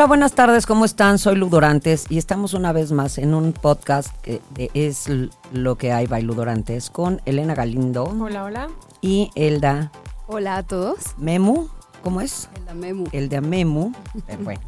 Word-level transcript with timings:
Hola, 0.00 0.08
buenas 0.08 0.32
tardes, 0.32 0.64
¿cómo 0.64 0.86
están? 0.86 1.18
Soy 1.18 1.36
Ludorantes 1.36 2.06
y 2.08 2.16
estamos 2.16 2.54
una 2.54 2.72
vez 2.72 2.90
más 2.90 3.18
en 3.18 3.34
un 3.34 3.52
podcast 3.52 4.08
que 4.22 4.40
de 4.54 4.70
es 4.72 5.10
lo 5.52 5.76
que 5.76 5.92
hay 5.92 6.06
by 6.06 6.22
Ludorantes 6.22 6.88
con 6.88 7.20
Elena 7.26 7.54
Galindo 7.54 8.04
Hola, 8.04 8.44
hola. 8.44 8.68
y 9.02 9.30
Elda 9.34 9.92
Hola 10.26 10.56
a 10.56 10.62
todos. 10.62 11.18
Memu. 11.18 11.68
¿Cómo 12.02 12.22
es? 12.22 12.48
El 12.66 12.76
Memu. 12.76 13.08
Elda 13.12 13.42
Memu. 13.42 13.92
Eh, 14.28 14.38
bueno. 14.42 14.62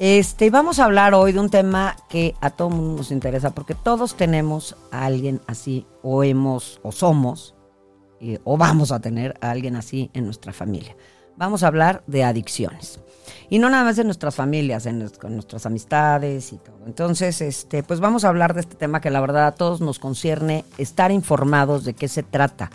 Este, 0.00 0.50
vamos 0.50 0.80
a 0.80 0.86
hablar 0.86 1.14
hoy 1.14 1.30
de 1.30 1.38
un 1.38 1.48
tema 1.48 1.94
que 2.08 2.34
a 2.40 2.50
todo 2.50 2.68
mundo 2.68 2.96
nos 2.96 3.12
interesa 3.12 3.54
porque 3.54 3.76
todos 3.76 4.16
tenemos 4.16 4.76
a 4.90 5.04
alguien 5.04 5.40
así 5.46 5.86
o 6.02 6.24
hemos 6.24 6.80
o 6.82 6.90
somos 6.90 7.54
eh, 8.18 8.40
o 8.42 8.56
vamos 8.56 8.90
a 8.90 8.98
tener 8.98 9.38
a 9.40 9.52
alguien 9.52 9.76
así 9.76 10.10
en 10.12 10.24
nuestra 10.24 10.52
familia. 10.52 10.96
Vamos 11.36 11.62
a 11.62 11.68
hablar 11.68 12.02
de 12.08 12.24
adicciones. 12.24 12.98
Y 13.48 13.58
no 13.58 13.70
nada 13.70 13.84
más 13.84 13.98
en 13.98 14.06
nuestras 14.06 14.34
familias, 14.34 14.86
en, 14.86 14.98
nuestras 14.98 15.66
amistades 15.66 16.52
y 16.52 16.56
todo. 16.56 16.78
Entonces, 16.86 17.40
este, 17.40 17.82
pues 17.82 18.00
vamos 18.00 18.24
a 18.24 18.28
hablar 18.28 18.54
de 18.54 18.60
este 18.60 18.76
tema 18.76 19.00
que 19.00 19.10
la 19.10 19.20
verdad 19.20 19.46
a 19.46 19.52
todos 19.52 19.80
nos 19.80 19.98
concierne 19.98 20.64
estar 20.78 21.10
informados 21.10 21.84
de 21.84 21.94
qué 21.94 22.08
se 22.08 22.22
trata. 22.22 22.70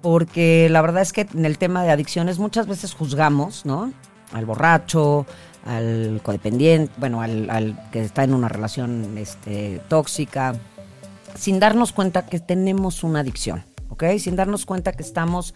Porque 0.00 0.68
la 0.70 0.82
verdad 0.82 1.02
es 1.02 1.12
que 1.12 1.28
en 1.32 1.44
el 1.44 1.58
tema 1.58 1.84
de 1.84 1.90
adicciones 1.90 2.38
muchas 2.38 2.66
veces 2.66 2.92
juzgamos, 2.92 3.64
¿no? 3.64 3.92
Al 4.32 4.46
borracho, 4.46 5.26
al 5.64 6.20
codependiente, 6.22 6.92
bueno, 6.96 7.22
al, 7.22 7.48
al 7.50 7.90
que 7.90 8.02
está 8.02 8.24
en 8.24 8.34
una 8.34 8.48
relación 8.48 9.16
este, 9.16 9.80
tóxica, 9.88 10.54
sin 11.36 11.60
darnos 11.60 11.92
cuenta 11.92 12.26
que 12.26 12.40
tenemos 12.40 13.04
una 13.04 13.20
adicción, 13.20 13.64
¿ok? 13.90 14.04
Sin 14.18 14.36
darnos 14.36 14.66
cuenta 14.66 14.92
que 14.92 15.02
estamos 15.02 15.54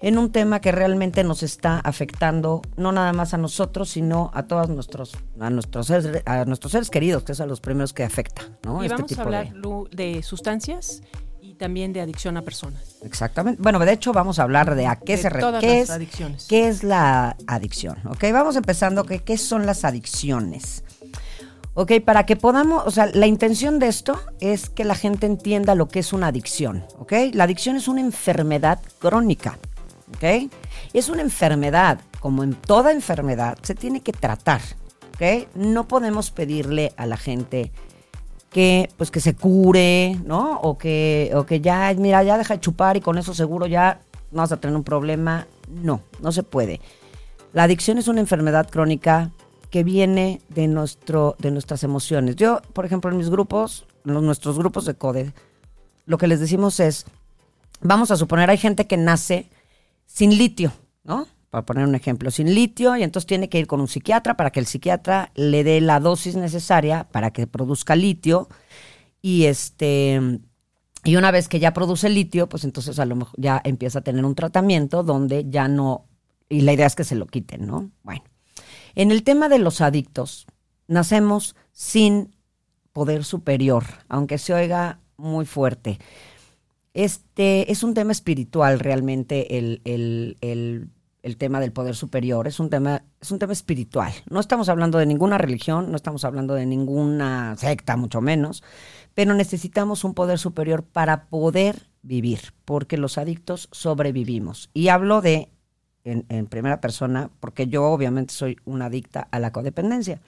en 0.00 0.16
un 0.18 0.30
tema 0.30 0.60
que 0.60 0.70
realmente 0.72 1.24
nos 1.24 1.42
está 1.42 1.80
afectando 1.80 2.62
no 2.76 2.92
nada 2.92 3.12
más 3.12 3.34
a 3.34 3.38
nosotros, 3.38 3.90
sino 3.90 4.30
a 4.34 4.44
todos 4.44 4.68
nuestros 4.68 5.16
a 5.40 5.50
nuestros 5.50 5.86
seres, 5.88 6.22
a 6.26 6.44
nuestros 6.44 6.72
seres 6.72 6.90
queridos, 6.90 7.24
que 7.24 7.32
es 7.32 7.40
a 7.40 7.46
los 7.46 7.60
primeros 7.60 7.92
que 7.92 8.04
afecta, 8.04 8.42
¿no? 8.64 8.82
y 8.82 8.86
Este 8.86 8.94
vamos 8.94 9.04
a 9.10 9.14
tipo 9.14 9.22
hablar, 9.22 9.52
de- 9.52 10.14
de 10.14 10.22
sustancias 10.22 11.02
y 11.40 11.54
también 11.54 11.92
de 11.92 12.00
adicción 12.00 12.36
a 12.36 12.42
personas. 12.42 12.96
Exactamente. 13.02 13.60
Bueno, 13.62 13.78
de 13.80 13.92
hecho 13.92 14.12
vamos 14.12 14.38
a 14.38 14.42
hablar 14.44 14.74
de 14.76 14.86
a 14.86 14.96
qué 14.96 15.16
De 15.16 15.22
se 15.22 15.30
re- 15.30 15.40
todas 15.40 15.60
qué 15.62 15.80
es 15.80 15.90
adicciones. 15.90 16.46
qué 16.48 16.68
es 16.68 16.84
la 16.84 17.36
adicción, 17.46 17.96
¿ok? 18.06 18.24
Vamos 18.32 18.54
empezando 18.56 19.04
que 19.04 19.20
qué 19.20 19.36
son 19.38 19.66
las 19.66 19.84
adicciones. 19.84 20.84
Ok, 21.74 21.92
para 22.04 22.26
que 22.26 22.34
podamos, 22.34 22.84
o 22.86 22.90
sea, 22.90 23.06
la 23.06 23.28
intención 23.28 23.78
de 23.78 23.86
esto 23.86 24.20
es 24.40 24.68
que 24.68 24.84
la 24.84 24.96
gente 24.96 25.26
entienda 25.26 25.76
lo 25.76 25.86
que 25.86 26.00
es 26.00 26.12
una 26.12 26.26
adicción, 26.26 26.84
¿ok? 26.98 27.12
La 27.34 27.44
adicción 27.44 27.76
es 27.76 27.86
una 27.86 28.00
enfermedad 28.00 28.80
crónica, 28.98 29.58
¿ok? 30.16 30.50
Es 30.92 31.08
una 31.08 31.22
enfermedad, 31.22 32.00
como 32.20 32.42
en 32.42 32.54
toda 32.54 32.92
enfermedad, 32.92 33.58
se 33.62 33.74
tiene 33.74 34.00
que 34.00 34.12
tratar, 34.12 34.60
¿ok? 35.14 35.48
No 35.54 35.88
podemos 35.88 36.30
pedirle 36.30 36.92
a 36.96 37.06
la 37.06 37.16
gente 37.16 37.72
que 38.50 38.88
pues 38.96 39.10
que 39.10 39.20
se 39.20 39.34
cure, 39.34 40.18
¿no? 40.24 40.60
O 40.60 40.78
que, 40.78 41.30
o 41.34 41.44
que 41.44 41.60
ya, 41.60 41.92
mira, 41.96 42.22
ya 42.22 42.38
deja 42.38 42.54
de 42.54 42.60
chupar 42.60 42.96
y 42.96 43.00
con 43.00 43.18
eso 43.18 43.34
seguro 43.34 43.66
ya 43.66 44.00
no 44.30 44.42
vas 44.42 44.52
a 44.52 44.58
tener 44.58 44.76
un 44.76 44.84
problema. 44.84 45.46
No, 45.68 46.02
no 46.20 46.32
se 46.32 46.42
puede. 46.42 46.80
La 47.52 47.64
adicción 47.64 47.98
es 47.98 48.08
una 48.08 48.20
enfermedad 48.20 48.68
crónica 48.70 49.30
que 49.70 49.84
viene 49.84 50.40
de, 50.48 50.66
nuestro, 50.66 51.36
de 51.38 51.50
nuestras 51.50 51.82
emociones. 51.84 52.36
Yo, 52.36 52.60
por 52.72 52.86
ejemplo, 52.86 53.10
en 53.10 53.18
mis 53.18 53.30
grupos, 53.30 53.86
en 54.06 54.14
nuestros 54.14 54.58
grupos 54.58 54.86
de 54.86 54.94
CODE, 54.94 55.32
lo 56.06 56.16
que 56.16 56.26
les 56.26 56.40
decimos 56.40 56.80
es, 56.80 57.04
vamos 57.80 58.10
a 58.10 58.16
suponer, 58.16 58.48
hay 58.48 58.56
gente 58.56 58.86
que 58.86 58.96
nace 58.96 59.50
sin 60.08 60.36
litio, 60.36 60.72
¿no? 61.04 61.28
Para 61.50 61.64
poner 61.64 61.86
un 61.86 61.94
ejemplo, 61.94 62.30
sin 62.30 62.52
litio, 62.52 62.96
y 62.96 63.02
entonces 63.02 63.26
tiene 63.26 63.48
que 63.48 63.58
ir 63.58 63.66
con 63.66 63.80
un 63.80 63.88
psiquiatra 63.88 64.36
para 64.36 64.50
que 64.50 64.58
el 64.58 64.66
psiquiatra 64.66 65.30
le 65.34 65.62
dé 65.62 65.80
la 65.80 66.00
dosis 66.00 66.34
necesaria 66.34 67.08
para 67.12 67.30
que 67.30 67.46
produzca 67.46 67.94
litio. 67.94 68.48
Y 69.22 69.44
este. 69.44 70.40
Y 71.04 71.16
una 71.16 71.30
vez 71.30 71.48
que 71.48 71.60
ya 71.60 71.72
produce 71.72 72.08
litio, 72.08 72.48
pues 72.48 72.64
entonces 72.64 72.98
a 72.98 73.06
lo 73.06 73.16
mejor 73.16 73.34
ya 73.38 73.60
empieza 73.64 74.00
a 74.00 74.02
tener 74.02 74.24
un 74.24 74.34
tratamiento 74.34 75.02
donde 75.04 75.46
ya 75.48 75.68
no. 75.68 76.06
Y 76.48 76.62
la 76.62 76.72
idea 76.72 76.86
es 76.86 76.96
que 76.96 77.04
se 77.04 77.14
lo 77.14 77.26
quiten, 77.26 77.66
¿no? 77.66 77.90
Bueno. 78.02 78.24
En 78.94 79.12
el 79.12 79.22
tema 79.22 79.48
de 79.48 79.58
los 79.58 79.80
adictos, 79.80 80.46
nacemos 80.88 81.54
sin 81.72 82.34
poder 82.92 83.24
superior, 83.24 83.84
aunque 84.08 84.38
se 84.38 84.54
oiga 84.54 84.98
muy 85.16 85.46
fuerte. 85.46 85.98
Este 86.94 87.70
es 87.70 87.82
un 87.82 87.94
tema 87.94 88.12
espiritual 88.12 88.80
realmente 88.80 89.58
el, 89.58 89.80
el- 89.84 90.36
el- 90.40 90.90
tema 91.36 91.60
del 91.60 91.72
poder 91.72 91.94
superior. 91.94 92.48
Es 92.48 92.58
un 92.58 92.70
tema, 92.70 93.02
es 93.20 93.30
un 93.30 93.38
tema 93.38 93.52
espiritual. 93.52 94.10
No 94.30 94.40
estamos 94.40 94.70
hablando 94.70 94.96
de 94.98 95.04
ninguna 95.04 95.36
religión, 95.36 95.90
no 95.90 95.96
estamos 95.96 96.24
hablando 96.24 96.54
de 96.54 96.64
ninguna 96.64 97.54
secta, 97.58 97.96
mucho 97.98 98.22
menos, 98.22 98.62
pero 99.14 99.34
necesitamos 99.34 100.04
un 100.04 100.14
poder 100.14 100.38
superior 100.38 100.84
para 100.84 101.26
poder 101.26 101.90
vivir, 102.02 102.54
porque 102.64 102.96
los 102.96 103.18
adictos 103.18 103.68
sobrevivimos. 103.72 104.70
Y 104.72 104.88
hablo 104.88 105.20
de 105.20 105.50
en, 106.04 106.24
en 106.30 106.46
primera 106.46 106.80
persona, 106.80 107.30
porque 107.40 107.66
yo 107.66 107.84
obviamente 107.84 108.32
soy 108.32 108.56
una 108.64 108.86
adicta 108.86 109.28
a 109.30 109.38
la 109.38 109.52
codependencia. 109.52 110.20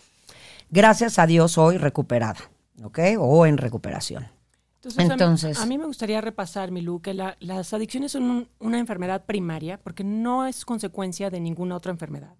Gracias 0.70 1.18
a 1.18 1.26
Dios 1.26 1.52
soy 1.52 1.78
recuperada, 1.78 2.38
¿ok? 2.82 2.98
O 3.18 3.46
en 3.46 3.56
recuperación. 3.56 4.26
Entonces, 4.82 4.98
a 5.00 5.04
mí- 5.04 5.12
Entonces- 5.12 5.58
a, 5.60 5.66
mí 5.66 5.76
me 5.78 5.84
gustaría 5.86 6.20
repasar, 6.20 6.70
Milu, 6.70 7.00
que 7.02 7.12
la- 7.14 7.36
las 7.40 7.72
adicciones 7.74 8.12
son 8.12 8.22
un- 8.24 8.48
una 8.60 8.78
enfermedad 8.78 9.26
primaria 9.26 9.78
porque 9.78 10.04
no 10.04 10.46
es 10.46 10.64
consecuencia 10.64 11.28
de 11.30 11.38
ninguna 11.40 11.76
otra 11.76 11.92
enfermedad. 11.92 12.34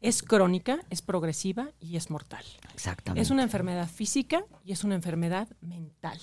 Es 0.00 0.22
crónica, 0.22 0.78
es 0.90 1.02
progresiva 1.02 1.70
y 1.80 1.96
es 1.96 2.10
mortal. 2.10 2.44
Exactamente. 2.74 3.20
Es 3.22 3.30
una 3.30 3.42
enfermedad 3.42 3.88
física 3.88 4.44
y 4.64 4.72
es 4.72 4.84
una 4.84 4.94
enfermedad 4.94 5.48
mental. 5.60 6.18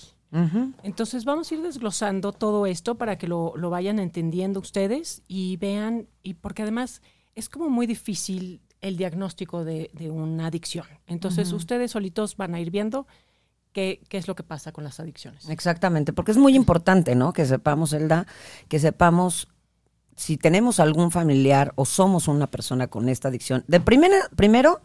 Entonces 0.82 1.24
vamos 1.24 1.50
a 1.50 1.54
ir 1.54 1.62
desglosando 1.62 2.32
todo 2.32 2.66
esto 2.66 2.96
para 2.96 3.16
que 3.16 3.26
lo, 3.26 3.54
lo 3.56 3.70
vayan 3.70 3.98
entendiendo 3.98 4.60
ustedes 4.60 5.22
y 5.28 5.56
vean, 5.56 6.08
y 6.22 6.34
porque 6.34 6.62
además 6.62 7.00
es 7.34 7.48
como 7.48 7.70
muy 7.70 7.86
difícil 7.86 8.60
el 8.82 8.96
diagnóstico 8.98 9.64
de, 9.64 9.90
de 9.94 10.10
una 10.10 10.46
adicción. 10.46 10.86
Entonces 11.06 11.52
ustedes 11.52 11.90
solitos 11.92 12.36
van 12.36 12.54
a 12.54 12.60
ir 12.60 12.70
viendo 12.70 13.06
qué, 13.76 14.00
qué 14.08 14.16
es 14.16 14.26
lo 14.26 14.34
que 14.34 14.42
pasa 14.42 14.72
con 14.72 14.84
las 14.84 15.00
adicciones. 15.00 15.50
Exactamente, 15.50 16.14
porque 16.14 16.30
es 16.30 16.38
muy 16.38 16.56
importante, 16.56 17.14
¿no? 17.14 17.34
Que 17.34 17.44
sepamos, 17.44 17.92
Elda, 17.92 18.26
que 18.68 18.78
sepamos 18.78 19.48
si 20.16 20.38
tenemos 20.38 20.80
algún 20.80 21.10
familiar 21.10 21.74
o 21.76 21.84
somos 21.84 22.26
una 22.26 22.46
persona 22.46 22.86
con 22.86 23.10
esta 23.10 23.28
adicción. 23.28 23.64
De 23.68 23.78
primera, 23.78 24.16
primero, 24.34 24.80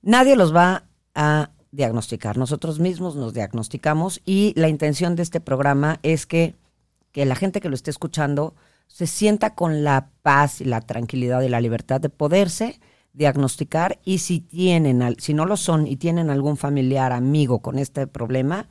nadie 0.00 0.36
los 0.36 0.56
va 0.56 0.84
a 1.14 1.50
diagnosticar. 1.70 2.38
Nosotros 2.38 2.78
mismos 2.78 3.14
nos 3.14 3.34
diagnosticamos 3.34 4.22
y 4.24 4.54
la 4.56 4.68
intención 4.68 5.16
de 5.16 5.22
este 5.22 5.40
programa 5.40 6.00
es 6.02 6.24
que, 6.24 6.54
que 7.12 7.26
la 7.26 7.34
gente 7.34 7.60
que 7.60 7.68
lo 7.68 7.74
esté 7.74 7.90
escuchando 7.90 8.54
se 8.86 9.06
sienta 9.06 9.54
con 9.54 9.84
la 9.84 10.08
paz 10.22 10.62
y 10.62 10.64
la 10.64 10.80
tranquilidad 10.80 11.42
y 11.42 11.50
la 11.50 11.60
libertad 11.60 12.00
de 12.00 12.08
poderse 12.08 12.80
diagnosticar 13.14 13.98
y 14.04 14.18
si 14.18 14.40
tienen, 14.40 15.02
si 15.18 15.32
no 15.34 15.46
lo 15.46 15.56
son 15.56 15.86
y 15.86 15.96
tienen 15.96 16.28
algún 16.30 16.56
familiar, 16.56 17.12
amigo 17.12 17.60
con 17.60 17.78
este 17.78 18.06
problema, 18.06 18.68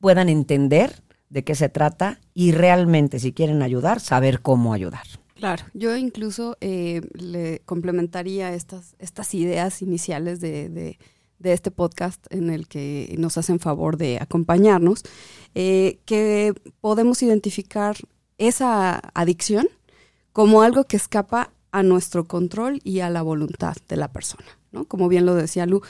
puedan 0.00 0.28
entender 0.28 1.02
de 1.30 1.42
qué 1.42 1.54
se 1.54 1.68
trata 1.68 2.20
y 2.34 2.52
realmente 2.52 3.18
si 3.18 3.32
quieren 3.32 3.62
ayudar, 3.62 3.98
saber 4.00 4.40
cómo 4.40 4.72
ayudar. 4.74 5.02
Claro, 5.34 5.64
yo 5.74 5.96
incluso 5.96 6.56
eh, 6.60 7.00
le 7.14 7.60
complementaría 7.64 8.54
estas, 8.54 8.94
estas 8.98 9.34
ideas 9.34 9.82
iniciales 9.82 10.40
de, 10.40 10.68
de- 10.68 10.98
de 11.40 11.52
este 11.52 11.70
podcast 11.70 12.24
en 12.32 12.48
el 12.48 12.68
que 12.68 13.14
nos 13.18 13.36
hacen 13.36 13.58
favor 13.58 13.96
de 13.98 14.18
acompañarnos, 14.18 15.02
eh, 15.54 15.98
que 16.06 16.54
podemos 16.80 17.22
identificar 17.22 17.96
esa 18.38 19.00
adicción 19.14 19.66
como 20.32 20.62
algo 20.62 20.84
que 20.84 20.96
escapa 20.96 21.50
a 21.74 21.82
nuestro 21.82 22.24
control 22.26 22.80
y 22.84 23.00
a 23.00 23.10
la 23.10 23.20
voluntad 23.20 23.76
de 23.88 23.96
la 23.96 24.12
persona, 24.12 24.46
¿no? 24.70 24.84
Como 24.84 25.08
bien 25.08 25.26
lo 25.26 25.34
decía 25.34 25.66
Lu, 25.66 25.82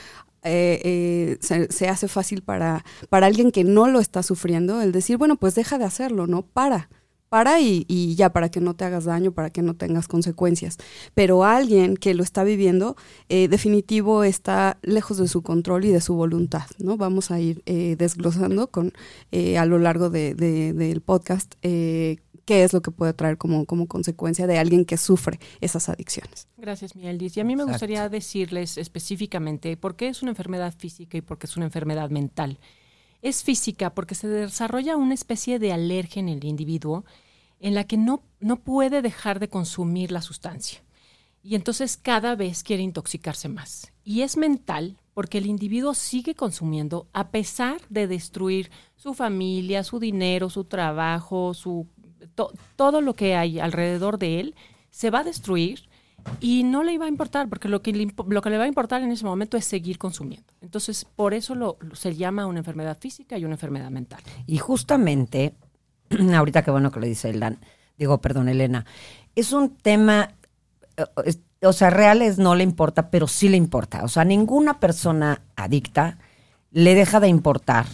eh, 0.42 0.80
eh, 0.82 1.68
se, 1.70 1.88
hace 1.88 2.08
fácil 2.08 2.42
para, 2.42 2.86
para 3.10 3.26
alguien 3.26 3.50
que 3.50 3.64
no 3.64 3.86
lo 3.86 4.00
está 4.00 4.22
sufriendo 4.22 4.80
el 4.80 4.92
decir, 4.92 5.18
bueno, 5.18 5.36
pues 5.36 5.54
deja 5.54 5.76
de 5.76 5.84
hacerlo, 5.84 6.26
¿no? 6.26 6.40
Para, 6.40 6.88
para 7.28 7.60
y, 7.60 8.14
ya, 8.16 8.30
para 8.32 8.48
que 8.48 8.62
no 8.62 8.72
te 8.74 8.86
hagas 8.86 9.04
daño, 9.04 9.32
para 9.32 9.50
que 9.50 9.60
no 9.60 9.74
tengas 9.74 10.08
consecuencias. 10.08 10.78
Pero 11.12 11.44
alguien 11.44 11.98
que 11.98 12.14
lo 12.14 12.22
está 12.22 12.44
viviendo, 12.44 12.96
eh, 13.28 13.48
definitivo 13.48 14.24
está 14.24 14.78
lejos 14.80 15.18
de 15.18 15.28
su 15.28 15.42
control 15.42 15.84
y 15.84 15.92
de 15.92 16.00
su 16.00 16.14
voluntad, 16.14 16.64
¿no? 16.78 16.96
Vamos 16.96 17.30
a 17.30 17.40
ir 17.40 17.62
eh, 17.66 17.96
desglosando 17.98 18.68
con, 18.68 18.94
a 19.58 19.66
lo 19.66 19.78
largo 19.78 20.08
de, 20.08 20.32
del 20.32 21.02
podcast 21.02 21.56
qué 22.44 22.64
es 22.64 22.72
lo 22.72 22.82
que 22.82 22.90
puede 22.90 23.12
traer 23.12 23.38
como, 23.38 23.64
como 23.66 23.86
consecuencia 23.86 24.46
de 24.46 24.58
alguien 24.58 24.84
que 24.84 24.96
sufre 24.96 25.38
esas 25.60 25.88
adicciones. 25.88 26.48
Gracias, 26.56 26.96
Mieldis. 26.96 27.36
Y 27.36 27.40
a 27.40 27.44
mí 27.44 27.56
me 27.56 27.64
gustaría 27.64 28.08
decirles 28.08 28.78
específicamente 28.78 29.76
por 29.76 29.96
qué 29.96 30.08
es 30.08 30.22
una 30.22 30.32
enfermedad 30.32 30.74
física 30.76 31.16
y 31.16 31.22
por 31.22 31.38
qué 31.38 31.46
es 31.46 31.56
una 31.56 31.66
enfermedad 31.66 32.10
mental. 32.10 32.58
Es 33.22 33.42
física 33.42 33.94
porque 33.94 34.14
se 34.14 34.28
desarrolla 34.28 34.96
una 34.96 35.14
especie 35.14 35.58
de 35.58 35.72
alergia 35.72 36.20
en 36.20 36.28
el 36.28 36.44
individuo 36.44 37.04
en 37.60 37.74
la 37.74 37.84
que 37.84 37.96
no, 37.96 38.22
no 38.40 38.60
puede 38.60 39.00
dejar 39.00 39.40
de 39.40 39.48
consumir 39.48 40.12
la 40.12 40.20
sustancia. 40.20 40.80
Y 41.42 41.54
entonces 41.54 41.96
cada 41.96 42.36
vez 42.36 42.62
quiere 42.62 42.82
intoxicarse 42.82 43.48
más. 43.48 43.92
Y 44.02 44.22
es 44.22 44.36
mental 44.36 44.98
porque 45.14 45.38
el 45.38 45.46
individuo 45.46 45.94
sigue 45.94 46.34
consumiendo 46.34 47.06
a 47.12 47.30
pesar 47.30 47.80
de 47.88 48.06
destruir 48.06 48.70
su 48.96 49.14
familia, 49.14 49.84
su 49.84 50.00
dinero, 50.00 50.50
su 50.50 50.64
trabajo, 50.64 51.54
su, 51.54 51.86
todo 52.34 53.00
lo 53.00 53.14
que 53.14 53.36
hay 53.36 53.60
alrededor 53.60 54.18
de 54.18 54.40
él, 54.40 54.54
se 54.90 55.10
va 55.10 55.20
a 55.20 55.24
destruir 55.24 55.88
y 56.40 56.62
no 56.64 56.82
le 56.82 56.92
iba 56.92 57.06
a 57.06 57.08
importar, 57.08 57.48
porque 57.48 57.68
lo 57.68 57.82
que 57.82 57.92
le, 57.92 58.08
lo 58.28 58.42
que 58.42 58.50
le 58.50 58.58
va 58.58 58.64
a 58.64 58.68
importar 58.68 59.02
en 59.02 59.10
ese 59.10 59.24
momento 59.24 59.56
es 59.56 59.64
seguir 59.64 59.98
consumiendo. 59.98 60.52
Entonces, 60.60 61.04
por 61.04 61.34
eso 61.34 61.54
lo, 61.54 61.78
se 61.92 62.14
llama 62.14 62.46
una 62.46 62.60
enfermedad 62.60 62.98
física 62.98 63.36
y 63.38 63.44
una 63.44 63.54
enfermedad 63.54 63.90
mental. 63.90 64.20
Y 64.46 64.58
justamente 64.58 65.54
ahorita 66.34 66.62
qué 66.62 66.70
bueno 66.70 66.90
que 66.90 67.00
lo 67.00 67.06
dice 67.06 67.30
Elan, 67.30 67.58
digo, 67.98 68.18
perdón, 68.20 68.48
Elena, 68.48 68.84
es 69.34 69.52
un 69.52 69.76
tema, 69.76 70.34
eh, 70.96 71.34
o 71.62 71.72
sea, 71.72 71.90
reales 71.90 72.38
no 72.38 72.54
le 72.54 72.64
importa, 72.64 73.10
pero 73.10 73.26
sí 73.26 73.48
le 73.48 73.56
importa. 73.56 74.04
O 74.04 74.08
sea, 74.08 74.24
ninguna 74.24 74.80
persona 74.80 75.42
adicta 75.56 76.18
le 76.70 76.94
deja 76.94 77.20
de 77.20 77.28
importar 77.28 77.86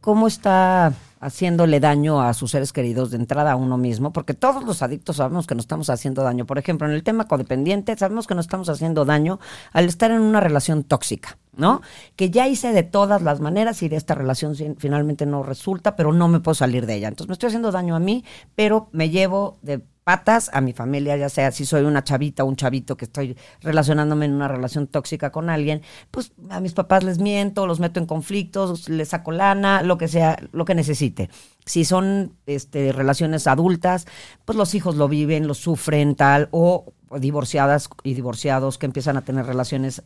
cómo 0.00 0.26
está 0.26 0.92
haciéndole 1.24 1.80
daño 1.80 2.20
a 2.20 2.34
sus 2.34 2.50
seres 2.50 2.72
queridos 2.72 3.10
de 3.10 3.16
entrada 3.16 3.52
a 3.52 3.56
uno 3.56 3.78
mismo, 3.78 4.12
porque 4.12 4.34
todos 4.34 4.62
los 4.62 4.82
adictos 4.82 5.16
sabemos 5.16 5.46
que 5.46 5.54
nos 5.54 5.64
estamos 5.64 5.88
haciendo 5.88 6.22
daño. 6.22 6.44
Por 6.44 6.58
ejemplo, 6.58 6.86
en 6.86 6.92
el 6.92 7.02
tema 7.02 7.26
codependiente, 7.26 7.96
sabemos 7.96 8.26
que 8.26 8.34
nos 8.34 8.44
estamos 8.44 8.68
haciendo 8.68 9.06
daño 9.06 9.40
al 9.72 9.86
estar 9.86 10.10
en 10.10 10.20
una 10.20 10.40
relación 10.40 10.84
tóxica, 10.84 11.38
¿no? 11.56 11.80
Que 12.14 12.30
ya 12.30 12.46
hice 12.46 12.74
de 12.74 12.82
todas 12.82 13.22
las 13.22 13.40
maneras 13.40 13.82
y 13.82 13.88
de 13.88 13.96
esta 13.96 14.14
relación 14.14 14.54
finalmente 14.76 15.24
no 15.24 15.42
resulta, 15.42 15.96
pero 15.96 16.12
no 16.12 16.28
me 16.28 16.40
puedo 16.40 16.54
salir 16.54 16.84
de 16.84 16.96
ella. 16.96 17.08
Entonces 17.08 17.28
me 17.28 17.32
estoy 17.32 17.46
haciendo 17.46 17.72
daño 17.72 17.96
a 17.96 18.00
mí, 18.00 18.22
pero 18.54 18.88
me 18.92 19.08
llevo 19.08 19.56
de 19.62 19.82
patas 20.04 20.50
a 20.52 20.60
mi 20.60 20.72
familia, 20.72 21.16
ya 21.16 21.28
sea 21.28 21.50
si 21.50 21.64
soy 21.64 21.82
una 21.84 22.04
chavita 22.04 22.44
o 22.44 22.46
un 22.46 22.56
chavito 22.56 22.96
que 22.96 23.06
estoy 23.06 23.36
relacionándome 23.62 24.26
en 24.26 24.34
una 24.34 24.48
relación 24.48 24.86
tóxica 24.86 25.32
con 25.32 25.48
alguien, 25.48 25.82
pues 26.10 26.32
a 26.50 26.60
mis 26.60 26.74
papás 26.74 27.02
les 27.02 27.18
miento, 27.18 27.66
los 27.66 27.80
meto 27.80 27.98
en 27.98 28.06
conflictos, 28.06 28.88
les 28.88 29.08
saco 29.08 29.32
lana, 29.32 29.82
lo 29.82 29.98
que 29.98 30.08
sea, 30.08 30.38
lo 30.52 30.64
que 30.66 30.74
necesite. 30.74 31.30
Si 31.64 31.84
son 31.84 32.36
este, 32.46 32.92
relaciones 32.92 33.46
adultas, 33.46 34.06
pues 34.44 34.56
los 34.56 34.74
hijos 34.74 34.96
lo 34.96 35.08
viven, 35.08 35.46
lo 35.46 35.54
sufren, 35.54 36.14
tal, 36.14 36.48
o 36.50 36.92
divorciadas 37.18 37.88
y 38.02 38.14
divorciados 38.14 38.76
que 38.76 38.86
empiezan 38.86 39.16
a 39.16 39.22
tener 39.22 39.46
relaciones 39.46 40.02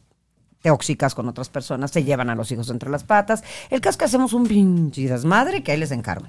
tóxicas 0.62 1.14
con 1.14 1.28
otras 1.28 1.48
personas, 1.48 1.90
se 1.90 2.04
llevan 2.04 2.30
a 2.30 2.34
los 2.34 2.50
hijos 2.52 2.70
entre 2.70 2.90
las 2.90 3.04
patas. 3.04 3.42
El 3.70 3.80
caso 3.80 3.98
que 3.98 4.04
hacemos 4.04 4.32
un 4.32 4.46
pinche 4.46 5.08
desmadre 5.08 5.62
que 5.62 5.72
ahí 5.72 5.78
les 5.78 5.90
encargo. 5.90 6.26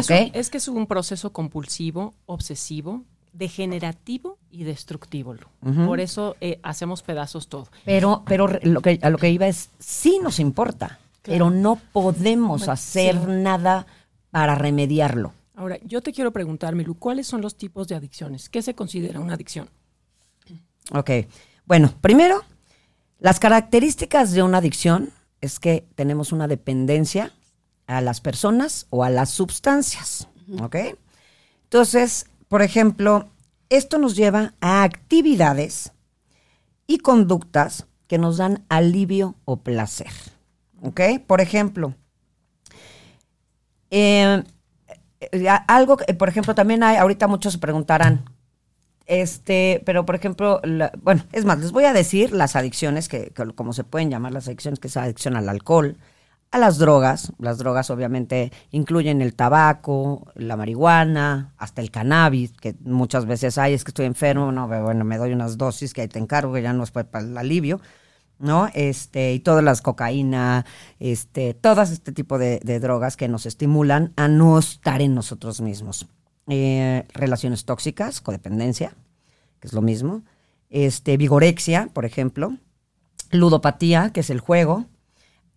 Es, 0.00 0.50
que 0.50 0.58
es 0.58 0.68
un 0.68 0.86
proceso 0.86 1.32
compulsivo, 1.32 2.14
obsesivo, 2.26 3.04
degenerativo 3.32 4.38
y 4.50 4.64
destructivo. 4.64 5.34
Por 5.60 6.00
eso 6.00 6.36
eh, 6.40 6.58
hacemos 6.62 7.02
pedazos 7.02 7.48
todo. 7.48 7.68
Pero, 7.84 8.22
pero 8.26 8.48
lo 8.62 8.80
que, 8.80 8.98
a 9.02 9.10
lo 9.10 9.18
que 9.18 9.30
iba 9.30 9.46
es, 9.46 9.70
sí 9.78 10.18
nos 10.22 10.38
importa, 10.40 10.98
pero 11.22 11.50
no 11.50 11.76
podemos 11.92 12.68
hacer 12.68 13.28
nada 13.28 13.86
para 14.30 14.54
remediarlo. 14.54 15.32
Ahora, 15.54 15.78
yo 15.84 16.02
te 16.02 16.12
quiero 16.12 16.32
preguntar, 16.32 16.74
Milu, 16.74 16.94
¿cuáles 16.98 17.26
son 17.26 17.40
los 17.40 17.56
tipos 17.56 17.88
de 17.88 17.94
adicciones? 17.94 18.48
¿Qué 18.48 18.60
se 18.60 18.74
considera 18.74 19.20
una 19.20 19.34
adicción? 19.34 19.68
Ok, 20.92 21.10
bueno, 21.64 21.92
primero, 22.00 22.42
las 23.18 23.40
características 23.40 24.32
de 24.32 24.42
una 24.42 24.58
adicción 24.58 25.10
es 25.40 25.58
que 25.58 25.86
tenemos 25.94 26.32
una 26.32 26.46
dependencia 26.46 27.32
a 27.86 28.00
las 28.00 28.20
personas 28.20 28.86
o 28.90 29.04
a 29.04 29.10
las 29.10 29.30
sustancias. 29.30 30.28
¿Ok? 30.60 30.76
Entonces, 31.64 32.26
por 32.48 32.62
ejemplo, 32.62 33.28
esto 33.68 33.98
nos 33.98 34.16
lleva 34.16 34.54
a 34.60 34.82
actividades 34.82 35.92
y 36.86 36.98
conductas 36.98 37.86
que 38.06 38.18
nos 38.18 38.36
dan 38.36 38.64
alivio 38.68 39.34
o 39.44 39.56
placer. 39.58 40.10
¿Ok? 40.82 41.00
Por 41.26 41.40
ejemplo, 41.40 41.94
eh, 43.90 44.42
eh, 45.20 45.48
algo 45.66 45.96
por 45.96 46.28
ejemplo, 46.28 46.54
también 46.54 46.82
hay, 46.82 46.96
ahorita 46.96 47.26
muchos 47.26 47.54
se 47.54 47.58
preguntarán, 47.58 48.24
este, 49.06 49.82
pero 49.86 50.04
por 50.04 50.14
ejemplo, 50.14 50.60
bueno, 51.02 51.24
es 51.32 51.44
más, 51.44 51.58
les 51.58 51.72
voy 51.72 51.84
a 51.84 51.92
decir 51.92 52.32
las 52.32 52.56
adicciones, 52.56 53.08
que, 53.08 53.30
que, 53.30 53.44
como 53.54 53.72
se 53.72 53.84
pueden 53.84 54.10
llamar 54.10 54.32
las 54.32 54.48
adicciones, 54.48 54.80
que 54.80 54.88
es 54.88 54.96
adicción 54.96 55.36
al 55.36 55.48
alcohol, 55.48 55.96
a 56.50 56.58
las 56.58 56.78
drogas. 56.78 57.32
Las 57.38 57.58
drogas 57.58 57.90
obviamente 57.90 58.52
incluyen 58.70 59.22
el 59.22 59.34
tabaco, 59.34 60.26
la 60.34 60.56
marihuana, 60.56 61.54
hasta 61.58 61.82
el 61.82 61.90
cannabis, 61.90 62.52
que 62.52 62.74
muchas 62.80 63.26
veces 63.26 63.58
hay, 63.58 63.74
es 63.74 63.84
que 63.84 63.90
estoy 63.90 64.06
enfermo, 64.06 64.52
no, 64.52 64.68
bueno, 64.68 65.04
me 65.04 65.18
doy 65.18 65.32
unas 65.32 65.58
dosis 65.58 65.92
que 65.92 66.02
ahí 66.02 66.08
te 66.08 66.18
encargo, 66.18 66.52
que 66.52 66.62
ya 66.62 66.72
no 66.72 66.84
es 66.84 66.90
para 66.90 67.20
el 67.20 67.36
alivio, 67.36 67.80
¿no? 68.38 68.68
Este, 68.74 69.32
y 69.34 69.40
todas 69.40 69.64
las 69.64 69.82
cocaína, 69.82 70.64
este, 71.00 71.54
todas 71.54 71.90
este 71.90 72.12
tipo 72.12 72.38
de, 72.38 72.60
drogas 72.80 73.16
que 73.16 73.28
nos 73.28 73.46
estimulan 73.46 74.12
a 74.16 74.28
no 74.28 74.58
estar 74.58 75.02
en 75.02 75.14
nosotros 75.14 75.60
mismos. 75.60 76.08
Eh, 76.48 77.06
relaciones 77.12 77.64
tóxicas, 77.64 78.20
codependencia, 78.20 78.94
que 79.60 79.66
es 79.66 79.72
lo 79.72 79.82
mismo. 79.82 80.22
Este, 80.70 81.16
vigorexia, 81.16 81.88
por 81.92 82.04
ejemplo. 82.04 82.56
Ludopatía, 83.32 84.10
que 84.12 84.20
es 84.20 84.30
el 84.30 84.38
juego 84.38 84.86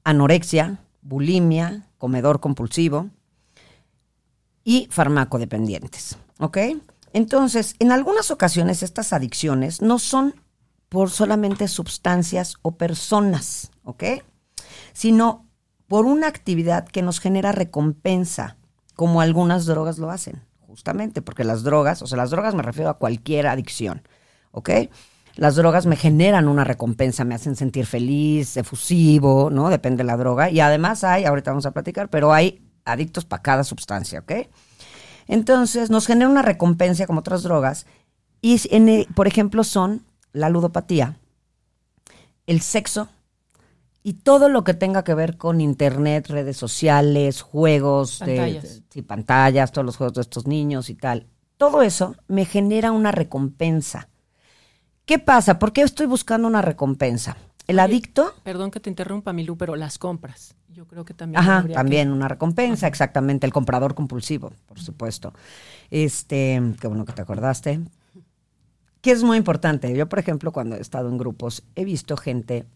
anorexia, 0.10 0.80
bulimia, 1.02 1.88
comedor 1.98 2.40
compulsivo 2.40 3.10
y 4.64 4.88
farmacodependientes. 4.92 6.18
¿Ok? 6.40 6.58
Entonces, 7.14 7.76
en 7.80 7.92
algunas 7.92 8.32
ocasiones 8.32 8.84
estas 8.84 9.14
adicciones 9.14 9.82
no 9.82 10.00
son 10.00 10.36
por 10.90 11.10
solamente 11.10 11.68
sustancias 11.68 12.56
o 12.62 12.78
personas, 12.78 13.72
¿ok? 13.84 14.04
Sino 14.94 15.48
por 15.88 16.06
una 16.06 16.28
actividad 16.28 16.88
que 16.88 17.02
nos 17.02 17.20
genera 17.20 17.52
recompensa, 17.52 18.58
como 18.96 19.22
algunas 19.22 19.66
drogas 19.66 19.98
lo 19.98 20.12
hacen, 20.12 20.44
justamente, 20.68 21.22
porque 21.22 21.44
las 21.44 21.64
drogas, 21.64 22.02
o 22.02 22.08
sea, 22.08 22.18
las 22.18 22.32
drogas 22.32 22.54
me 22.54 22.64
refiero 22.64 22.90
a 22.90 22.98
cualquier 22.98 23.48
adicción, 23.48 24.04
¿ok? 24.52 24.70
Las 25.40 25.56
drogas 25.56 25.86
me 25.86 25.96
generan 25.96 26.50
una 26.50 26.66
recompensa, 26.66 27.24
me 27.24 27.34
hacen 27.34 27.56
sentir 27.56 27.86
feliz, 27.86 28.58
efusivo, 28.58 29.50
¿no? 29.50 29.70
Depende 29.70 30.04
de 30.04 30.08
la 30.08 30.18
droga. 30.18 30.50
Y 30.50 30.60
además 30.60 31.06
hay, 31.06 31.24
ahorita 31.24 31.52
vamos 31.52 31.66
a 31.66 31.72
platicar, 31.72 32.10
pero 32.10 32.34
hay 32.34 32.62
adictos 32.84 33.24
para 33.24 33.42
cada 33.42 33.64
sustancia, 33.64 34.20
¿ok? 34.20 34.34
Entonces, 35.28 35.90
nos 35.90 36.08
genera 36.08 36.30
una 36.30 36.42
recompensa 36.42 37.08
como 37.08 37.22
otras 37.22 37.44
drogas. 37.44 37.86
Y, 38.42 38.60
por 39.16 39.28
ejemplo, 39.28 39.64
son 39.64 40.04
la 40.34 40.50
ludopatía, 40.50 41.18
el 42.46 42.60
sexo 42.60 43.08
y 44.04 44.14
todo 44.16 44.50
lo 44.50 44.66
que 44.66 44.74
tenga 44.74 45.06
que 45.06 45.14
ver 45.14 45.38
con 45.38 45.62
internet, 45.62 46.28
redes 46.28 46.58
sociales, 46.58 47.42
juegos, 47.44 48.20
pantallas. 48.20 48.82
De, 48.94 49.04
pantallas, 49.04 49.72
todos 49.72 49.86
los 49.86 49.96
juegos 49.96 50.16
de 50.16 50.22
estos 50.22 50.48
niños 50.48 50.90
y 50.90 50.96
tal. 50.96 51.28
Todo 51.56 51.82
eso 51.82 52.18
me 52.28 52.44
genera 52.44 52.92
una 52.92 53.14
recompensa. 53.14 54.10
¿Qué 55.10 55.18
pasa? 55.18 55.58
¿Por 55.58 55.74
qué 55.74 55.82
estoy 55.82 56.06
buscando 56.06 56.48
una 56.48 56.62
recompensa? 56.62 57.36
El 57.66 57.80
adicto. 57.80 58.36
Perdón 58.44 58.70
que 58.70 58.80
te 58.80 58.92
interrumpa, 58.92 59.34
Milú, 59.34 59.58
pero 59.58 59.76
las 59.76 59.98
compras. 59.98 60.54
Yo 60.68 60.86
creo 60.86 61.04
que 61.04 61.16
también. 61.16 61.42
Ajá, 61.42 61.66
también 61.74 62.12
una 62.12 62.28
recompensa, 62.28 62.86
exactamente. 62.86 63.48
El 63.48 63.52
comprador 63.52 63.96
compulsivo, 63.96 64.54
por 64.68 64.80
supuesto. 64.80 65.34
Este, 65.90 66.62
qué 66.80 66.88
bueno 66.88 67.06
que 67.06 67.14
te 67.14 67.24
acordaste. 67.24 67.80
Que 69.02 69.10
es 69.10 69.24
muy 69.24 69.38
importante. 69.38 69.92
Yo, 69.98 70.08
por 70.08 70.20
ejemplo, 70.20 70.52
cuando 70.52 70.76
he 70.76 70.80
estado 70.80 71.10
en 71.10 71.18
grupos, 71.18 71.64
he 71.74 71.86
visto 71.86 72.16
gente 72.16 72.68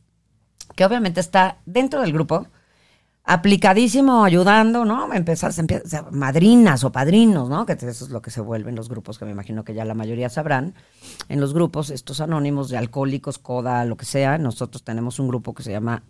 que 0.76 0.86
obviamente 0.86 1.20
está 1.20 1.60
dentro 1.68 2.02
del 2.02 2.14
grupo, 2.14 2.48
aplicadísimo, 3.24 4.26
ayudando, 4.26 4.84
¿no? 4.84 5.14
Empezar, 5.14 5.54
madrinas 6.12 6.84
o 6.84 6.92
padrinos, 6.92 7.50
¿no? 7.50 7.66
Que 7.66 7.74
eso 7.74 7.88
es 8.06 8.10
lo 8.10 8.22
que 8.22 8.32
se 8.32 8.42
vuelven 8.42 8.76
los 8.76 8.90
grupos, 8.90 9.18
que 9.18 9.26
me 9.26 9.32
imagino 9.32 9.64
que 9.64 9.74
ya 9.74 9.86
la 9.86 9.94
mayoría 9.94 10.30
sabrán. 10.30 10.76
En 11.30 11.40
los 11.40 11.54
grupos, 11.54 11.90
estos 11.90 12.20
anónimos 12.20 12.70
de 12.70 12.78
alcohólicos, 12.78 13.40
coda, 13.40 13.86
lo 13.86 13.96
que 13.96 14.06
sea, 14.06 14.38
nosotros 14.38 14.84
tenemos 14.84 15.20
un 15.20 15.30
grupo 15.30 15.54
que 15.54 15.64
se 15.64 15.72
llama 15.72 16.04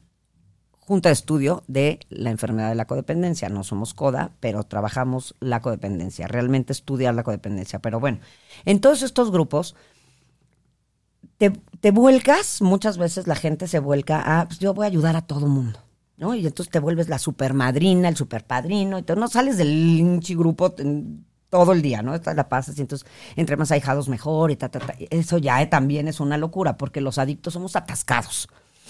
junta 0.85 1.09
de 1.09 1.13
estudio 1.13 1.63
de 1.67 1.99
la 2.09 2.31
enfermedad 2.31 2.69
de 2.69 2.75
la 2.75 2.85
codependencia. 2.85 3.47
No 3.47 3.63
somos 3.63 3.93
CODA, 3.93 4.31
pero 4.39 4.63
trabajamos 4.63 5.35
la 5.39 5.61
codependencia, 5.61 6.27
realmente 6.27 6.73
estudiar 6.73 7.13
la 7.13 7.23
codependencia. 7.23 7.79
Pero 7.79 7.99
bueno, 7.99 8.19
en 8.65 8.81
todos 8.81 9.01
estos 9.03 9.31
grupos 9.31 9.75
te, 11.37 11.51
te 11.79 11.91
vuelcas, 11.91 12.61
muchas 12.61 12.97
veces 12.97 13.27
la 13.27 13.35
gente 13.35 13.67
se 13.67 13.79
vuelca 13.79 14.39
a, 14.39 14.47
pues 14.47 14.59
yo 14.59 14.73
voy 14.73 14.85
a 14.85 14.87
ayudar 14.87 15.15
a 15.15 15.21
todo 15.21 15.47
mundo. 15.47 15.79
¿No? 16.17 16.35
Y 16.35 16.45
entonces 16.45 16.71
te 16.71 16.79
vuelves 16.79 17.09
la 17.09 17.19
supermadrina, 17.19 18.09
el 18.09 18.15
superpadrino, 18.15 18.99
y 18.99 19.03
tú 19.03 19.15
no 19.15 19.27
sales 19.27 19.57
del 19.57 19.69
hinchi 19.69 20.35
grupo 20.35 20.73
todo 21.49 21.71
el 21.71 21.81
día, 21.81 22.01
¿no? 22.01 22.15
Esta 22.15 22.33
la 22.33 22.49
pasas 22.49 22.77
y 22.79 22.81
entonces 22.81 23.07
entre 23.35 23.57
más 23.57 23.71
ahijados 23.71 24.09
mejor 24.09 24.49
y 24.49 24.55
ta, 24.55 24.69
ta, 24.69 24.79
ta. 24.79 24.95
Eso 25.11 25.37
ya 25.37 25.61
eh, 25.61 25.67
también 25.67 26.07
es 26.07 26.19
una 26.19 26.37
locura 26.37 26.77
porque 26.77 26.99
los 26.99 27.19
adictos 27.19 27.53
somos 27.53 27.75
atascados. 27.75 28.47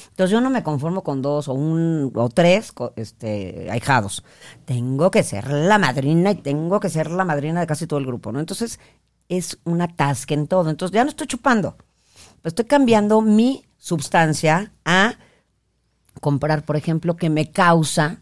Entonces 0.10 0.32
yo 0.32 0.42
no 0.42 0.50
me 0.50 0.63
conformo 0.63 1.03
con 1.03 1.22
dos 1.22 1.48
o 1.48 1.53
un 1.53 2.12
o 2.15 2.30
tres 2.30 2.74
este, 2.96 3.68
ahijados. 3.70 4.24
Tengo 4.65 5.12
que 5.12 5.24
ser 5.24 5.50
la 5.50 5.77
madrina 5.77 6.32
y 6.32 6.36
tengo 6.36 6.80
que 6.80 6.89
ser 6.89 7.12
la 7.12 7.25
madrina 7.25 7.60
de 7.60 7.68
casi 7.68 7.88
todo 7.88 8.00
el 8.00 8.06
grupo, 8.06 8.32
¿no? 8.32 8.39
Entonces 8.39 8.80
es 9.30 9.60
un 9.65 9.82
atasque 9.82 10.34
en 10.34 10.48
todo. 10.48 10.70
Entonces 10.70 10.94
ya 10.94 11.03
no 11.03 11.10
estoy 11.10 11.27
chupando. 11.27 11.77
Estoy 12.44 12.65
cambiando 12.65 13.22
mi 13.22 13.65
sustancia 13.77 14.72
a 14.86 15.15
comprar, 16.24 16.65
por 16.65 16.75
ejemplo, 16.75 17.15
que 17.15 17.30
me 17.30 17.51
causa 17.51 18.18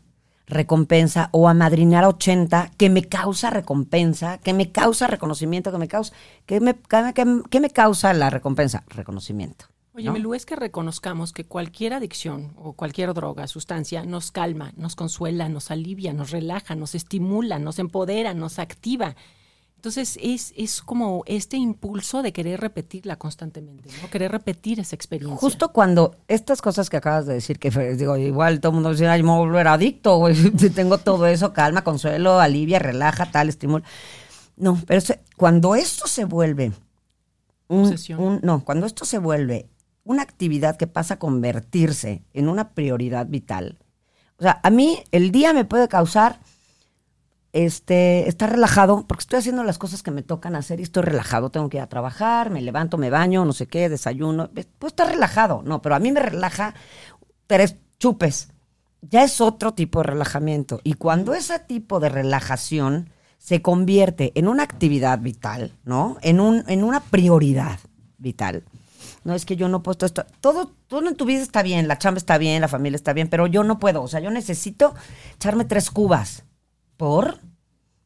recompensa 0.48 1.30
o 1.32 1.48
a 1.48 1.54
madrinar 1.54 2.04
a 2.04 2.10
80 2.10 2.72
que 2.78 2.90
me 2.90 3.04
causa 3.04 3.50
recompensa, 3.50 4.38
que 4.40 4.54
me 4.54 4.72
causa 4.72 5.08
reconocimiento, 5.08 5.72
que 5.72 5.78
me 5.78 5.88
causa, 5.88 6.14
que 6.46 6.60
me, 6.60 6.76
que 7.16 7.26
me- 7.26 7.44
que 7.50 7.70
causa 7.70 8.14
la 8.14 8.30
recompensa, 8.30 8.84
reconocimiento. 8.90 9.66
Oye, 9.94 10.10
¿no? 10.10 10.34
Es 10.34 10.46
que 10.46 10.56
reconozcamos 10.56 11.32
que 11.34 11.46
cualquier 11.46 11.94
adicción 11.94 12.54
o 12.58 12.74
cualquier 12.74 13.14
droga, 13.14 13.48
sustancia, 13.48 14.04
nos 14.04 14.32
calma, 14.32 14.72
nos 14.78 14.96
consuela, 14.96 15.48
nos 15.50 15.70
alivia, 15.70 16.14
nos 16.14 16.32
relaja, 16.32 16.76
nos 16.76 16.96
estimula, 16.96 17.60
nos 17.60 17.78
empodera, 17.80 18.34
nos 18.34 18.58
activa. 18.60 19.16
Entonces 19.82 20.20
es, 20.22 20.54
es 20.56 20.84
como 20.84 21.24
este 21.26 21.58
impulso 21.58 22.22
de 22.22 22.32
querer 22.32 22.62
repetirla 22.62 23.16
constantemente, 23.16 23.90
¿no? 24.00 24.12
Querer 24.12 24.32
repetir 24.32 24.80
esa 24.80 24.96
experiencia. 24.96 25.36
Justo 25.40 25.72
cuando 25.72 26.18
estas 26.28 26.62
cosas 26.62 26.88
que 26.88 26.98
acabas 26.98 27.26
de 27.26 27.34
decir, 27.34 27.58
que 27.58 27.72
digo, 27.96 28.16
igual 28.16 28.60
todo 28.60 28.70
el 28.70 28.74
mundo 28.76 28.92
dice, 28.92 29.08
ay, 29.08 29.24
me 29.24 29.30
voy 29.30 29.38
a 29.38 29.40
volver 29.40 29.68
adicto, 29.68 30.18
güey, 30.18 30.36
si 30.60 30.70
tengo 30.70 31.00
todo 31.00 31.26
eso, 31.26 31.52
calma, 31.52 31.84
consuelo, 31.84 32.40
alivia, 32.40 32.78
relaja, 32.78 33.32
tal, 33.32 33.50
estimula. 33.50 33.84
No, 34.56 34.80
pero 34.86 35.02
cuando 35.36 35.74
esto 35.74 36.06
se 36.06 36.26
vuelve 36.26 36.74
un- 37.68 38.40
no, 38.44 38.64
cuando 38.64 38.86
esto 38.86 39.04
se 39.04 39.18
vuelve 39.18 39.68
una 40.04 40.22
actividad 40.22 40.78
que 40.78 40.86
pasa 40.86 41.16
a 41.16 41.20
convertirse 41.20 42.24
en 42.36 42.50
una 42.50 42.70
prioridad 42.76 43.26
vital, 43.26 43.80
o 44.38 44.44
sea, 44.44 44.60
a 44.62 44.70
mí 44.70 45.00
el 45.12 45.32
día 45.32 45.54
me 45.54 45.66
puede 45.66 45.88
causar 45.88 46.40
este, 47.54 48.28
estar 48.30 48.50
relajado, 48.52 49.06
porque 49.08 49.22
estoy 49.22 49.40
haciendo 49.40 49.64
las 49.64 49.78
cosas 49.78 50.04
que 50.04 50.12
me 50.12 50.24
tocan 50.24 50.56
hacer 50.56 50.80
y 50.80 50.84
estoy 50.84 51.04
relajado. 51.04 51.50
Tengo 51.50 51.70
que 51.70 51.78
ir 51.78 51.84
a 51.84 51.90
trabajar, 51.90 52.50
me 52.50 52.62
levanto, 52.62 52.98
me 52.98 53.10
baño, 53.10 53.46
no 53.46 53.54
sé 53.54 53.68
qué, 53.68 53.90
desayuno. 53.90 54.50
Puedo 54.50 54.88
estar 54.90 55.08
relajado, 55.08 55.62
no, 55.66 55.82
pero 55.82 55.96
a 55.96 56.00
mí 56.00 56.12
me 56.12 56.22
relaja 56.22 56.74
tres 57.48 57.76
chupes. 58.00 58.50
Ya 59.02 59.24
es 59.24 59.42
otro 59.42 59.74
tipo 59.74 60.00
de 60.00 60.04
relajamiento. 60.04 60.80
Y 60.84 60.94
cuando 60.94 61.34
ese 61.34 61.60
tipo 61.60 62.00
de 62.00 62.10
relajación 62.10 63.10
se 63.38 63.62
convierte 63.62 64.32
en 64.36 64.48
una 64.48 64.64
actividad 64.64 65.20
vital, 65.20 65.74
¿no? 65.84 66.18
En, 66.22 66.40
un, 66.40 66.64
en 66.68 66.84
una 66.84 67.00
prioridad 67.00 67.80
vital. 68.20 68.64
No 69.24 69.34
es 69.34 69.46
que 69.46 69.56
yo 69.56 69.68
no 69.68 69.82
puedo 69.82 70.06
esto- 70.06 70.26
todo, 70.40 70.72
todo 70.88 71.08
en 71.10 71.16
tu 71.16 71.26
vida 71.26 71.42
está 71.42 71.64
bien, 71.64 71.88
la 71.88 71.98
chamba 71.98 72.20
está 72.20 72.38
bien, 72.38 72.62
la 72.62 72.68
familia 72.68 72.96
está 72.96 73.14
bien, 73.14 73.28
pero 73.30 73.48
yo 73.48 73.64
no 73.64 73.80
puedo. 73.80 74.04
O 74.04 74.08
sea, 74.08 74.20
yo 74.20 74.30
necesito 74.30 74.94
echarme 75.36 75.66
tres 75.66 75.90
cubas. 75.90 76.44
¿Por? 77.02 77.40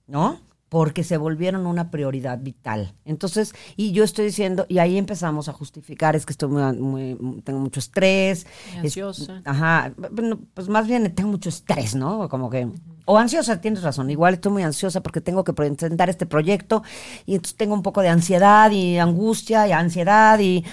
¿No? 0.08 0.40
Porque 0.70 1.04
se 1.04 1.18
volvieron 1.18 1.68
una 1.68 1.92
prioridad 1.92 2.40
vital. 2.40 2.94
Entonces, 3.06 3.54
y 3.76 3.92
yo 3.92 4.04
estoy 4.06 4.26
diciendo, 4.26 4.66
y 4.70 4.78
ahí 4.80 4.98
empezamos 4.98 5.50
a 5.50 5.54
justificar, 5.54 6.16
es 6.16 6.26
que 6.26 6.32
estoy 6.32 6.50
muy, 6.50 6.74
muy- 7.18 7.42
tengo 7.42 7.60
mucho 7.60 7.80
estrés. 7.82 8.46
Muy 8.72 8.78
es- 8.88 8.94
ansiosa. 8.98 9.42
ajá, 9.44 9.92
bueno, 10.12 10.40
pues 10.54 10.70
más 10.70 10.88
bien 10.88 11.14
tengo 11.14 11.30
mucho 11.30 11.50
estrés, 11.50 11.94
¿no? 11.94 12.30
Como 12.30 12.50
que, 12.50 12.68
o 13.06 13.18
ansiosa, 13.18 13.60
tienes 13.62 13.84
razón, 13.84 14.10
igual 14.10 14.36
estoy 14.36 14.52
muy 14.54 14.64
ansiosa 14.64 15.02
porque 15.04 15.20
tengo 15.22 15.44
que 15.44 15.52
presentar 15.54 16.10
este 16.10 16.26
proyecto 16.26 16.82
y 17.26 17.36
entonces 17.36 17.58
tengo 17.58 17.74
un 17.76 17.84
poco 17.84 18.02
de 18.02 18.08
ansiedad 18.10 18.72
y 18.72 18.98
angustia 18.98 19.68
y 19.68 19.72
ansiedad 19.74 20.40
y... 20.40 20.64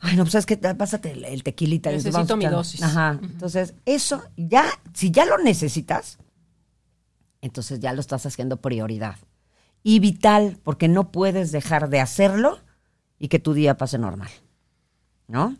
Ay, 0.00 0.16
no, 0.16 0.24
pues 0.24 0.34
es 0.34 0.46
que 0.46 0.56
pásate 0.56 1.12
el, 1.12 1.24
el 1.24 1.42
tequilita. 1.44 1.90
y 1.90 1.94
Necesito 1.96 2.18
vamos 2.18 2.36
mi 2.36 2.46
dosis. 2.46 2.82
Ajá. 2.82 3.18
Entonces, 3.22 3.74
eso 3.84 4.22
ya, 4.36 4.64
si 4.94 5.10
ya 5.10 5.24
lo 5.26 5.36
necesitas, 5.38 6.18
entonces 7.42 7.80
ya 7.80 7.92
lo 7.92 8.00
estás 8.00 8.26
haciendo 8.26 8.58
prioridad. 8.58 9.16
Y 9.82 9.98
vital, 10.00 10.58
porque 10.62 10.88
no 10.88 11.10
puedes 11.10 11.52
dejar 11.52 11.88
de 11.88 12.00
hacerlo 12.00 12.58
y 13.18 13.28
que 13.28 13.38
tu 13.38 13.54
día 13.54 13.76
pase 13.76 13.98
normal. 13.98 14.30
¿No? 15.28 15.56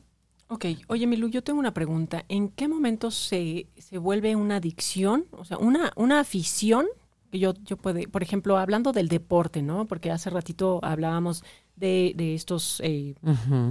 Ok, 0.48 0.66
oye 0.88 1.06
Milú, 1.06 1.28
yo 1.28 1.42
tengo 1.44 1.60
una 1.60 1.72
pregunta. 1.72 2.24
¿En 2.28 2.48
qué 2.48 2.66
momento 2.68 3.10
se, 3.10 3.68
se 3.78 3.98
vuelve 3.98 4.34
una 4.36 4.56
adicción? 4.56 5.26
O 5.30 5.44
sea, 5.44 5.58
una, 5.58 5.92
una 5.96 6.20
afición 6.20 6.86
que 7.30 7.38
yo, 7.38 7.54
yo 7.64 7.76
puede, 7.76 8.08
por 8.08 8.22
ejemplo, 8.24 8.58
hablando 8.58 8.90
del 8.92 9.06
deporte, 9.08 9.62
¿no? 9.62 9.86
Porque 9.86 10.10
hace 10.10 10.28
ratito 10.30 10.80
hablábamos 10.82 11.44
de, 11.76 12.12
de 12.16 12.34
estos 12.34 12.80
eh, 12.84 13.14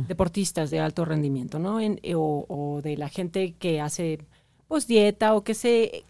deportistas 0.07 0.69
de 0.71 0.79
alto 0.79 1.03
rendimiento, 1.03 1.59
¿no? 1.59 1.81
En- 1.81 1.99
eh, 2.01 2.15
o, 2.15 2.45
o 2.47 2.81
de 2.81 2.95
la 2.97 3.09
gente 3.09 3.53
que 3.55 3.81
hace 3.81 4.19
pues 4.67 4.87
dieta 4.87 5.35
o 5.35 5.43
que 5.43 5.55
se 5.55 6.05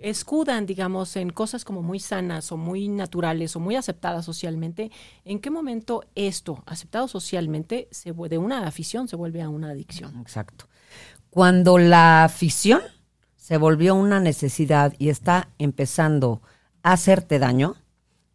escudan, 0.00 0.66
digamos, 0.66 1.16
en 1.16 1.30
cosas 1.30 1.64
como 1.64 1.82
muy 1.82 2.00
sanas 2.00 2.50
o 2.52 2.56
muy 2.56 2.88
naturales 2.88 3.54
o 3.56 3.60
muy 3.60 3.76
aceptadas 3.76 4.24
socialmente, 4.24 4.90
¿en 5.24 5.38
qué 5.38 5.50
momento 5.50 6.04
esto, 6.14 6.62
aceptado 6.66 7.08
socialmente, 7.08 7.88
se, 7.90 8.12
de 8.12 8.38
una 8.38 8.66
afición 8.66 9.08
se 9.08 9.16
vuelve 9.16 9.42
a 9.42 9.48
una 9.48 9.70
adicción? 9.70 10.18
Exacto. 10.20 10.66
Cuando 11.28 11.78
la 11.78 12.24
afición 12.24 12.80
se 13.36 13.56
volvió 13.56 13.94
una 13.94 14.20
necesidad 14.20 14.94
y 14.98 15.08
está 15.08 15.50
empezando 15.58 16.42
a 16.82 16.92
hacerte 16.92 17.38
daño 17.38 17.76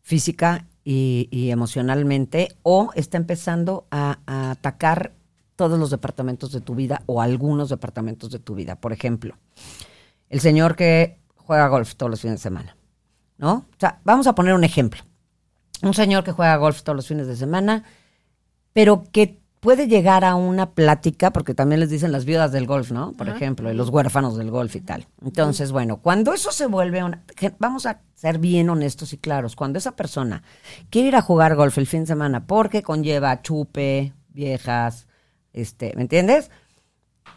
física 0.02 0.68
y, 0.84 1.28
y 1.32 1.50
emocionalmente, 1.50 2.56
o 2.62 2.92
está 2.94 3.18
empezando 3.18 3.88
a, 3.90 4.20
a 4.28 4.52
atacar 4.52 5.14
todos 5.56 5.80
los 5.80 5.90
departamentos 5.90 6.52
de 6.52 6.62
tu 6.62 6.76
vida 6.76 7.02
o 7.08 7.22
algunos 7.22 7.70
departamentos 7.70 8.30
de 8.30 8.40
tu 8.40 8.56
vida. 8.56 8.76
Por 8.76 8.94
ejemplo, 8.94 9.36
el 10.30 10.42
señor 10.42 10.76
que 10.76 11.18
juega 11.46 11.68
golf 11.68 11.96
todos 11.96 12.10
los 12.10 12.22
fines 12.22 12.40
de 12.40 12.44
semana, 12.44 12.76
¿no? 13.38 13.54
O 13.54 13.80
sea, 13.80 14.00
vamos 14.04 14.28
a 14.28 14.36
poner 14.36 14.54
un 14.54 14.64
ejemplo. 14.64 15.02
Un 15.82 15.94
señor 15.94 16.24
que 16.24 16.32
juega 16.32 16.56
golf 16.58 16.82
todos 16.84 16.96
los 16.96 17.08
fines 17.08 17.28
de 17.28 17.36
semana, 17.36 17.84
pero 18.74 19.04
que 19.12 19.40
puede 19.60 19.88
llegar 19.88 20.24
a 20.24 20.36
una 20.36 20.72
plática, 20.72 21.32
porque 21.32 21.56
también 21.56 21.80
les 21.80 21.90
dicen 21.90 22.12
las 22.12 22.26
viudas 22.26 22.52
del 22.52 22.68
golf, 22.68 22.92
¿no? 22.92 23.14
Por 23.14 23.30
ejemplo, 23.30 23.72
y 23.72 23.74
los 23.74 23.90
huérfanos 23.90 24.38
del 24.38 24.52
golf 24.52 24.76
y 24.76 24.82
tal. 24.82 25.08
Entonces, 25.24 25.72
bueno, 25.72 25.98
cuando 25.98 26.34
eso 26.34 26.52
se 26.52 26.68
vuelve 26.68 27.04
una... 27.04 27.24
Vamos 27.58 27.88
a 27.88 28.02
ser 28.14 28.38
bien 28.38 28.70
honestos 28.70 29.12
y 29.14 29.18
claros. 29.18 29.56
Cuando 29.56 29.80
esa 29.80 29.96
persona 29.96 30.44
quiere 30.92 31.08
ir 31.08 31.16
a 31.16 31.24
jugar 31.24 31.56
golf 31.56 31.80
el 31.80 31.88
fin 31.88 32.02
de 32.02 32.06
semana 32.06 32.46
porque 32.46 32.84
conlleva 32.84 33.42
chupe, 33.42 34.14
viejas, 34.30 35.08
este, 35.52 35.94
¿me 35.96 36.04
entiendes? 36.04 36.52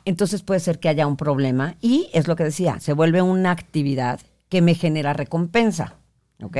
Entonces 0.08 0.42
puede 0.42 0.60
ser 0.60 0.80
que 0.80 0.88
haya 0.88 1.06
un 1.06 1.18
problema 1.18 1.76
y 1.82 2.08
es 2.14 2.28
lo 2.28 2.34
que 2.34 2.42
decía, 2.42 2.80
se 2.80 2.94
vuelve 2.94 3.20
una 3.20 3.50
actividad 3.50 4.20
que 4.48 4.62
me 4.62 4.74
genera 4.74 5.12
recompensa, 5.12 5.96
¿ok? 6.42 6.56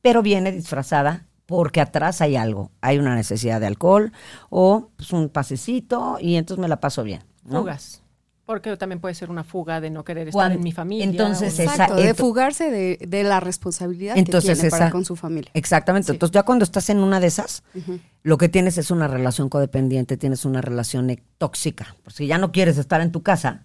Pero 0.00 0.22
viene 0.22 0.52
disfrazada 0.52 1.26
porque 1.46 1.80
atrás 1.80 2.20
hay 2.20 2.36
algo, 2.36 2.70
hay 2.80 2.98
una 2.98 3.16
necesidad 3.16 3.60
de 3.60 3.66
alcohol 3.66 4.12
o 4.50 4.90
pues, 4.94 5.12
un 5.12 5.30
pasecito 5.30 6.18
y 6.20 6.36
entonces 6.36 6.62
me 6.62 6.68
la 6.68 6.78
paso 6.78 7.02
bien. 7.02 7.24
¿no? 7.42 7.66
Porque 8.46 8.76
también 8.76 9.00
puede 9.00 9.14
ser 9.14 9.30
una 9.30 9.42
fuga 9.42 9.80
de 9.80 9.88
no 9.88 10.04
querer 10.04 10.28
estar 10.28 10.38
Cuando- 10.38 10.58
en 10.58 10.62
mi 10.64 10.70
familia. 10.72 11.04
entonces 11.06 11.58
o- 11.58 11.62
esa- 11.62 11.72
Exacto, 11.72 11.94
de 11.96 12.12
fugarse 12.12 12.70
de, 12.70 12.98
de 13.06 13.22
la 13.24 13.40
responsabilidad 13.40 14.18
Entonces 14.18 14.50
que 14.50 14.54
tiene 14.56 14.70
para 14.70 14.84
esa- 14.86 14.92
con 14.92 15.04
su 15.06 15.16
familia. 15.16 15.50
Exactamente. 15.54 16.06
Sí. 16.08 16.12
Entonces 16.12 16.34
ya 16.34 16.42
cuando 16.42 16.62
estás 16.64 16.90
en 16.90 16.98
una 16.98 17.20
de 17.20 17.26
esas, 17.28 17.62
lo 18.22 18.36
que 18.36 18.50
tienes 18.50 18.76
es 18.76 18.90
una 18.90 19.08
relación 19.08 19.48
codependiente, 19.48 20.16
tienes 20.18 20.44
una 20.44 20.60
relación 20.60 21.08
eh, 21.08 21.22
tóxica. 21.38 21.96
Porque 22.04 22.18
si 22.18 22.26
ya 22.26 22.36
no 22.36 22.52
quieres 22.52 22.76
estar 22.76 23.00
en 23.00 23.12
tu 23.12 23.22
casa, 23.22 23.64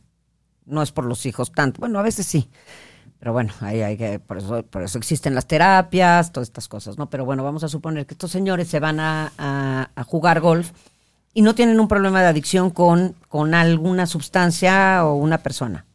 no 0.65 0.81
es 0.81 0.91
por 0.93 1.03
los 1.05 1.25
hijos 1.25 1.51
tanto. 1.51 1.79
Bueno, 1.81 2.00
a 2.00 2.03
veces 2.03 2.25
sí. 2.25 2.50
Pero 3.19 3.33
bueno, 3.33 3.51
ahí 3.59 3.81
hay 3.81 3.98
que, 3.98 4.19
por 4.19 4.38
eso, 4.38 4.63
por 4.65 4.81
eso 4.81 4.98
existen 4.98 5.36
las 5.36 5.45
terapias, 5.45 6.31
todas 6.31 6.48
estas 6.48 6.69
cosas, 6.69 6.98
¿no? 6.98 7.09
Pero 7.09 7.25
bueno, 7.25 7.43
vamos 7.43 7.65
a 7.65 7.67
suponer 7.67 8.05
que 8.05 8.13
estos 8.13 8.31
señores 8.31 8.69
se 8.69 8.79
van 8.79 9.01
a, 9.01 9.33
a- 9.38 9.89
a 9.93 10.03
jugar 10.05 10.39
golf 10.39 10.71
y 11.33 11.41
no 11.41 11.55
tienen 11.55 11.79
un 11.79 11.88
problema 11.88 12.21
de 12.21 12.27
adicción 12.27 12.69
con, 12.69 13.15
con 13.27 13.53
alguna 13.53 14.05
sustancia 14.05 15.05
o 15.05 15.15
una 15.15 15.39
persona. 15.39 15.86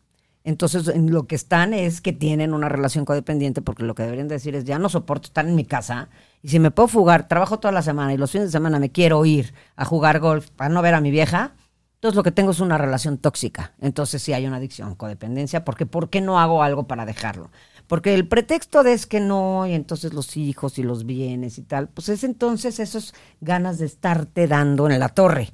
Entonces, 0.45 0.89
en 0.89 1.11
lo 1.11 1.27
que 1.27 1.35
están 1.35 1.73
es 1.73 2.03
que 2.03 2.13
tienen 2.13 2.53
una 2.53 2.69
relación 2.69 3.07
codependiente, 3.07 3.63
porque 3.63 3.83
lo 3.83 3.95
que 3.95 4.03
deberían 4.03 4.29
decir 4.29 4.55
es, 4.55 4.65
ya 4.65 4.79
no 4.79 4.91
soporto 4.91 5.29
estar 5.29 5.47
en 5.47 5.55
mi 5.55 5.65
casa, 5.65 6.11
y 6.43 6.49
si 6.49 6.59
me 6.59 6.71
puedo 6.71 6.87
fugar, 6.87 7.29
trabajo 7.29 7.59
toda 7.59 7.73
la 7.73 7.81
semana 7.81 8.13
y 8.13 8.19
los 8.19 8.31
fines 8.31 8.49
de 8.49 8.53
semana 8.53 8.79
me 8.79 8.93
quiero 8.93 9.25
ir 9.25 9.55
a 9.75 9.87
jugar 9.87 10.21
golf 10.21 10.51
para 10.51 10.69
no 10.69 10.83
ver 10.83 10.95
a 10.95 11.01
mi 11.01 11.11
vieja, 11.11 11.55
entonces 11.95 12.17
lo 12.17 12.23
que 12.23 12.33
tengo 12.33 12.51
es 12.51 12.61
una 12.61 12.77
relación 12.77 13.17
tóxica. 13.17 13.73
Entonces 13.81 14.21
sí 14.21 14.35
hay 14.35 14.47
una 14.47 14.59
adicción, 14.59 14.95
codependencia, 14.95 15.65
porque 15.65 15.87
¿por 15.87 16.11
qué 16.11 16.21
no 16.21 16.39
hago 16.39 16.63
algo 16.63 16.87
para 16.87 17.07
dejarlo? 17.07 17.51
Porque 17.87 18.15
el 18.15 18.27
pretexto 18.27 18.83
de 18.83 18.93
es 18.93 19.07
que 19.07 19.21
no, 19.21 19.67
y 19.67 19.73
entonces 19.73 20.15
los 20.15 20.37
hijos 20.37 20.79
y 20.79 20.83
los 20.83 21.05
bienes 21.05 21.59
y 21.59 21.63
tal, 21.63 21.89
pues 21.89 22.09
es 22.09 22.25
entonces 22.25 22.81
esas 22.81 23.15
ganas 23.41 23.79
de 23.79 23.87
estarte 23.87 24.47
dando 24.47 24.89
en 24.89 24.99
la 24.99 25.11
torre. 25.11 25.53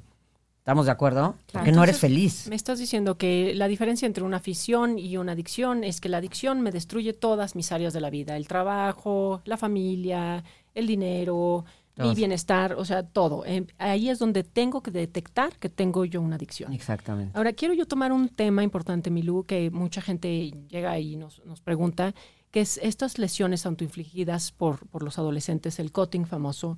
¿Estamos 0.61 0.85
de 0.85 0.91
acuerdo? 0.91 1.35
Porque 1.51 1.71
no 1.71 1.83
eres 1.83 1.97
feliz. 1.97 2.47
Me 2.47 2.55
estás 2.55 2.77
diciendo 2.77 3.17
que 3.17 3.53
la 3.55 3.67
diferencia 3.67 4.05
entre 4.05 4.23
una 4.23 4.37
afición 4.37 4.99
y 4.99 5.17
una 5.17 5.31
adicción 5.31 5.83
es 5.83 5.99
que 5.99 6.07
la 6.07 6.17
adicción 6.17 6.61
me 6.61 6.71
destruye 6.71 7.13
todas 7.13 7.55
mis 7.55 7.71
áreas 7.71 7.93
de 7.93 7.99
la 7.99 8.11
vida, 8.11 8.37
el 8.37 8.47
trabajo, 8.47 9.41
la 9.45 9.57
familia, 9.57 10.43
el 10.75 10.85
dinero, 10.85 11.65
mi 12.01 12.15
bienestar, 12.15 12.73
o 12.73 12.85
sea, 12.85 13.03
todo. 13.03 13.45
Eh, 13.45 13.65
ahí 13.77 14.09
es 14.09 14.19
donde 14.19 14.43
tengo 14.43 14.81
que 14.81 14.91
detectar 14.91 15.57
que 15.57 15.69
tengo 15.69 16.05
yo 16.05 16.21
una 16.21 16.35
adicción. 16.35 16.73
Exactamente. 16.73 17.37
Ahora, 17.37 17.53
quiero 17.53 17.73
yo 17.73 17.85
tomar 17.85 18.11
un 18.11 18.29
tema 18.29 18.63
importante, 18.63 19.11
Milú, 19.11 19.43
que 19.45 19.71
mucha 19.71 20.01
gente 20.01 20.51
llega 20.67 20.97
y 20.99 21.15
nos, 21.15 21.43
nos 21.45 21.61
pregunta, 21.61 22.13
que 22.51 22.61
es 22.61 22.79
estas 22.83 23.17
lesiones 23.17 23.65
autoinfligidas 23.65 24.51
por, 24.51 24.87
por 24.87 25.03
los 25.03 25.17
adolescentes, 25.17 25.79
el 25.79 25.91
cutting 25.91 26.25
famoso, 26.25 26.77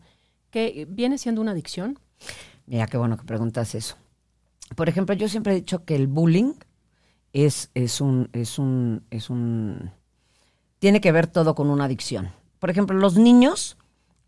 que 0.49 0.87
viene 0.89 1.17
siendo 1.17 1.41
una 1.41 1.51
adicción. 1.51 1.99
Mira, 2.65 2.87
qué 2.87 2.97
bueno 2.97 3.17
que 3.17 3.23
preguntas 3.23 3.75
eso. 3.75 3.95
Por 4.75 4.89
ejemplo, 4.89 5.15
yo 5.15 5.27
siempre 5.27 5.53
he 5.53 5.55
dicho 5.55 5.83
que 5.83 5.95
el 5.95 6.07
bullying 6.07 6.53
es, 7.33 7.71
es 7.73 7.99
un, 7.99 8.29
es 8.33 8.59
un, 8.59 9.03
es 9.09 9.29
un, 9.29 9.91
tiene 10.79 11.01
que 11.01 11.11
ver 11.11 11.27
todo 11.27 11.55
con 11.55 11.69
una 11.69 11.85
adicción. 11.85 12.31
Por 12.59 12.69
ejemplo, 12.69 12.97
los 12.97 13.17
niños 13.17 13.77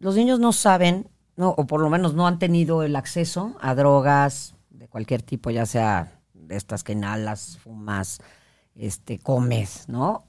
los 0.05 0.15
niños 0.15 0.39
no 0.39 0.53
saben, 0.53 1.07
no, 1.35 1.49
o 1.57 1.65
por 1.65 1.81
lo 1.81 1.89
menos 1.89 2.13
no 2.13 2.27
han 2.27 2.37
tenido 2.37 2.83
el 2.83 2.95
acceso 2.95 3.55
a 3.59 3.73
drogas 3.73 4.53
de 4.69 4.87
cualquier 4.87 5.23
tipo, 5.23 5.49
ya 5.49 5.65
sea 5.65 6.21
de 6.31 6.55
estas 6.55 6.83
que 6.83 6.91
inhalas, 6.91 7.57
fumas, 7.57 8.19
este, 8.75 9.17
comes, 9.17 9.89
¿no? 9.89 10.23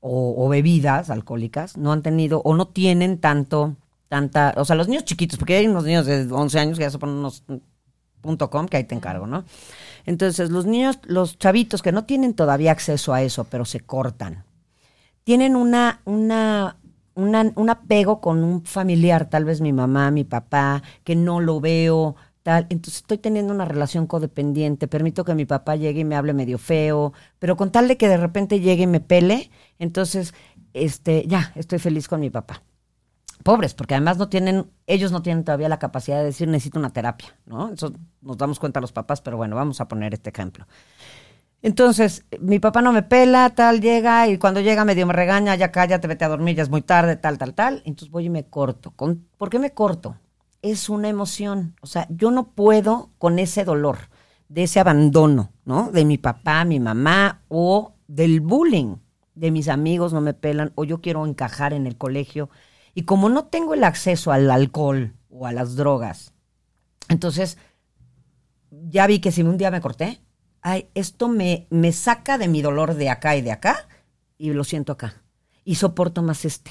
O, 0.00 0.48
bebidas 0.48 1.10
alcohólicas, 1.10 1.76
no 1.76 1.92
han 1.92 2.00
tenido 2.00 2.40
o 2.42 2.54
no 2.54 2.68
tienen 2.68 3.18
tanto, 3.18 3.76
tanta, 4.08 4.54
o 4.56 4.64
sea, 4.64 4.76
los 4.76 4.88
niños 4.88 5.04
chiquitos, 5.04 5.38
porque 5.38 5.56
hay 5.56 5.66
unos 5.66 5.84
niños 5.84 6.06
de 6.06 6.26
11 6.32 6.58
años 6.58 6.78
que 6.78 6.84
ya 6.84 6.90
se 6.90 6.98
ponen 6.98 7.16
unos 7.16 7.44
punto 8.22 8.48
.com, 8.48 8.66
que 8.66 8.78
ahí 8.78 8.84
te 8.84 8.94
encargo, 8.94 9.26
¿no? 9.26 9.44
Entonces, 10.06 10.48
los 10.48 10.64
niños, 10.64 11.00
los 11.02 11.38
chavitos 11.38 11.82
que 11.82 11.92
no 11.92 12.04
tienen 12.04 12.32
todavía 12.32 12.72
acceso 12.72 13.12
a 13.12 13.20
eso, 13.20 13.44
pero 13.44 13.66
se 13.66 13.80
cortan, 13.80 14.44
tienen 15.24 15.54
una, 15.54 16.00
una 16.06 16.78
un 17.18 17.70
apego 17.70 18.20
con 18.20 18.44
un 18.44 18.64
familiar, 18.64 19.28
tal 19.28 19.44
vez 19.44 19.60
mi 19.60 19.72
mamá, 19.72 20.10
mi 20.10 20.24
papá, 20.24 20.82
que 21.04 21.16
no 21.16 21.40
lo 21.40 21.60
veo, 21.60 22.16
tal. 22.42 22.66
Entonces 22.70 23.02
estoy 23.02 23.18
teniendo 23.18 23.52
una 23.52 23.64
relación 23.64 24.06
codependiente, 24.06 24.86
permito 24.86 25.24
que 25.24 25.34
mi 25.34 25.44
papá 25.44 25.76
llegue 25.76 26.00
y 26.00 26.04
me 26.04 26.16
hable 26.16 26.32
medio 26.32 26.58
feo, 26.58 27.12
pero 27.38 27.56
con 27.56 27.72
tal 27.72 27.88
de 27.88 27.96
que 27.96 28.08
de 28.08 28.16
repente 28.16 28.60
llegue 28.60 28.84
y 28.84 28.86
me 28.86 29.00
pele, 29.00 29.50
entonces, 29.78 30.32
este, 30.74 31.24
ya, 31.26 31.52
estoy 31.56 31.78
feliz 31.78 32.08
con 32.08 32.20
mi 32.20 32.30
papá. 32.30 32.62
Pobres, 33.42 33.74
porque 33.74 33.94
además 33.94 34.18
no 34.18 34.28
tienen, 34.28 34.66
ellos 34.86 35.12
no 35.12 35.22
tienen 35.22 35.44
todavía 35.44 35.68
la 35.68 35.78
capacidad 35.78 36.18
de 36.18 36.24
decir 36.24 36.48
necesito 36.48 36.78
una 36.78 36.92
terapia, 36.92 37.36
¿no? 37.46 37.72
Eso 37.72 37.92
nos 38.20 38.36
damos 38.36 38.58
cuenta 38.58 38.80
los 38.80 38.92
papás, 38.92 39.20
pero 39.20 39.36
bueno, 39.36 39.56
vamos 39.56 39.80
a 39.80 39.88
poner 39.88 40.14
este 40.14 40.30
ejemplo. 40.30 40.66
Entonces, 41.60 42.24
mi 42.40 42.60
papá 42.60 42.82
no 42.82 42.92
me 42.92 43.02
pela, 43.02 43.50
tal, 43.50 43.80
llega 43.80 44.28
y 44.28 44.38
cuando 44.38 44.60
llega 44.60 44.84
medio 44.84 45.06
me 45.06 45.12
regaña, 45.12 45.56
ya 45.56 45.72
cállate, 45.72 46.06
vete 46.06 46.24
a 46.24 46.28
dormir, 46.28 46.56
ya 46.56 46.62
es 46.62 46.70
muy 46.70 46.82
tarde, 46.82 47.16
tal, 47.16 47.36
tal, 47.36 47.54
tal. 47.54 47.82
Entonces 47.84 48.10
voy 48.10 48.26
y 48.26 48.30
me 48.30 48.46
corto. 48.46 48.92
¿Por 48.92 49.50
qué 49.50 49.58
me 49.58 49.72
corto? 49.72 50.16
Es 50.62 50.88
una 50.88 51.08
emoción. 51.08 51.74
O 51.82 51.86
sea, 51.86 52.06
yo 52.10 52.30
no 52.30 52.52
puedo 52.52 53.10
con 53.18 53.38
ese 53.40 53.64
dolor, 53.64 53.98
de 54.48 54.64
ese 54.64 54.78
abandono, 54.78 55.52
¿no? 55.64 55.90
De 55.90 56.04
mi 56.04 56.16
papá, 56.16 56.64
mi 56.64 56.78
mamá 56.78 57.42
o 57.48 57.94
del 58.06 58.40
bullying, 58.40 58.96
de 59.34 59.50
mis 59.50 59.68
amigos 59.68 60.12
no 60.12 60.20
me 60.20 60.34
pelan 60.34 60.72
o 60.76 60.84
yo 60.84 61.00
quiero 61.00 61.26
encajar 61.26 61.72
en 61.72 61.86
el 61.86 61.96
colegio. 61.96 62.50
Y 62.94 63.02
como 63.02 63.28
no 63.28 63.46
tengo 63.46 63.74
el 63.74 63.84
acceso 63.84 64.30
al 64.30 64.50
alcohol 64.50 65.14
o 65.28 65.46
a 65.46 65.52
las 65.52 65.76
drogas, 65.76 66.32
entonces 67.08 67.58
ya 68.70 69.06
vi 69.06 69.18
que 69.18 69.32
si 69.32 69.42
un 69.42 69.58
día 69.58 69.70
me 69.70 69.80
corté, 69.80 70.20
esto 70.94 71.28
me, 71.28 71.66
me 71.70 71.92
saca 71.92 72.38
de 72.38 72.48
mi 72.48 72.62
dolor 72.62 72.94
de 72.94 73.10
acá 73.10 73.36
y 73.36 73.42
de 73.42 73.52
acá 73.52 73.88
y 74.36 74.52
lo 74.52 74.64
siento 74.64 74.92
acá. 74.92 75.22
Y 75.64 75.76
soporto 75.76 76.22
más 76.22 76.44
este. 76.44 76.70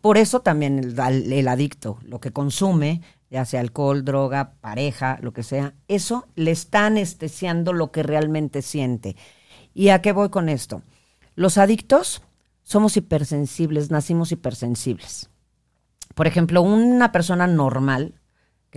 Por 0.00 0.18
eso 0.18 0.40
también 0.40 0.78
el, 0.78 1.32
el, 1.32 1.48
adicto, 1.48 1.98
lo 2.02 2.20
que 2.20 2.32
consume, 2.32 3.02
ya 3.30 3.44
sea 3.44 3.60
alcohol, 3.60 4.04
droga, 4.04 4.54
pareja, 4.60 5.18
lo 5.20 5.32
que 5.32 5.42
sea, 5.42 5.74
eso 5.88 6.28
le 6.34 6.52
está 6.52 6.86
anestesiando 6.86 7.72
lo 7.72 7.90
que 7.90 8.02
realmente 8.02 8.62
siente. 8.62 9.16
¿Y 9.74 9.88
a 9.88 10.00
qué 10.02 10.12
voy 10.12 10.30
con 10.30 10.48
esto? 10.48 10.82
Los 11.34 11.58
adictos 11.58 12.22
somos 12.62 12.96
hipersensibles, 12.96 13.90
nacimos 13.90 14.32
hipersensibles. 14.32 15.28
Por 16.14 16.26
ejemplo, 16.26 16.62
una 16.62 17.12
persona 17.12 17.46
normal 17.46 18.14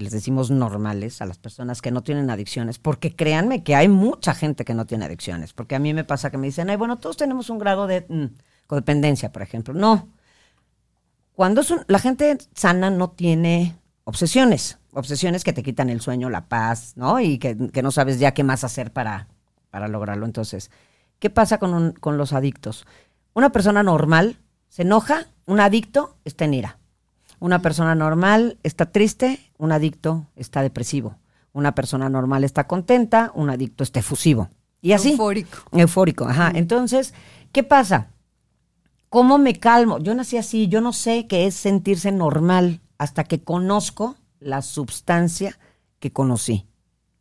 les 0.01 0.11
decimos 0.11 0.51
normales 0.51 1.21
a 1.21 1.25
las 1.25 1.37
personas 1.37 1.81
que 1.81 1.91
no 1.91 2.03
tienen 2.03 2.29
adicciones, 2.29 2.79
porque 2.79 3.15
créanme 3.15 3.63
que 3.63 3.75
hay 3.75 3.87
mucha 3.87 4.33
gente 4.33 4.65
que 4.65 4.73
no 4.73 4.85
tiene 4.85 5.05
adicciones, 5.05 5.53
porque 5.53 5.75
a 5.75 5.79
mí 5.79 5.93
me 5.93 6.03
pasa 6.03 6.29
que 6.31 6.37
me 6.37 6.47
dicen, 6.47 6.69
ay, 6.69 6.77
bueno, 6.77 6.97
todos 6.97 7.17
tenemos 7.17 7.49
un 7.49 7.59
grado 7.59 7.87
de 7.87 8.05
mm, 8.07 8.25
codependencia, 8.67 9.31
por 9.31 9.41
ejemplo. 9.41 9.73
No. 9.73 10.09
Cuando 11.33 11.61
es 11.61 11.73
la 11.87 11.99
gente 11.99 12.37
sana 12.53 12.89
no 12.89 13.11
tiene 13.11 13.75
obsesiones, 14.03 14.77
obsesiones 14.93 15.43
que 15.43 15.53
te 15.53 15.63
quitan 15.63 15.89
el 15.89 16.01
sueño, 16.01 16.29
la 16.29 16.47
paz, 16.47 16.93
¿no? 16.95 17.19
Y 17.19 17.37
que, 17.37 17.55
no 17.55 17.91
sabes 17.91 18.19
ya 18.19 18.33
qué 18.33 18.43
más 18.43 18.63
hacer 18.63 18.91
para, 18.91 19.27
para 19.69 19.87
lograrlo. 19.87 20.25
Entonces, 20.25 20.71
¿qué 21.19 21.29
pasa 21.29 21.57
con, 21.57 21.93
con 21.93 22.17
los 22.17 22.33
adictos? 22.33 22.85
Una 23.33 23.51
persona 23.51 23.83
normal 23.83 24.37
se 24.67 24.81
enoja, 24.81 25.27
un 25.45 25.59
adicto 25.59 26.17
está 26.25 26.45
en 26.45 26.55
ira. 26.55 26.78
Una 27.39 27.61
persona 27.61 27.95
normal 27.95 28.57
está 28.63 28.91
triste, 28.91 29.39
un 29.57 29.71
adicto 29.71 30.27
está 30.35 30.61
depresivo. 30.61 31.15
Una 31.53 31.73
persona 31.73 32.09
normal 32.09 32.43
está 32.43 32.67
contenta, 32.67 33.31
un 33.33 33.49
adicto 33.49 33.83
está 33.83 33.99
efusivo. 33.99 34.49
Y 34.81 34.91
así. 34.91 35.11
Eufórico. 35.11 35.57
Eufórico, 35.71 36.25
ajá. 36.25 36.51
Entonces, 36.53 37.13
¿qué 37.51 37.63
pasa? 37.63 38.09
¿Cómo 39.09 39.37
me 39.37 39.55
calmo? 39.55 39.99
Yo 39.99 40.13
nací 40.13 40.37
así, 40.37 40.67
yo 40.67 40.81
no 40.81 40.93
sé 40.93 41.27
qué 41.27 41.47
es 41.47 41.55
sentirse 41.55 42.11
normal 42.11 42.81
hasta 42.97 43.23
que 43.23 43.43
conozco 43.43 44.17
la 44.39 44.61
sustancia 44.61 45.57
que 45.99 46.13
conocí, 46.13 46.67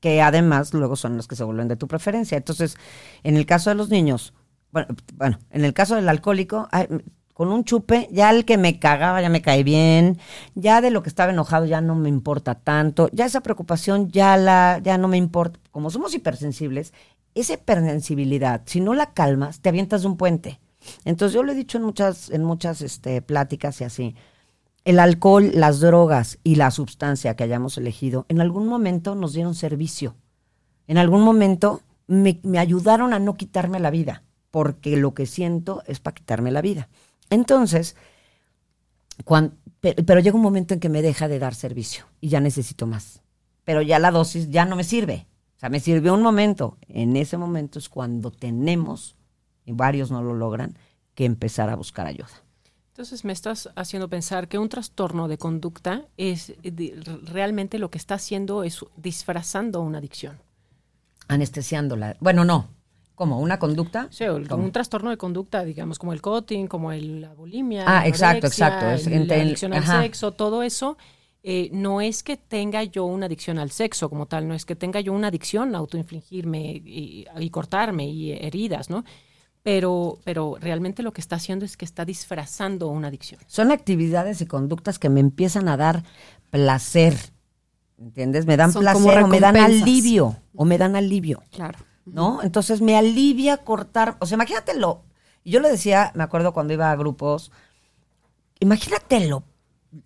que 0.01 0.21
además 0.21 0.75
luego 0.75 0.97
son 0.97 1.17
las 1.17 1.27
que 1.27 1.37
se 1.37 1.45
vuelven 1.45 1.69
de 1.69 1.77
tu 1.77 1.89
preferencia. 1.89 2.37
Entonces, 2.37 2.77
en 3.23 3.37
el 3.37 3.47
caso 3.47 3.71
de 3.71 3.77
los 3.77 3.89
niños, 3.89 4.35
bueno, 4.71 4.89
bueno 5.15 5.39
en 5.51 5.65
el 5.65 5.73
caso 5.73 5.95
del 5.95 6.09
alcohólico, 6.09 6.69
con 7.39 7.53
un 7.53 7.63
chupe, 7.63 8.09
ya 8.11 8.31
el 8.31 8.45
que 8.45 8.59
me 8.59 8.81
cagaba 8.81 9.23
ya 9.23 9.29
me 9.29 9.43
cae 9.43 9.63
bien, 9.63 10.19
ya 10.57 10.81
de 10.81 10.91
lo 10.91 11.05
que 11.05 11.09
estaba 11.09 11.31
enojado 11.31 11.67
ya 11.67 11.81
no 11.81 11.95
me 11.95 12.09
importa 12.09 12.57
tanto, 12.57 13.09
ya 13.13 13.27
esa 13.27 13.43
preocupación 13.43 14.11
ya 14.11 14.37
la 14.37 14.81
ya 14.83 14.99
no 14.99 15.07
me 15.07 15.19
importa. 15.19 15.61
Como 15.71 15.89
somos 15.91 16.13
hipersensibles, 16.17 16.93
esa 17.37 17.53
hipersensibilidad, 17.55 18.63
si 18.67 18.81
no 18.81 18.93
la 18.93 19.15
calmas, 19.15 19.61
te 19.61 19.69
avientas 19.69 20.03
de 20.03 20.09
un 20.09 20.17
puente. 20.17 20.59
Entonces 21.05 21.33
yo 21.33 21.45
lo 21.45 21.53
he 21.53 21.55
dicho 21.55 21.79
en 21.79 21.85
muchas 21.85 22.29
en 22.31 22.43
muchas 22.43 22.83
este, 22.83 23.23
pláticas 23.23 23.81
y 23.83 23.85
así. 23.85 24.17
El 24.85 24.99
alcohol, 24.99 25.53
las 25.55 25.79
drogas 25.79 26.41
y 26.43 26.57
la 26.57 26.73
sustancia 26.73 27.37
que 27.37 27.45
hayamos 27.45 27.79
elegido, 27.79 28.27
en 28.29 28.41
algún 28.41 28.67
momento 28.67 29.15
nos 29.15 29.33
dieron 29.33 29.55
servicio. 29.55 30.17
En 30.89 30.99
algún 30.99 31.23
momento 31.23 31.83
me, 32.09 32.41
me 32.43 32.59
ayudaron 32.59 33.15
a 33.15 33.21
no 33.21 33.37
quitarme 33.37 33.79
la 33.79 33.91
vida, 33.91 34.25
porque 34.51 34.97
lo 34.97 35.15
que 35.15 35.27
siento 35.27 35.85
es 35.87 36.01
para 36.01 36.17
quitarme 36.17 36.51
la 36.51 36.63
vida. 36.63 36.89
Entonces, 37.31 37.97
pero, 39.81 40.21
llega 40.21 40.37
un 40.37 40.43
momento 40.43 40.75
en 40.75 40.81
que 40.81 40.89
me 40.89 41.03
deja 41.03 41.29
de 41.29 41.39
dar 41.39 41.55
servicio 41.55 42.07
y 42.21 42.29
ya 42.29 42.41
necesito 42.41 42.87
más. 42.87 43.23
Pero 43.65 43.83
ya 43.83 43.99
la 43.99 44.11
dosis 44.11 44.51
ya 44.51 44.65
no 44.65 44.77
me 44.77 44.85
sirve. 44.85 45.27
O 45.57 45.61
sea, 45.61 45.69
me 45.69 45.81
sirvió 45.81 46.15
un 46.15 46.23
momento. 46.23 46.79
En 46.89 47.17
ese 47.17 47.37
momento 47.37 47.79
es 47.79 47.89
cuando 47.89 48.31
tenemos, 48.31 49.17
y 49.65 49.73
varios 49.73 50.11
no 50.11 50.23
lo 50.23 50.35
logran, 50.35 50.77
que 51.15 51.25
empezar 51.25 51.69
a 51.69 51.77
buscar 51.77 52.07
ayuda. 52.07 52.31
Entonces 52.93 53.25
me 53.25 53.33
estás 53.33 53.69
haciendo 53.77 54.09
pensar 54.09 54.49
que 54.49 54.59
un 54.59 54.69
trastorno 54.69 55.29
de 55.29 55.39
conducta 55.39 56.07
es 56.17 56.55
realmente 57.25 57.79
lo 57.79 57.91
que 57.91 57.99
está 57.99 58.15
haciendo 58.15 58.65
es 58.65 58.85
disfrazando 58.97 59.81
una 59.81 59.99
adicción. 59.99 60.41
Anestesiándola. 61.29 62.17
Bueno, 62.21 62.45
no. 62.45 62.69
¿Cómo? 63.19 63.41
¿Una 63.41 63.59
conducta? 63.59 64.07
Sí, 64.13 64.23
un 64.29 64.71
trastorno 64.71 65.11
de 65.11 65.17
conducta, 65.17 65.65
digamos, 65.65 65.99
como 65.99 66.13
el 66.13 66.23
cutting, 66.23 66.69
como 66.69 66.93
el, 66.93 67.21
la 67.23 67.35
bulimia. 67.35 67.83
Ah, 67.85 68.07
exacto, 68.07 68.47
exacto. 68.47 68.87
la 68.87 69.35
adicción 69.35 69.73
al 69.73 69.85
sexo, 69.85 70.31
todo 70.31 70.63
eso. 70.63 70.97
Eh, 71.43 71.69
no 71.73 72.01
es 72.01 72.23
que 72.23 72.37
tenga 72.37 72.85
yo 72.85 73.07
una 73.07 73.27
adicción 73.27 73.59
al 73.59 73.73
sexo 73.73 74.09
como 74.09 74.27
tal, 74.27 74.47
no 74.47 74.55
es 74.55 74.65
que 74.65 74.77
tenga 74.77 75.01
yo 75.01 75.13
una 75.13 75.29
adicción 75.29 75.75
a 75.75 75.79
autoinfligirme 75.79 76.81
y, 76.85 77.27
y 77.41 77.51
cortarme 77.51 78.07
y 78.07 78.31
heridas, 78.35 78.89
¿no? 78.89 79.05
Pero, 79.65 80.21
pero 80.23 80.57
realmente 80.61 81.03
lo 81.03 81.13
que 81.13 81.21
está 81.21 81.37
haciendo 81.37 81.65
es 81.65 81.77
que 81.77 81.85
está 81.85 82.05
disfrazando 82.05 82.87
una 82.87 83.09
adicción. 83.09 83.41
Son 83.49 83.73
actividades 83.73 84.41
y 84.43 84.47
conductas 84.47 85.01
que 85.01 85.09
me 85.09 85.19
empiezan 85.19 85.67
a 85.67 85.77
dar 85.77 86.05
placer, 86.51 87.17
¿entiendes? 87.99 88.47
Me 88.47 88.57
dan 88.57 88.73
placer 88.73 89.25
o 89.25 89.27
me 89.27 89.41
dan 89.41 89.57
alivio. 89.57 90.37
o 90.55 90.65
me 90.65 90.79
dan 90.79 90.95
alivio. 90.95 91.43
Claro. 91.51 91.81
¿No? 92.13 92.43
Entonces 92.43 92.81
me 92.81 92.97
alivia 92.97 93.59
cortar, 93.59 94.17
o 94.21 94.27
sea, 94.27 94.37
imagínatelo. 94.37 95.03
Yo 95.45 95.61
le 95.61 95.71
decía, 95.71 96.13
me 96.15 96.25
acuerdo 96.25 96.53
cuando 96.53 96.75
iba 96.75 96.91
a 96.91 96.97
grupos, 96.97 97.51
imagínatelo, 98.61 99.45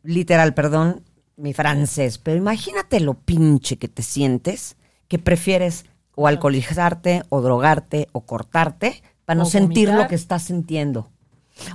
literal, 0.02 0.54
perdón, 0.54 1.02
mi 1.36 1.52
francés, 1.52 2.18
pero 2.18 2.36
imagínate 2.36 3.00
lo 3.00 3.14
pinche 3.14 3.76
que 3.78 3.88
te 3.88 4.02
sientes, 4.02 4.76
que 5.08 5.18
prefieres 5.18 5.86
o 6.14 6.26
alcoholizarte, 6.26 7.24
o 7.28 7.40
drogarte, 7.40 8.08
o 8.12 8.20
cortarte, 8.20 9.02
para 9.24 9.38
no 9.38 9.46
sentir 9.46 9.88
lo 9.88 10.06
que 10.08 10.14
estás 10.14 10.44
sintiendo. 10.44 11.10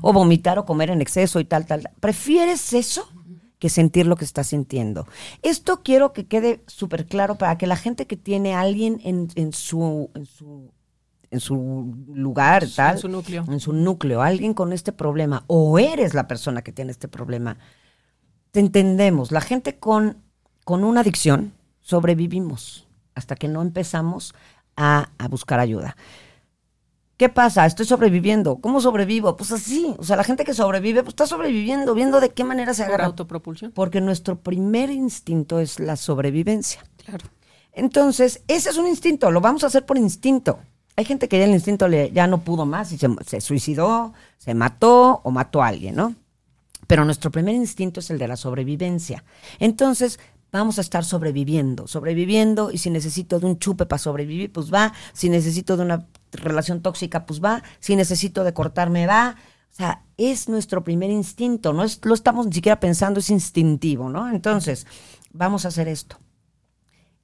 O 0.02 0.14
vomitar 0.14 0.60
o 0.60 0.66
comer 0.66 0.90
en 0.90 1.02
exceso 1.02 1.40
y 1.40 1.46
tal, 1.46 1.66
tal. 1.66 1.84
tal. 1.84 1.94
¿Prefieres 2.00 2.74
eso 2.74 3.10
que 3.60 3.70
sentir 3.70 4.06
lo 4.08 4.16
que 4.16 4.26
estás 4.26 4.48
sintiendo? 4.48 5.08
Esto 5.42 5.82
quiero 5.84 6.14
que 6.14 6.28
quede 6.28 6.64
súper 6.68 7.06
claro 7.06 7.36
para 7.38 7.58
que 7.58 7.68
la 7.68 7.76
gente 7.76 8.08
que 8.08 8.18
tiene 8.18 8.54
a 8.54 8.62
alguien 8.62 9.00
en, 9.04 9.30
en 9.36 9.54
su, 9.54 10.10
en 10.14 10.26
su 10.26 10.72
en 11.30 11.40
su 11.40 11.94
lugar, 12.08 12.64
En 12.64 12.72
tal, 12.74 12.98
su 13.00 13.10
núcleo. 13.10 13.44
en 13.48 13.60
su 13.60 13.74
núcleo, 13.74 14.22
alguien 14.22 14.54
con 14.54 14.72
este 14.72 14.92
problema, 14.94 15.44
o 15.48 15.78
eres 15.78 16.14
la 16.14 16.28
persona 16.28 16.62
que 16.62 16.72
tiene 16.72 16.92
este 16.92 17.08
problema, 17.10 17.58
te 18.52 18.60
entendemos. 18.62 19.32
La 19.32 19.42
gente 19.42 19.78
con, 19.78 20.24
con 20.64 20.84
una 20.84 21.02
adicción 21.02 21.54
sobrevivimos 21.82 22.88
hasta 23.14 23.36
que 23.36 23.48
no 23.48 23.62
empezamos 23.62 24.34
a, 24.76 25.10
a 25.18 25.28
buscar 25.28 25.60
ayuda. 25.60 25.98
¿Qué 27.18 27.30
pasa? 27.30 27.66
Estoy 27.66 27.88
sobreviviendo. 27.88 28.58
¿Cómo 28.58 28.80
sobrevivo? 28.80 29.36
Pues 29.36 29.52
así. 29.52 29.96
O 29.98 30.04
sea, 30.04 30.16
la 30.16 30.24
gente 30.24 30.44
que 30.44 30.54
sobrevive, 30.54 31.02
pues 31.02 31.14
está 31.14 31.26
sobreviviendo, 31.26 31.96
viendo 31.96 32.20
de 32.20 32.30
qué 32.30 32.44
manera 32.44 32.76
se 32.76 32.84
Por 32.84 32.90
agarra. 32.90 33.06
autopropulsión. 33.08 33.72
Porque 33.72 34.02
nuestro 34.02 34.40
primer 34.40 34.92
instinto 34.92 35.60
es 35.60 35.80
la 35.80 35.96
sobrevivencia. 35.96 36.84
Claro. 37.04 37.26
Entonces, 37.74 38.44
ese 38.48 38.70
es 38.70 38.78
un 38.78 38.88
instinto, 38.88 39.32
lo 39.32 39.42
vamos 39.42 39.64
a 39.64 39.68
hacer 39.68 39.86
por 39.86 39.98
instinto. 39.98 40.60
Hay 40.96 41.06
gente 41.06 41.28
que 41.28 41.38
ya 41.38 41.46
el 41.46 41.52
instinto 41.52 41.88
le, 41.88 42.12
ya 42.12 42.26
no 42.28 42.40
pudo 42.42 42.66
más 42.66 42.92
y 42.92 42.98
se, 42.98 43.08
se 43.26 43.42
suicidó, 43.42 44.14
se 44.38 44.54
mató 44.54 45.22
o 45.24 45.32
mató 45.32 45.62
a 45.62 45.68
alguien, 45.68 45.96
¿no? 45.96 46.16
Pero 46.88 47.06
nuestro 47.06 47.30
primer 47.32 47.54
instinto 47.54 48.00
es 48.00 48.10
el 48.10 48.18
de 48.18 48.28
la 48.28 48.36
sobrevivencia. 48.36 49.24
Entonces, 49.60 50.20
vamos 50.52 50.78
a 50.78 50.82
estar 50.82 51.04
sobreviviendo, 51.04 51.88
sobreviviendo, 51.88 52.72
y 52.72 52.78
si 52.78 52.90
necesito 52.90 53.40
de 53.40 53.46
un 53.46 53.60
chupe 53.60 53.86
para 53.86 54.00
sobrevivir, 54.00 54.52
pues 54.52 54.74
va. 54.74 54.94
Si 55.14 55.30
necesito 55.30 55.78
de 55.78 55.84
una 55.84 56.08
relación 56.32 56.82
tóxica, 56.82 57.26
pues 57.26 57.44
va. 57.44 57.64
Si 57.80 57.96
necesito 57.96 58.44
de 58.44 58.54
cortarme, 58.54 59.08
va. 59.08 59.36
O 59.72 59.76
sea, 59.76 60.04
es 60.18 60.50
nuestro 60.50 60.84
primer 60.84 61.12
instinto, 61.12 61.74
no 61.74 61.84
es, 61.84 62.00
lo 62.04 62.14
estamos 62.14 62.48
ni 62.48 62.54
siquiera 62.54 62.80
pensando, 62.80 63.20
es 63.20 63.30
instintivo, 63.30 64.10
¿no? 64.10 64.30
Entonces, 64.30 64.88
vamos 65.32 65.66
a 65.66 65.68
hacer 65.68 65.88
esto. 65.88 66.18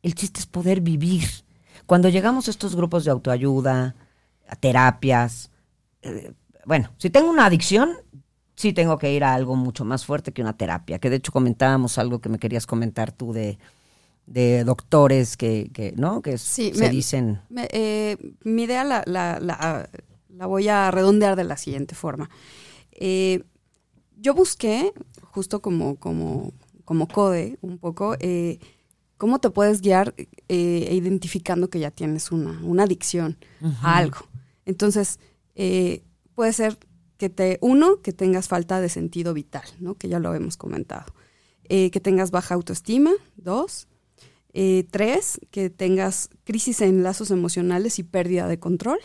El 0.04 0.14
chiste 0.14 0.40
es 0.40 0.46
poder 0.46 0.82
vivir. 0.82 1.28
Cuando 1.86 2.10
llegamos 2.10 2.48
a 2.48 2.52
estos 2.52 2.76
grupos 2.76 3.06
de 3.06 3.12
autoayuda, 3.12 3.96
a 4.48 4.56
terapias, 4.56 5.50
eh, 6.04 6.34
bueno, 6.66 6.92
si 6.98 7.10
tengo 7.10 7.30
una 7.30 7.46
adicción, 7.46 7.96
sí 8.56 8.74
tengo 8.74 8.98
que 8.98 9.12
ir 9.12 9.24
a 9.24 9.34
algo 9.34 9.56
mucho 9.56 9.84
más 9.84 10.06
fuerte 10.06 10.32
que 10.32 10.42
una 10.42 10.56
terapia. 10.56 11.00
Que 11.00 11.10
de 11.10 11.18
hecho 11.18 11.32
comentábamos 11.32 11.98
algo 11.98 12.22
que 12.22 12.30
me 12.30 12.40
querías 12.40 12.68
comentar 12.68 13.12
tú 13.12 13.34
de, 13.34 13.58
de 14.26 14.64
doctores 14.64 15.36
que, 15.38 15.70
que, 15.74 15.94
¿no? 15.98 16.22
Que 16.22 16.38
Sí, 16.38 16.72
se 16.74 16.80
me- 16.86 16.90
dicen. 16.90 17.42
Me- 17.50 17.68
eh, 17.72 18.18
mi 18.44 18.64
idea 18.64 18.84
la, 18.84 19.04
la- 19.06 19.40
la- 19.40 19.90
la 20.30 20.46
voy 20.46 20.68
a 20.70 20.90
redondear 20.92 21.36
de 21.36 21.44
la 21.44 21.58
siguiente 21.58 21.94
forma. 21.96 22.30
Eh, 22.92 23.44
yo 24.18 24.34
busqué, 24.34 24.94
justo 25.32 25.62
como, 25.62 25.98
como, 25.98 26.54
como 26.86 27.08
CODE, 27.08 27.58
un 27.62 27.78
poco, 27.78 28.16
eh, 28.20 28.60
cómo 29.18 29.40
te 29.40 29.50
puedes 29.50 29.82
guiar 29.82 30.14
eh, 30.48 30.90
identificando 30.92 31.70
que 31.70 31.80
ya 31.80 31.92
tienes 31.92 32.32
una, 32.32 32.60
una 32.64 32.84
adicción 32.84 33.38
a 33.82 33.98
algo. 33.98 34.18
Entonces, 34.66 35.20
puede 36.36 36.54
ser 36.54 36.78
que 37.18 37.30
te, 37.30 37.58
uno, 37.62 38.02
que 38.02 38.14
tengas 38.14 38.48
falta 38.48 38.82
de 38.82 38.90
sentido 38.90 39.34
vital, 39.34 39.64
¿no? 39.80 39.96
que 39.96 40.08
ya 40.10 40.20
lo 40.20 40.34
hemos 40.34 40.58
comentado. 40.58 41.14
Que 41.68 41.90
tengas 42.02 42.32
baja 42.32 42.56
autoestima, 42.56 43.12
dos. 43.36 43.88
Eh, 44.54 44.86
tres, 44.92 45.40
que 45.52 45.70
tengas 45.72 46.30
crisis 46.44 46.82
en 46.82 47.02
lazos 47.04 47.32
emocionales 47.32 47.98
y 48.00 48.04
pérdida 48.04 48.48
de 48.48 48.60
control. 48.60 49.00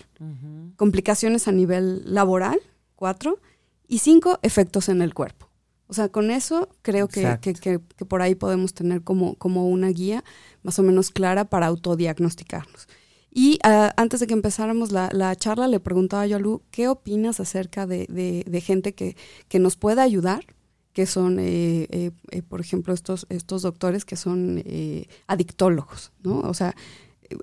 Complicaciones 0.76 1.48
a 1.48 1.52
nivel 1.52 2.02
laboral, 2.04 2.60
cuatro. 2.96 3.38
Y 3.86 4.00
cinco, 4.00 4.38
efectos 4.42 4.88
en 4.90 5.00
el 5.00 5.14
cuerpo. 5.14 5.48
O 5.86 5.94
sea, 5.94 6.10
con 6.10 6.30
eso 6.30 6.68
creo 6.82 7.08
que, 7.08 7.22
que- 7.40 7.54
que- 7.54 7.80
que 7.96 8.04
por 8.04 8.20
ahí 8.20 8.34
podemos 8.34 8.74
tener 8.74 9.02
como, 9.02 9.36
como 9.36 9.66
una 9.70 9.88
guía 9.88 10.22
más 10.62 10.78
o 10.78 10.82
menos 10.82 11.10
clara 11.10 11.46
para 11.46 11.66
autodiagnosticarnos. 11.68 12.86
Y 13.30 13.58
ah, 13.62 13.92
antes 13.96 14.20
de 14.20 14.26
que 14.26 14.34
empezáramos 14.34 14.92
la, 14.92 15.08
la 15.12 15.34
charla, 15.36 15.66
le 15.68 15.80
preguntaba 15.80 16.26
yo 16.26 16.36
a 16.36 16.38
Lu, 16.40 16.62
¿qué 16.70 16.88
opinas 16.88 17.40
acerca 17.40 17.86
de, 17.86 18.06
de- 18.10 18.44
de 18.46 18.60
gente 18.60 18.94
que, 18.94 19.16
que 19.48 19.58
nos 19.58 19.76
pueda 19.76 20.02
ayudar? 20.02 20.44
Que 20.92 21.06
son, 21.06 21.38
eh, 21.38 21.86
eh, 21.90 22.10
eh, 22.30 22.42
por 22.42 22.60
ejemplo, 22.60 22.92
estos, 22.92 23.26
estos 23.28 23.62
doctores 23.62 24.04
que 24.04 24.16
son 24.16 24.62
eh, 24.64 25.06
adictólogos, 25.26 26.12
¿no? 26.24 26.40
O 26.40 26.54
sea, 26.54 26.74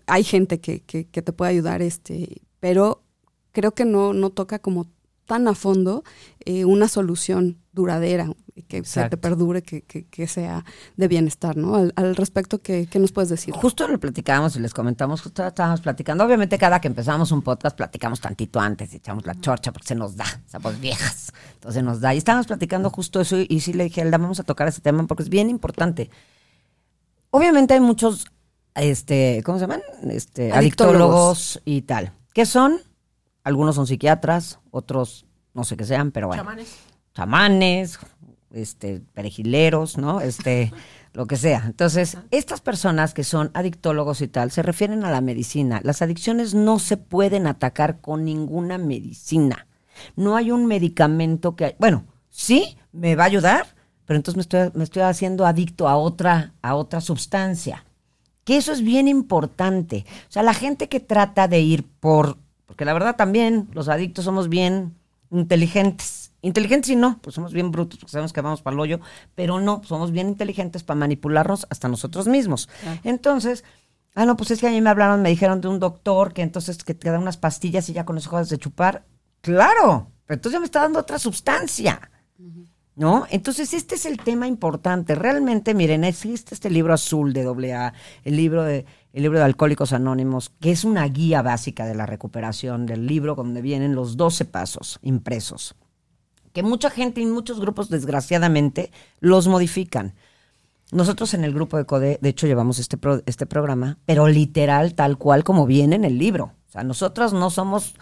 hay 0.08 0.24
gente 0.24 0.60
que, 0.60 0.82
que, 0.82 1.06
que 1.08 1.22
te 1.22 1.32
puede 1.32 1.52
ayudar, 1.52 1.82
este, 1.82 2.42
pero 2.60 3.04
creo 3.52 3.74
que 3.74 3.86
no, 3.86 4.14
no 4.14 4.32
toca 4.32 4.60
como 4.60 4.88
tan 5.26 5.48
a 5.48 5.56
fondo 5.56 6.04
eh, 6.46 6.66
una 6.66 6.88
solución 6.88 7.58
duradera, 7.74 8.32
que 8.70 8.86
se 8.86 9.10
te 9.10 9.18
perdure, 9.18 9.64
que, 9.64 9.82
que, 9.82 10.06
que 10.06 10.28
sea 10.28 10.64
de 10.96 11.08
bienestar, 11.10 11.58
¿no? 11.58 11.76
Al, 11.76 11.92
al 11.98 12.16
respecto, 12.16 12.62
¿qué, 12.62 12.88
qué 12.90 13.00
nos 13.00 13.12
puedes 13.12 13.30
decir? 13.30 13.54
Justo 13.54 13.86
lo 13.88 14.00
platicábamos 14.00 14.56
y 14.56 14.60
les 14.62 14.74
comentamos, 14.74 15.22
justo 15.22 15.46
estábamos 15.46 15.82
platicando. 15.82 16.24
Obviamente, 16.24 16.58
cada 16.58 16.80
que 16.80 16.88
empezamos 16.88 17.34
un 17.34 17.42
podcast, 17.42 17.76
platicamos 17.76 18.22
tantito 18.22 18.62
antes 18.62 18.94
y 18.94 18.98
echamos 18.98 19.26
la 19.26 19.36
chorcha 19.42 19.74
porque 19.74 19.90
se 19.90 19.96
nos 19.96 20.16
da, 20.16 20.26
somos 20.50 20.80
viejas. 20.80 21.34
Entonces 21.56 21.84
nos 21.84 22.00
da. 22.00 22.14
Y 22.16 22.18
estábamos 22.20 22.48
platicando 22.48 22.90
justo 22.90 23.20
eso 23.20 23.38
y, 23.40 23.48
y 23.50 23.60
sí 23.60 23.74
le 23.74 23.86
dije, 23.86 24.02
Elda, 24.02 24.18
vamos 24.18 24.40
a 24.40 24.44
tocar 24.44 24.70
ese 24.70 24.80
tema 24.80 25.06
porque 25.06 25.24
es 25.24 25.30
bien 25.30 25.50
importante. 25.50 26.10
Obviamente 27.32 27.74
hay 27.74 27.82
muchos, 27.82 28.26
este, 28.74 29.42
¿cómo 29.44 29.58
se 29.58 29.64
llaman? 29.64 29.82
Este, 30.10 30.54
Adictólogos. 30.54 31.58
adictólogos 31.58 31.62
y 31.66 31.82
tal. 31.82 32.14
¿Qué 32.34 32.46
son? 32.46 32.80
Algunos 33.46 33.76
son 33.76 33.88
psiquiatras, 33.88 34.60
otros 34.72 35.26
no 35.54 35.64
sé 35.64 35.78
qué 35.78 35.86
sean, 35.86 36.12
pero 36.12 36.28
bueno 36.28 36.44
Chamanes. 36.44 36.76
chamanes, 37.14 38.00
este, 38.52 39.02
perejileros, 39.14 39.98
¿no? 39.98 40.20
Este, 40.20 40.74
lo 41.14 41.28
que 41.28 41.38
sea. 41.38 41.64
Entonces, 41.66 42.18
estas 42.32 42.60
personas 42.60 43.14
que 43.14 43.24
son 43.24 43.52
adictólogos 43.54 44.22
y 44.22 44.28
tal, 44.28 44.52
se 44.52 44.62
refieren 44.64 45.06
a 45.06 45.12
la 45.12 45.22
medicina. 45.22 45.80
Las 45.84 46.02
adicciones 46.02 46.54
no 46.54 46.80
se 46.80 46.98
pueden 46.98 47.48
atacar 47.48 48.02
con 48.02 48.26
ninguna 48.26 48.78
medicina. 48.78 49.68
No 50.16 50.36
hay 50.36 50.52
un 50.52 50.66
medicamento 50.66 51.56
que, 51.56 51.76
bueno, 51.80 52.04
sí, 52.30 52.78
me 52.92 53.16
va 53.16 53.24
a 53.24 53.28
ayudar, 53.28 53.68
pero 54.06 54.18
entonces 54.18 54.36
me 54.36 54.42
estoy, 54.42 54.72
me 54.74 54.84
estoy 54.84 55.04
haciendo 55.04 55.46
adicto 55.46 55.88
a 55.88 55.96
otra, 55.96 56.54
a 56.62 56.76
otra 56.76 57.00
sustancia. 57.00 57.86
Que 58.44 58.58
eso 58.58 58.74
es 58.74 58.82
bien 58.82 59.08
importante. 59.08 60.06
O 60.28 60.32
sea, 60.32 60.44
la 60.44 60.54
gente 60.54 60.90
que 60.90 61.00
trata 61.00 61.48
de 61.48 61.62
ir 61.62 61.88
por, 62.00 62.38
porque 62.66 62.86
la 62.86 62.94
verdad 62.94 63.16
también 63.16 63.68
los 63.74 63.90
adictos 63.90 64.26
somos 64.26 64.50
bien 64.50 64.96
inteligentes. 65.32 66.32
Inteligentes 66.42 66.92
y 66.92 66.96
no, 66.96 67.20
pues 67.22 67.36
somos 67.36 67.54
bien 67.54 67.72
brutos 67.72 68.00
porque 68.00 68.12
sabemos 68.12 68.32
que 68.32 68.42
vamos 68.42 68.62
para 68.62 68.76
el 68.76 68.80
hoyo, 68.80 69.00
pero 69.34 69.60
no, 69.60 69.82
somos 69.84 70.12
bien 70.12 70.28
inteligentes 70.28 70.84
para 70.84 71.00
manipularnos 71.00 71.66
hasta 71.72 71.88
nosotros 71.88 72.28
mismos. 72.28 72.70
Entonces, 73.04 73.64
ah, 74.14 74.26
no, 74.26 74.38
pues 74.38 74.52
es 74.52 74.60
que 74.60 74.68
a 74.68 74.72
mí 74.72 74.80
me 74.80 74.92
hablaron, 74.92 75.24
me 75.24 75.30
dijeron 75.30 75.60
de 75.60 75.70
un 75.70 75.80
doctor 75.80 76.34
que 76.34 76.44
entonces 76.44 76.84
que 76.84 76.94
te 76.94 77.10
da 77.10 77.18
unas 77.18 77.38
pastillas 77.38 77.90
y 77.90 77.94
ya 77.94 78.06
con 78.06 78.18
eso 78.18 78.30
dejas 78.30 78.50
de 78.50 78.60
chupar. 78.60 79.06
Claro, 79.42 80.12
pero 80.28 80.36
entonces 80.36 80.54
ya 80.54 80.60
me 80.60 80.66
está 80.66 80.82
dando 80.82 81.00
otra 81.00 81.18
sustancia. 81.18 82.12
¿No? 82.98 83.26
Entonces, 83.30 83.74
este 83.74 83.96
es 83.96 84.06
el 84.06 84.18
tema 84.20 84.48
importante. 84.48 85.16
Realmente, 85.16 85.74
miren, 85.74 86.06
existe 86.06 86.56
este 86.56 86.70
libro 86.70 86.94
azul 86.94 87.34
de 87.34 87.74
AA, 87.76 87.94
el 88.24 88.38
libro 88.38 88.64
de, 88.64 88.86
el 89.12 89.24
libro 89.24 89.38
de 89.40 89.44
Alcohólicos 89.44 89.92
Anónimos, 89.92 90.54
que 90.62 90.72
es 90.72 90.86
una 90.86 91.06
guía 91.10 91.42
básica 91.42 91.86
de 91.86 91.94
la 91.94 92.06
recuperación 92.06 92.86
del 92.86 93.06
libro, 93.06 93.36
donde 93.36 93.62
vienen 93.62 93.96
los 93.96 94.16
12 94.16 94.46
pasos 94.46 95.00
impresos. 95.02 95.76
Que 96.54 96.64
mucha 96.64 96.90
gente 96.90 97.20
y 97.20 97.26
muchos 97.26 97.60
grupos, 97.60 97.90
desgraciadamente, 97.90 98.92
los 99.20 99.50
modifican. 99.50 100.14
Nosotros 100.94 101.34
en 101.34 101.44
el 101.44 101.54
grupo 101.54 101.76
de 101.76 101.86
CODE, 101.86 102.20
de 102.22 102.30
hecho, 102.30 102.48
llevamos 102.48 102.80
este, 102.80 102.96
pro- 102.96 103.22
este 103.26 103.46
programa, 103.46 103.98
pero 104.06 104.30
literal, 104.30 104.94
tal 104.96 105.18
cual 105.18 105.44
como 105.44 105.66
viene 105.66 105.98
en 105.98 106.06
el 106.06 106.18
libro. 106.18 106.54
O 106.70 106.72
sea, 106.72 106.84
nosotros 106.84 107.34
no 107.34 107.50
somos 107.50 107.96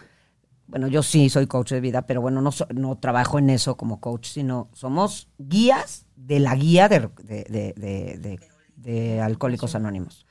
bueno, 0.68 0.88
yo 0.88 1.04
sí 1.04 1.30
soy 1.30 1.48
coach 1.48 1.72
de 1.72 1.82
vida, 1.82 2.04
pero 2.04 2.22
bueno, 2.22 2.42
no, 2.42 2.52
no 2.74 2.98
trabajo 2.98 3.38
en 3.40 3.50
eso 3.50 3.76
como 3.78 4.00
coach, 4.00 4.28
sino 4.28 4.70
somos 4.74 5.28
guías 5.38 6.06
de 6.16 6.40
la 6.40 6.56
guía 6.56 6.90
de, 6.90 7.10
de- 7.24 7.44
de- 7.78 8.40
de- 8.76 9.22
Alcohólicos 9.22 9.76
Anónimos. 9.76 10.26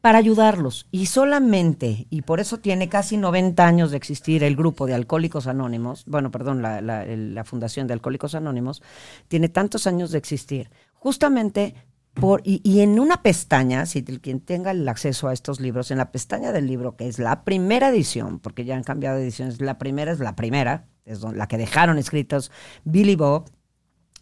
Para 0.00 0.18
ayudarlos. 0.18 0.86
Y 0.92 1.06
solamente, 1.06 2.06
y 2.08 2.22
por 2.22 2.38
eso 2.40 2.58
tiene 2.58 2.88
casi 2.88 3.16
90 3.16 3.66
años 3.66 3.90
de 3.90 3.96
existir 3.96 4.44
el 4.44 4.54
grupo 4.56 4.86
de 4.86 4.94
Alcohólicos 4.94 5.46
Anónimos, 5.48 6.04
bueno, 6.06 6.30
perdón, 6.30 6.62
la, 6.62 6.80
la- 6.80 7.04
la 7.04 7.44
Fundación 7.44 7.86
de 7.88 7.94
Alcohólicos 7.94 8.34
Anónimos, 8.36 8.80
tiene 9.26 9.48
tantos 9.48 9.86
años 9.88 10.10
de 10.12 10.18
existir, 10.18 10.70
justamente 10.94 11.74
Por, 12.20 12.42
y, 12.44 12.60
y 12.64 12.80
en 12.80 12.98
una 12.98 13.22
pestaña, 13.22 13.86
si 13.86 14.02
quien 14.02 14.40
tenga 14.40 14.72
el 14.72 14.88
acceso 14.88 15.28
a 15.28 15.32
estos 15.32 15.60
libros, 15.60 15.90
en 15.90 15.98
la 15.98 16.10
pestaña 16.10 16.50
del 16.50 16.66
libro, 16.66 16.96
que 16.96 17.06
es 17.06 17.18
la 17.18 17.44
primera 17.44 17.90
edición, 17.90 18.40
porque 18.40 18.64
ya 18.64 18.76
han 18.76 18.82
cambiado 18.82 19.16
de 19.16 19.22
ediciones, 19.22 19.60
la 19.60 19.78
primera 19.78 20.10
es 20.10 20.18
la 20.18 20.34
primera, 20.34 20.86
es 21.04 21.22
la 21.22 21.46
que 21.46 21.58
dejaron 21.58 21.96
escritos 21.96 22.50
Billy 22.84 23.14
Bob, 23.14 23.50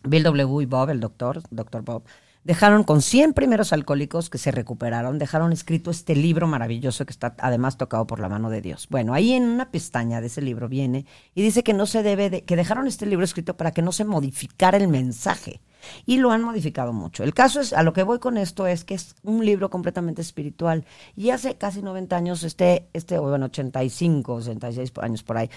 Bill 0.05 0.23
W. 0.25 0.63
y 0.63 0.67
Bob, 0.67 0.91
el 0.91 1.01
doctor, 1.01 1.43
doctor 1.51 1.83
Bob, 1.83 2.05
dejaron 2.47 2.85
con 2.85 3.03
100 3.03 3.33
primeros 3.33 3.73
alcohólicos 3.73 4.31
que 4.31 4.39
se 4.39 4.53
recuperaron, 4.53 5.19
dejaron 5.19 5.53
escrito 5.53 5.91
este 5.91 6.15
libro 6.15 6.47
maravilloso 6.47 7.05
que 7.05 7.13
está 7.13 7.35
además 7.41 7.77
tocado 7.77 8.07
por 8.07 8.21
la 8.21 8.29
mano 8.29 8.51
de 8.51 8.61
Dios. 8.61 8.87
Bueno, 8.89 9.15
ahí 9.15 9.33
en 9.33 9.45
una 9.45 9.73
pestaña 9.73 10.21
de 10.21 10.29
ese 10.29 10.43
libro 10.43 10.69
viene 10.69 11.07
y 11.35 11.43
dice 11.43 11.65
que 11.65 11.75
no 11.75 11.87
se 11.87 12.05
debe 12.05 12.31
de, 12.31 12.45
que 12.45 12.55
dejaron 12.55 12.87
este 12.87 13.05
libro 13.05 13.25
escrito 13.25 13.57
para 13.57 13.73
que 13.73 13.83
no 13.83 13.91
se 13.91 14.05
modificara 14.05 14.77
el 14.77 14.87
mensaje. 14.87 15.61
Y 16.05 16.19
lo 16.19 16.31
han 16.31 16.43
modificado 16.43 16.93
mucho. 16.93 17.23
El 17.25 17.35
caso 17.35 17.61
es, 17.61 17.73
a 17.73 17.83
lo 17.83 17.93
que 17.93 18.03
voy 18.03 18.19
con 18.19 18.37
esto 18.37 18.67
es 18.67 18.85
que 18.85 18.95
es 18.95 19.15
un 19.23 19.45
libro 19.45 19.71
completamente 19.71 20.23
espiritual. 20.23 20.85
Y 21.17 21.31
hace 21.31 21.57
casi 21.57 21.83
90 21.83 22.17
años, 22.17 22.43
este, 22.43 22.89
este, 22.93 23.19
bueno, 23.19 23.47
85, 23.47 24.35
86 24.35 24.93
años 25.01 25.23
por 25.23 25.37
ahí, 25.39 25.51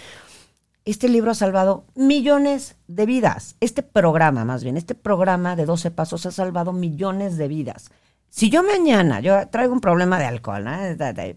este 0.85 1.09
libro 1.09 1.31
ha 1.31 1.35
salvado 1.35 1.85
millones 1.95 2.77
de 2.87 3.05
vidas. 3.05 3.55
Este 3.59 3.83
programa, 3.83 4.45
más 4.45 4.63
bien, 4.63 4.77
este 4.77 4.95
programa 4.95 5.55
de 5.55 5.65
12 5.65 5.91
pasos 5.91 6.25
ha 6.25 6.31
salvado 6.31 6.73
millones 6.73 7.37
de 7.37 7.47
vidas. 7.47 7.91
Si 8.29 8.49
yo 8.49 8.63
mañana, 8.63 9.19
yo 9.19 9.47
traigo 9.49 9.73
un 9.73 9.81
problema 9.81 10.19
de 10.19 10.25
alcohol, 10.25 10.63
¿no? 10.63 10.71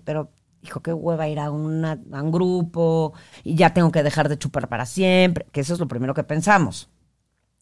pero 0.04 0.30
hijo, 0.62 0.80
qué 0.80 0.92
hueva 0.92 1.28
ir 1.28 1.40
a, 1.40 1.50
una- 1.50 1.98
a 2.12 2.22
un 2.22 2.30
grupo 2.30 3.12
y 3.42 3.56
ya 3.56 3.74
tengo 3.74 3.90
que 3.90 4.02
dejar 4.02 4.28
de 4.28 4.38
chupar 4.38 4.68
para 4.68 4.86
siempre, 4.86 5.46
que 5.52 5.60
eso 5.62 5.74
es 5.74 5.80
lo 5.80 5.88
primero 5.88 6.14
que 6.14 6.22
pensamos, 6.22 6.88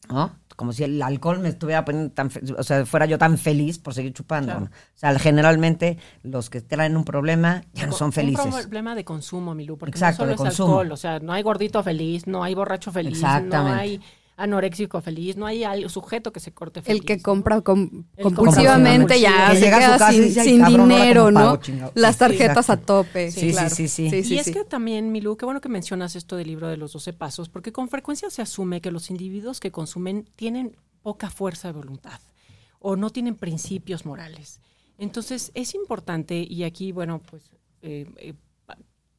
¿no? 0.09 0.35
Como 0.61 0.73
si 0.73 0.83
el 0.83 1.01
alcohol 1.01 1.39
me 1.39 1.49
estuviera 1.49 1.83
poniendo 1.83 2.13
tan, 2.13 2.29
o 2.55 2.61
sea, 2.61 2.85
fuera 2.85 3.07
yo 3.07 3.17
tan 3.17 3.39
feliz 3.39 3.79
por 3.79 3.95
seguir 3.95 4.13
chupando. 4.13 4.51
Claro. 4.51 4.59
¿no? 4.59 4.65
O 4.67 4.99
sea, 4.99 5.17
generalmente 5.17 5.97
los 6.21 6.51
que 6.51 6.61
traen 6.61 6.95
un 6.95 7.03
problema 7.03 7.63
ya 7.73 7.87
no 7.87 7.93
son 7.93 8.11
felices. 8.11 8.45
Un 8.45 8.51
problema 8.51 8.93
de 8.93 9.03
consumo, 9.03 9.55
Milú, 9.55 9.75
porque 9.79 9.97
Exacto, 9.97 10.23
no 10.23 10.29
de 10.29 10.37
solo 10.37 10.49
es 10.49 10.55
consumo. 10.55 10.73
alcohol, 10.73 10.91
o 10.91 10.97
sea, 10.97 11.17
no 11.17 11.33
hay 11.33 11.41
gordito 11.41 11.81
feliz, 11.81 12.27
no 12.27 12.43
hay 12.43 12.53
borracho 12.53 12.91
feliz, 12.91 13.23
no 13.23 13.65
hay 13.73 13.99
anoréxico 14.37 15.01
feliz, 15.01 15.35
no 15.37 15.45
hay 15.45 15.63
al- 15.63 15.89
sujeto 15.89 16.31
que 16.31 16.39
se 16.39 16.51
corte 16.51 16.81
feliz. 16.81 17.01
El 17.01 17.05
que 17.05 17.21
compra 17.21 17.61
com- 17.61 18.05
El 18.17 18.23
compulsivamente 18.23 19.19
ya 19.19 19.51
Que 19.51 19.57
se 19.57 19.65
queda 19.65 19.79
casa 19.97 20.11
sin, 20.11 20.23
dice, 20.23 20.39
"Ay, 20.41 20.47
sin 20.47 20.59
cabrón, 20.61 20.79
¿ahora 20.91 20.95
dinero, 21.03 21.31
¿no? 21.31 21.39
pago, 21.39 21.57
chingado?" 21.57 21.91
Las 21.95 22.17
tarjetas 22.17 22.69
a 22.69 22.77
tope. 22.77 23.31
Sí, 23.31 23.51
claro. 23.51 23.69
sí, 23.69 23.87
sí, 23.87 24.09
sí. 24.23 24.33
y 24.33 24.37
es 24.39 24.49
que 24.51 24.63
también, 24.63 25.11
Milú, 25.11 25.37
qué 25.37 25.45
bueno 25.45 25.61
que 25.61 25.69
mencionas 25.69 26.15
esto 26.15 26.35
del 26.37 26.47
libro 26.47 26.67
de 26.69 26.77
los 26.77 26.93
12 26.93 27.13
pasos, 27.13 27.49
porque 27.49 27.71
con 27.71 27.89
frecuencia 27.89 28.29
se 28.29 28.41
asume 28.41 28.81
que 28.81 28.89
los 28.91 29.09
individuos 29.11 29.59
que 29.59 29.71
consumen 29.71 30.27
tienen 30.35 30.75
poca 31.03 31.29
fuerza 31.29 31.67
de 31.67 31.73
voluntad 31.73 32.19
o 32.79 32.95
no 32.95 33.09
tienen 33.11 33.35
principios 33.35 34.05
morales. 34.05 34.59
Entonces, 34.97 35.51
es 35.55 35.75
importante, 35.75 36.45
y 36.47 36.63
aquí, 36.63 36.91
bueno, 36.91 37.21
pues, 37.29 37.51
eh, 37.81 38.05
eh, 38.17 38.33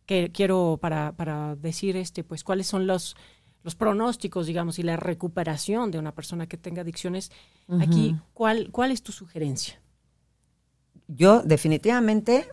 que 0.07 0.31
quiero 0.33 0.79
para, 0.81 1.13
para 1.13 1.55
decir, 1.57 1.97
este, 1.97 2.25
pues, 2.25 2.43
cuáles 2.45 2.67
son 2.67 2.87
los, 2.87 3.17
los 3.63 3.75
pronósticos, 3.75 4.47
digamos, 4.47 4.79
y 4.79 4.83
la 4.83 4.97
recuperación 4.97 5.91
de 5.91 5.99
una 5.99 6.15
persona 6.15 6.47
que 6.47 6.57
tenga 6.57 6.83
adicciones. 6.83 7.31
Aquí, 7.81 8.17
¿cuál, 8.35 8.71
¿cuál 8.71 8.91
es 8.91 9.03
tu 9.03 9.13
sugerencia? 9.13 9.83
yo 11.17 11.43
definitivamente, 11.43 12.49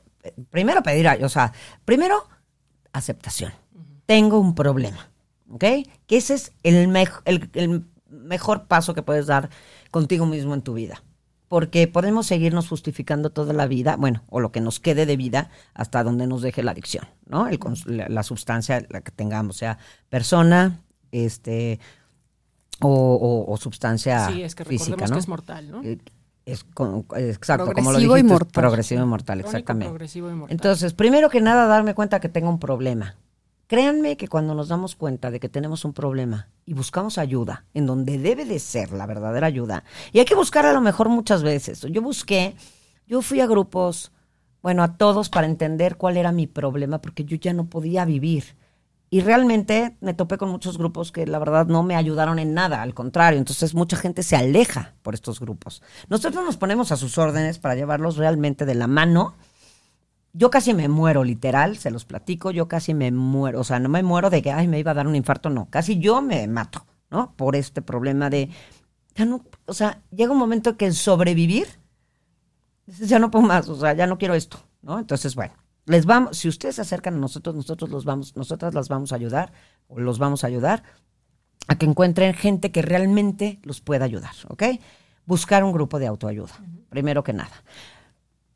primero 0.50 0.84
pedir, 0.84 1.08
o 1.24 1.30
sea, 1.30 1.54
primero 1.86 2.28
aceptación. 2.94 3.54
Tengo 4.06 4.40
un 4.40 4.56
problema, 4.56 5.10
¿ok? 5.50 5.64
Que 6.08 6.18
ese 6.18 6.34
es 6.36 6.54
el, 6.64 6.96
el, 7.26 7.50
el 7.54 7.86
mejor 8.10 8.68
paso 8.68 8.94
que 8.94 9.04
puedes 9.04 9.28
dar 9.28 9.50
contigo 9.92 10.26
mismo 10.26 10.54
en 10.54 10.62
tu 10.62 10.74
vida. 10.74 11.04
Porque 11.48 11.88
podemos 11.88 12.28
seguirnos 12.28 12.68
justificando 12.68 13.32
toda 13.32 13.54
la 13.54 13.66
vida, 13.66 13.96
bueno, 13.96 14.24
o 14.30 14.40
lo 14.40 14.52
que 14.52 14.62
nos 14.62 14.80
quede 14.80 15.08
de 15.08 15.18
vida 15.18 15.50
hasta 15.74 16.04
donde 16.04 16.28
nos 16.28 16.44
deje 16.44 16.62
la 16.62 16.72
adicción, 16.72 17.08
¿no? 17.26 17.48
El 17.48 17.60
la, 17.86 18.08
la 18.08 18.22
sustancia, 18.22 18.86
la 18.90 19.02
que 19.02 19.12
tengamos, 19.12 19.58
sea 19.58 19.80
persona, 20.10 20.84
este, 21.12 21.80
o, 22.82 22.90
o- 22.90 23.52
o 23.54 23.58
sustancia 23.58 24.28
sí, 24.30 24.42
es 24.44 24.56
que 24.56 24.64
recordemos 24.64 24.88
física, 24.88 25.08
¿no? 25.08 25.14
que 25.14 25.20
es 25.20 25.28
mortal, 25.28 25.72
¿no? 25.72 25.82
Eh, 25.84 25.98
es 26.46 26.64
con- 26.64 27.06
exacto, 27.18 27.66
como 27.74 27.92
lo 27.92 28.00
Progresivo 28.00 28.18
y 28.18 28.22
dijiste, 28.22 28.26
es 28.26 28.32
mortal. 28.32 28.52
progresivo 28.64 29.02
y 29.02 29.06
mortal, 29.06 29.40
exactamente. 29.42 29.90
progresivo 29.90 30.30
y 30.32 30.34
mortal. 30.34 30.54
Entonces, 30.56 30.94
primero 30.94 31.30
que 31.30 31.42
nada, 31.42 31.68
darme 31.68 31.94
cuenta 31.94 32.20
que 32.20 32.30
tengo 32.30 32.50
un 32.50 32.60
problema. 32.60 33.16
Créanme 33.68 34.18
que 34.18 34.28
cuando 34.28 34.56
nos 34.56 34.68
damos 34.70 34.96
cuenta 34.96 35.30
de 35.30 35.40
que 35.40 35.48
tenemos 35.48 35.86
un 35.86 35.94
problema 35.94 36.48
y 36.66 36.74
buscamos 36.74 37.20
ayuda, 37.20 37.66
en 37.76 37.86
donde 37.86 38.18
debe 38.18 38.46
de 38.46 38.58
ser 38.58 38.92
la 38.94 39.06
verdadera 39.06 39.46
ayuda, 39.46 39.84
y 40.12 40.18
hay 40.20 40.26
que 40.26 40.34
buscar 40.34 40.66
a 40.66 40.74
lo 40.74 40.82
mejor 40.82 41.08
muchas 41.10 41.44
veces. 41.44 41.82
Yo 41.82 42.02
busqué, 42.02 42.56
yo 43.06 43.22
fui 43.22 43.42
a 43.42 43.46
grupos, 43.46 44.12
bueno, 44.64 44.82
a 44.82 44.98
todos 44.98 45.30
para 45.30 45.46
entender 45.46 45.98
cuál 45.98 46.18
era 46.18 46.32
mi 46.32 46.48
problema, 46.48 47.00
porque 47.00 47.26
yo 47.26 47.38
ya 47.38 47.54
no 47.54 47.66
podía 47.68 48.06
vivir. 48.06 48.56
Y 49.12 49.22
realmente 49.22 49.98
me 50.02 50.14
topé 50.14 50.38
con 50.38 50.50
muchos 50.50 50.78
grupos 50.78 51.12
que 51.12 51.26
la 51.26 51.40
verdad 51.40 51.66
no 51.66 51.82
me 51.82 51.96
ayudaron 51.96 52.38
en 52.38 52.54
nada, 52.54 52.84
al 52.84 52.94
contrario. 52.94 53.40
Entonces 53.40 53.74
mucha 53.74 53.98
gente 53.98 54.22
se 54.22 54.36
aleja 54.36 54.94
por 55.02 55.16
estos 55.16 55.40
grupos. 55.40 55.82
Nosotros 56.10 56.46
nos 56.46 56.58
ponemos 56.58 56.92
a 56.92 56.98
sus 56.98 57.18
órdenes 57.18 57.58
para 57.58 57.76
llevarlos 57.76 58.18
realmente 58.18 58.66
de 58.66 58.76
la 58.76 58.88
mano. 58.88 59.34
Yo 60.34 60.52
casi 60.52 60.76
me 60.76 60.90
muero, 60.90 61.24
literal, 61.24 61.78
se 61.78 61.90
los 61.90 62.06
platico, 62.06 62.52
yo 62.52 62.68
casi 62.68 62.94
me 62.94 63.12
muero. 63.12 63.62
O 63.62 63.64
sea, 63.64 63.80
no 63.80 63.90
me 63.90 64.04
muero 64.04 64.30
de 64.30 64.44
que, 64.44 64.52
ay, 64.52 64.68
me 64.68 64.78
iba 64.78 64.92
a 64.92 64.96
dar 64.96 65.08
un 65.08 65.16
infarto, 65.16 65.50
no. 65.50 65.68
Casi 65.72 65.98
yo 65.98 66.22
me 66.22 66.48
mato, 66.48 66.86
¿no? 67.10 67.34
Por 67.36 67.56
este 67.56 67.82
problema 67.82 68.30
de, 68.30 68.52
ya 69.16 69.26
no, 69.26 69.44
o 69.66 69.74
sea, 69.74 70.04
llega 70.12 70.32
un 70.32 70.38
momento 70.38 70.78
que 70.78 70.86
el 70.86 70.94
sobrevivir, 70.94 71.68
ya 72.86 73.18
no 73.18 73.32
puedo 73.32 73.46
más, 73.46 73.68
o 73.70 73.76
sea, 73.76 73.94
ya 73.94 74.06
no 74.06 74.20
quiero 74.20 74.36
esto, 74.36 74.60
¿no? 74.84 75.00
Entonces, 75.00 75.34
bueno, 75.34 75.54
les 75.90 76.06
vamos, 76.06 76.38
si 76.38 76.48
ustedes 76.48 76.76
se 76.76 76.82
acercan 76.82 77.16
a 77.16 77.18
nosotros, 77.18 77.56
nosotros 77.56 77.90
los 77.90 78.06
vamos, 78.06 78.36
nosotras 78.36 78.76
las 78.76 78.90
vamos 78.90 79.12
a 79.12 79.16
ayudar, 79.16 79.52
o 79.88 80.00
los 80.00 80.20
vamos 80.20 80.44
a 80.44 80.48
ayudar 80.48 80.84
a 81.68 81.78
que 81.78 81.88
encuentren 81.88 82.36
gente 82.36 82.72
que 82.72 82.84
realmente 82.84 83.60
los 83.64 83.82
pueda 83.82 84.06
ayudar, 84.06 84.34
¿ok? 84.50 84.64
Buscar 85.26 85.64
un 85.64 85.72
grupo 85.72 85.98
de 85.98 86.06
autoayuda, 86.06 86.54
primero 86.90 87.24
que 87.24 87.34
nada. 87.34 87.64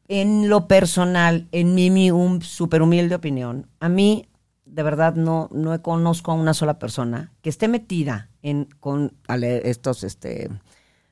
En 0.08 0.48
lo 0.48 0.67
personal, 0.67 1.48
en 1.52 1.74
mi, 1.74 1.89
mi 1.89 2.12
un 2.12 2.43
súper 2.43 2.84
humilde 2.84 3.15
opinión, 3.15 3.67
a 3.80 3.89
mí 3.89 4.28
de 4.65 4.84
verdad 4.84 5.15
no, 5.15 5.50
no 5.52 5.82
conozco 5.82 6.32
a 6.32 6.36
una 6.36 6.54
sola 6.54 6.78
persona 6.78 7.32
que 7.41 7.50
esté 7.50 7.67
metida 7.67 8.30
en 8.43 8.65
con 8.80 9.13
estos 9.28 10.04
este 10.04 10.52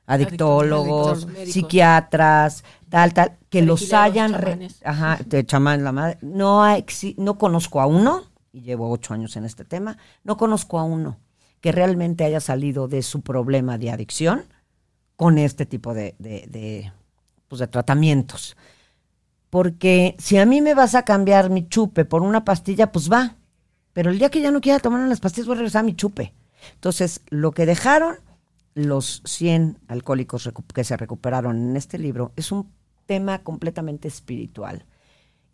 adictólogos, 0.06 1.24
Adictos, 1.24 1.48
psiquiatras, 1.52 2.64
tal, 2.88 3.14
tal, 3.14 3.38
que 3.48 3.62
los 3.62 3.92
hayan 3.92 4.34
re- 4.34 4.68
ajá, 4.84 5.18
de 5.24 5.44
chamán 5.46 5.84
la 5.84 5.92
madre. 5.92 6.18
No 6.22 6.62
hay, 6.62 6.84
no 7.16 7.38
conozco 7.38 7.80
a 7.80 7.86
uno, 7.86 8.22
y 8.52 8.62
llevo 8.62 8.90
ocho 8.90 9.14
años 9.14 9.36
en 9.36 9.44
este 9.44 9.64
tema, 9.64 9.96
no 10.24 10.36
conozco 10.36 10.78
a 10.78 10.84
uno 10.84 11.18
que 11.60 11.72
realmente 11.72 12.24
haya 12.24 12.40
salido 12.40 12.88
de 12.88 13.02
su 13.02 13.20
problema 13.20 13.78
de 13.78 13.90
adicción 13.90 14.44
con 15.16 15.38
este 15.38 15.64
tipo 15.64 15.94
de, 15.94 16.16
de, 16.18 16.46
de, 16.48 16.92
pues, 17.48 17.60
de 17.60 17.68
tratamientos. 17.68 18.56
Porque 19.48 20.16
si 20.18 20.38
a 20.38 20.46
mí 20.46 20.60
me 20.60 20.74
vas 20.74 20.94
a 20.94 21.04
cambiar 21.04 21.50
mi 21.50 21.68
chupe 21.68 22.04
por 22.04 22.22
una 22.22 22.44
pastilla, 22.44 22.90
pues 22.90 23.10
va. 23.12 23.36
Pero 23.92 24.10
el 24.10 24.18
día 24.18 24.30
que 24.30 24.40
ya 24.40 24.50
no 24.50 24.60
quiera 24.60 24.80
tomar 24.80 25.06
las 25.08 25.20
pastillas, 25.20 25.46
voy 25.46 25.54
a 25.54 25.58
regresar 25.58 25.80
a 25.80 25.84
mi 25.84 25.94
chupe. 25.94 26.32
Entonces, 26.74 27.20
lo 27.28 27.52
que 27.52 27.66
dejaron 27.66 28.16
los 28.74 29.22
100 29.24 29.78
alcohólicos 29.88 30.50
que 30.74 30.84
se 30.84 30.96
recuperaron 30.96 31.70
en 31.70 31.76
este 31.76 31.98
libro 31.98 32.32
es 32.36 32.52
un 32.52 32.70
tema 33.06 33.40
completamente 33.42 34.08
espiritual. 34.08 34.86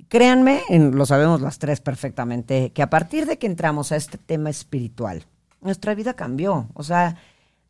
Créanme, 0.08 0.60
en- 0.68 0.96
lo 0.96 1.04
sabemos 1.06 1.40
las 1.40 1.58
tres 1.58 1.80
perfectamente, 1.80 2.70
que 2.72 2.82
a 2.82 2.90
partir 2.90 3.26
de 3.26 3.38
que 3.38 3.46
entramos 3.46 3.90
a 3.92 3.96
este 3.96 4.16
tema 4.18 4.48
espiritual, 4.50 5.24
nuestra 5.60 5.94
vida 5.94 6.14
cambió. 6.14 6.68
O 6.74 6.82
sea, 6.84 7.16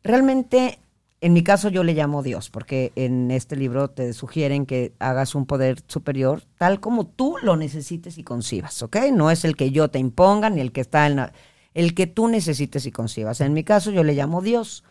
realmente, 0.03 0.79
en 1.21 1.33
mi 1.33 1.43
caso 1.43 1.69
yo 1.69 1.83
le 1.83 1.93
llamo 1.95 2.21
Dios, 2.21 2.49
porque 2.51 2.91
en 2.95 3.31
este 3.31 3.55
libro 3.55 3.89
te 3.89 4.13
sugieren 4.13 4.65
que 4.67 4.93
hagas 4.99 5.33
un 5.35 5.45
poder 5.47 5.81
superior 5.87 6.43
tal 6.57 6.79
como 6.79 7.07
tú 7.07 7.35
lo 7.41 7.57
necesites 7.57 8.17
y 8.19 8.23
concibas, 8.23 8.81
¿ok? 8.83 8.97
No 9.11 9.31
es 9.31 9.43
el 9.43 9.55
que 9.55 9.71
yo 9.71 9.89
te 9.89 9.99
imponga 9.99 10.49
ni 10.49 10.61
el 10.61 10.71
que 10.71 10.81
está 10.81 11.07
en 11.07 11.15
la- 11.17 11.33
el 11.73 11.93
que 11.95 12.07
tú 12.07 12.27
necesites 12.27 12.85
y 12.85 12.91
concibas. 12.91 13.41
En 13.41 13.53
mi 13.53 13.63
caso 13.63 13.91
yo 13.91 14.03
le 14.03 14.13
llamo 14.13 14.41
Dios 14.41 14.83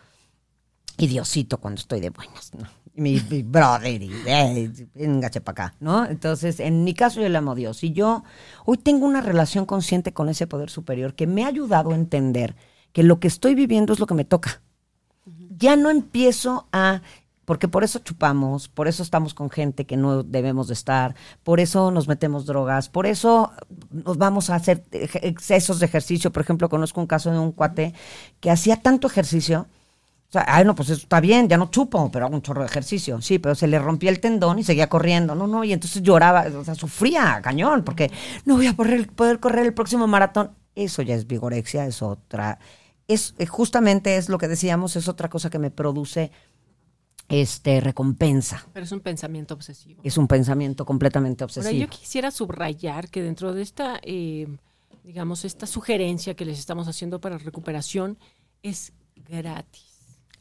y 0.99 1.07
Diosito 1.07 1.59
cuando 1.59 1.81
estoy 1.81 2.01
de 2.01 2.11
buenas, 2.11 2.53
¿no? 2.55 2.67
Mi, 2.95 3.21
mi 3.31 3.43
brother, 3.45 4.03
y, 4.03 4.11
eh, 4.27 4.89
véngase 4.97 5.41
para 5.41 5.67
acá, 5.67 5.77
¿no? 5.79 6.05
Entonces, 6.05 6.59
en 6.59 6.83
mi 6.83 6.95
caso 6.95 7.21
yo 7.21 7.29
le 7.29 7.39
amo 7.39 7.53
a 7.53 7.55
Dios. 7.55 7.85
Y 7.85 7.93
yo 7.93 8.25
hoy 8.65 8.77
tengo 8.77 9.07
una 9.07 9.21
relación 9.21 9.67
consciente 9.67 10.13
con 10.13 10.29
ese 10.29 10.49
poder 10.49 10.69
superior 10.69 11.15
que 11.15 11.29
me 11.29 11.45
ha 11.45 11.47
ayudado 11.47 11.93
a 11.93 11.95
entender 11.95 12.57
que 12.93 13.05
lo 13.05 13.21
que 13.21 13.29
estoy 13.29 13.55
viviendo 13.55 13.93
es 13.93 14.01
lo 14.01 14.07
que 14.07 14.15
me 14.15 14.25
toca. 14.25 14.61
Ya 15.57 15.77
no 15.77 15.91
empiezo 15.91 16.67
a... 16.73 17.03
Porque 17.45 17.69
por 17.69 17.83
eso 17.83 18.01
chupamos, 18.01 18.69
por 18.69 18.89
eso 18.89 19.03
estamos 19.03 19.33
con 19.33 19.49
gente 19.49 19.87
que 19.87 19.97
no 19.97 20.23
debemos 20.23 20.69
de 20.69 20.75
estar, 20.75 21.15
por 21.45 21.61
eso 21.61 21.91
nos 21.91 22.07
metemos 22.07 22.45
drogas, 22.45 22.91
por 22.91 23.07
eso 23.07 23.53
nos 23.91 24.19
vamos 24.19 24.51
a 24.51 24.57
hacer 24.57 24.85
excesos 24.91 25.79
de 25.79 25.87
ejercicio. 25.87 26.31
Por 26.31 26.43
ejemplo, 26.43 26.69
conozco 26.69 27.01
un 27.01 27.07
caso 27.07 27.31
de 27.31 27.39
un 27.39 27.53
cuate 27.53 27.95
que 28.41 28.51
hacía 28.51 28.83
tanto 28.83 29.07
ejercicio 29.07 29.67
O 30.29 30.33
sea, 30.33 30.45
ay, 30.47 30.65
no, 30.67 30.75
pues 30.75 30.91
eso 30.91 31.01
está 31.01 31.21
bien, 31.21 31.49
ya 31.49 31.57
no 31.57 31.71
chupo, 31.71 32.11
pero 32.13 32.27
hago 32.27 32.35
un 32.35 32.43
chorro 32.43 32.61
de 32.61 32.67
ejercicio. 32.67 33.21
Sí, 33.23 33.39
pero 33.39 33.55
se 33.55 33.67
le 33.67 33.79
rompía 33.79 34.11
el 34.11 34.21
tendón 34.21 34.59
y 34.59 34.63
seguía 34.63 34.87
corriendo. 34.87 35.35
No, 35.35 35.47
no, 35.47 35.65
y 35.65 35.73
entonces 35.73 36.03
lloraba, 36.03 36.47
o 36.55 36.65
sea, 36.65 36.75
sufría 36.75 37.41
cañón, 37.43 37.83
porque 37.83 38.11
no 38.45 38.57
voy 38.57 38.67
a 38.67 38.75
poder, 38.75 39.09
poder 39.09 39.41
correr 39.41 39.65
el 39.65 39.73
próximo 39.73 40.07
maratón. 40.07 40.51
Eso 40.75 41.01
ya 41.01 41.15
es 41.15 41.27
vigorexia, 41.27 41.87
es 41.87 42.03
otra. 42.03 42.59
Es, 43.07 43.35
eh, 43.39 43.47
justamente 43.47 44.19
es 44.19 44.29
lo 44.29 44.37
que 44.37 44.49
decíamos, 44.49 44.97
es 44.97 45.09
otra 45.09 45.31
cosa 45.31 45.49
que 45.49 45.59
me 45.59 45.71
produce 45.71 46.31
este 47.31 47.81
recompensa. 47.81 48.67
Pero 48.75 48.85
es 48.85 48.93
un 48.93 49.01
pensamiento 49.01 49.55
obsesivo. 49.55 50.03
Es 50.05 50.19
un 50.19 50.29
pensamiento 50.29 50.85
completamente 50.85 51.43
obsesivo. 51.43 51.69
Ahora, 51.69 51.87
yo 51.87 51.89
quisiera 51.89 52.31
subrayar 52.31 53.09
que 53.09 53.23
dentro 53.23 53.55
de 53.55 53.63
esta, 53.63 53.99
eh, 54.03 54.47
digamos, 55.05 55.47
esta 55.47 55.67
sugerencia 55.67 56.35
que 56.35 56.45
les 56.45 56.59
estamos 56.59 56.87
haciendo 56.87 57.19
para 57.19 57.39
recuperación 57.39 58.19
es 58.63 58.93
gratis. 59.29 59.88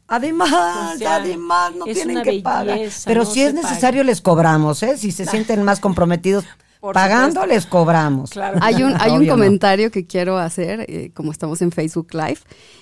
Además, 0.07 0.95
O 0.95 0.97
sea, 0.97 1.15
además, 1.17 1.73
no 1.75 1.85
tienen 1.85 2.23
que 2.23 2.41
pagar. 2.41 2.79
Pero 3.05 3.23
no 3.23 3.29
si 3.29 3.41
es 3.41 3.53
paga. 3.53 3.67
necesario, 3.69 4.03
les 4.03 4.21
cobramos, 4.21 4.81
¿eh? 4.83 4.97
Si 4.97 5.11
se 5.11 5.25
sienten 5.25 5.63
más 5.63 5.79
comprometidos 5.79 6.45
Por 6.79 6.93
pagando, 6.93 7.41
supuesto. 7.41 7.53
les 7.55 7.65
cobramos. 7.65 8.29
Claro. 8.29 8.59
Hay 8.61 8.83
un, 8.83 8.93
hay 8.99 9.11
un 9.11 9.25
no. 9.25 9.33
comentario 9.33 9.89
que 9.91 10.05
quiero 10.05 10.37
hacer, 10.37 10.85
eh, 10.87 11.11
como 11.13 11.31
estamos 11.31 11.61
en 11.61 11.71
Facebook 11.71 12.09
Live. 12.13 12.39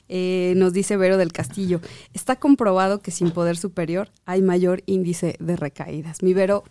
Eh, 0.09 0.53
nos 0.57 0.73
dice 0.73 0.97
Vero 0.97 1.17
del 1.17 1.31
Castillo, 1.31 1.79
está 2.13 2.35
comprobado 2.35 2.99
que 3.01 3.11
sin 3.11 3.31
poder 3.31 3.57
superior 3.57 4.11
hay 4.25 4.41
mayor 4.41 4.83
índice 4.85 5.35
de 5.39 5.55
recaídas. 5.55 6.21
Mi 6.21 6.33
Vero, 6.33 6.63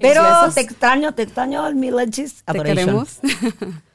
Pero 0.00 0.24
te 0.54 0.60
extraño, 0.62 1.14
te 1.14 1.22
extraño, 1.22 1.70
mi 1.74 1.90
lechis. 1.90 2.42
te 2.44 2.60
queremos. 2.62 3.18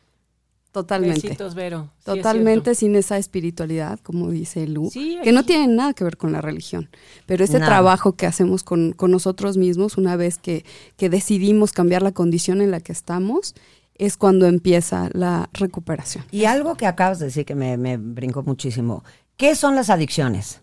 Totalmente. 0.72 1.22
Besitos, 1.22 1.56
Vero. 1.56 1.90
Sí, 1.98 2.12
es 2.12 2.16
Totalmente 2.18 2.76
sin 2.76 2.96
esa 2.96 3.18
espiritualidad, 3.18 4.00
como 4.02 4.30
dice 4.30 4.68
Lu, 4.68 4.90
Sí, 4.92 5.18
que 5.24 5.32
no 5.32 5.44
tiene 5.44 5.68
nada 5.68 5.94
que 5.94 6.04
ver 6.04 6.18
con 6.18 6.32
la 6.32 6.42
religión. 6.42 6.90
Pero 7.26 7.44
ese 7.44 7.60
Nada. 7.60 7.66
trabajo 7.72 8.14
que 8.14 8.28
hacemos 8.28 8.64
con, 8.64 8.94
con 8.94 9.10
nosotros 9.10 9.58
mismos, 9.58 9.98
una 9.98 10.16
vez 10.16 10.38
que, 10.38 10.66
que 10.96 11.10
decidimos 11.10 11.72
cambiar 11.72 12.04
la 12.04 12.12
condición 12.12 12.62
en 12.62 12.70
la 12.70 12.82
que 12.82 12.92
estamos, 12.92 13.56
es 13.96 14.16
cuando 14.16 14.46
empieza 14.46 15.10
la 15.14 15.50
recuperación. 15.54 16.24
Y 16.32 16.46
algo 16.46 16.76
que 16.76 16.86
acabas 16.86 17.20
de 17.20 17.26
decir 17.26 17.46
que 17.46 17.56
me, 17.56 17.76
me 17.78 17.98
brincó 17.98 18.44
muchísimo. 18.44 19.04
¿Qué 19.38 19.56
son 19.56 19.76
las 19.76 19.90
adicciones? 19.90 20.62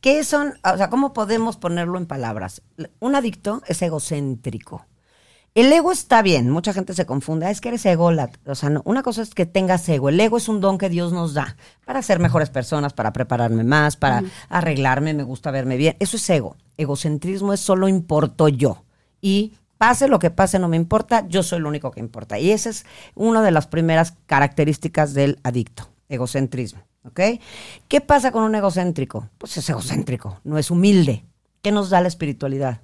¿Qué 0.00 0.22
son? 0.24 0.54
O 0.62 0.76
sea, 0.76 0.90
¿cómo 0.90 1.12
podemos 1.12 1.56
ponerlo 1.56 1.98
en 1.98 2.06
palabras? 2.06 2.62
Un 3.00 3.14
adicto 3.16 3.62
es 3.66 3.82
egocéntrico. 3.82 4.86
El 5.54 5.72
ego 5.72 5.90
está 5.90 6.22
bien, 6.22 6.50
mucha 6.50 6.72
gente 6.72 6.94
se 6.94 7.04
confunde, 7.06 7.46
"Ah, 7.46 7.50
es 7.50 7.60
que 7.60 7.68
eres 7.68 7.84
ególatra. 7.86 8.40
O 8.46 8.54
sea, 8.54 8.70
no, 8.70 8.82
una 8.84 9.02
cosa 9.02 9.22
es 9.22 9.34
que 9.34 9.44
tengas 9.46 9.88
ego. 9.88 10.08
El 10.08 10.20
ego 10.20 10.36
es 10.36 10.48
un 10.48 10.60
don 10.60 10.78
que 10.78 10.88
Dios 10.88 11.12
nos 11.12 11.34
da 11.34 11.56
para 11.84 12.02
ser 12.02 12.20
mejores 12.20 12.48
personas, 12.50 12.92
para 12.92 13.12
prepararme 13.12 13.64
más, 13.64 13.96
para 13.96 14.22
arreglarme, 14.48 15.14
me 15.14 15.24
gusta 15.24 15.50
verme 15.50 15.76
bien. 15.76 15.96
Eso 15.98 16.16
es 16.16 16.30
ego. 16.30 16.56
Egocentrismo 16.76 17.52
es 17.52 17.60
solo 17.60 17.88
importo 17.88 18.48
yo. 18.48 18.84
Y 19.20 19.54
pase 19.78 20.06
lo 20.06 20.18
que 20.20 20.30
pase, 20.30 20.58
no 20.60 20.68
me 20.68 20.76
importa, 20.76 21.26
yo 21.28 21.42
soy 21.42 21.58
lo 21.60 21.68
único 21.68 21.90
que 21.90 22.00
importa. 22.00 22.38
Y 22.38 22.52
esa 22.52 22.70
es 22.70 22.86
una 23.16 23.42
de 23.42 23.50
las 23.50 23.66
primeras 23.66 24.14
características 24.26 25.12
del 25.14 25.40
adicto, 25.42 25.88
egocentrismo. 26.08 26.82
¿Ok? 27.04 27.20
¿Qué 27.88 28.00
pasa 28.00 28.32
con 28.32 28.42
un 28.44 28.54
egocéntrico? 28.54 29.28
Pues 29.38 29.56
es 29.56 29.68
egocéntrico, 29.70 30.40
no 30.44 30.58
es 30.58 30.70
humilde. 30.70 31.24
¿Qué 31.62 31.72
nos 31.72 31.90
da 31.90 32.00
la 32.00 32.08
espiritualidad? 32.08 32.82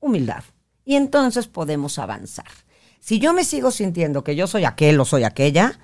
Humildad. 0.00 0.42
Y 0.84 0.96
entonces 0.96 1.46
podemos 1.46 1.98
avanzar. 1.98 2.46
Si 3.00 3.18
yo 3.18 3.32
me 3.32 3.44
sigo 3.44 3.70
sintiendo 3.70 4.24
que 4.24 4.36
yo 4.36 4.46
soy 4.46 4.64
aquel 4.64 5.00
o 5.00 5.04
soy 5.04 5.24
aquella, 5.24 5.78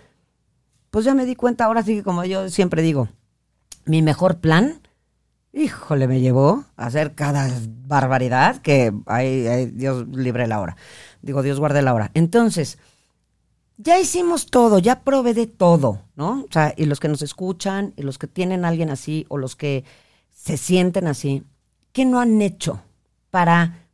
pues 0.91 1.05
ya 1.05 1.15
me 1.15 1.27
di 1.27 1.35
cuenta, 1.35 1.65
ahora 1.65 1.83
sí 1.83 1.97
que 1.97 2.03
como 2.03 2.25
yo 2.25 2.49
siempre 2.49 2.83
digo, 2.83 3.09
mi 3.85 4.03
mejor 4.03 4.39
plan, 4.39 4.81
híjole, 5.53 6.07
me 6.09 6.21
llevó 6.21 6.65
a 6.77 6.87
hacer 6.87 7.15
cada 7.15 7.51
barbaridad 7.87 8.61
que 8.61 8.93
ay, 9.07 9.71
Dios 9.73 10.07
libre 10.09 10.47
la 10.47 10.61
hora. 10.61 10.77
Digo, 11.23 11.43
Dios 11.43 11.59
guarde 11.59 11.83
la 11.83 11.95
hora. 11.95 12.11
Entonces, 12.15 12.79
ya 13.79 13.99
hicimos 13.99 14.47
todo, 14.47 14.79
ya 14.79 15.01
probé 15.01 15.35
de 15.35 15.47
todo, 15.47 16.03
¿no? 16.15 16.45
O 16.49 16.53
sea, 16.53 16.75
y 16.77 16.85
los 16.85 17.01
que 17.01 17.09
nos 17.09 17.23
escuchan, 17.23 17.95
y 17.97 18.03
los 18.03 18.19
que 18.19 18.27
tienen 18.27 18.65
a 18.65 18.69
alguien 18.69 18.91
así, 18.91 19.27
o 19.29 19.39
los 19.39 19.57
que 19.57 19.85
se 20.31 20.57
sienten 20.57 21.07
así, 21.07 21.45
¿qué 21.93 22.05
no 22.05 22.21
han 22.21 22.41
hecho 22.43 22.83
para 23.31 23.86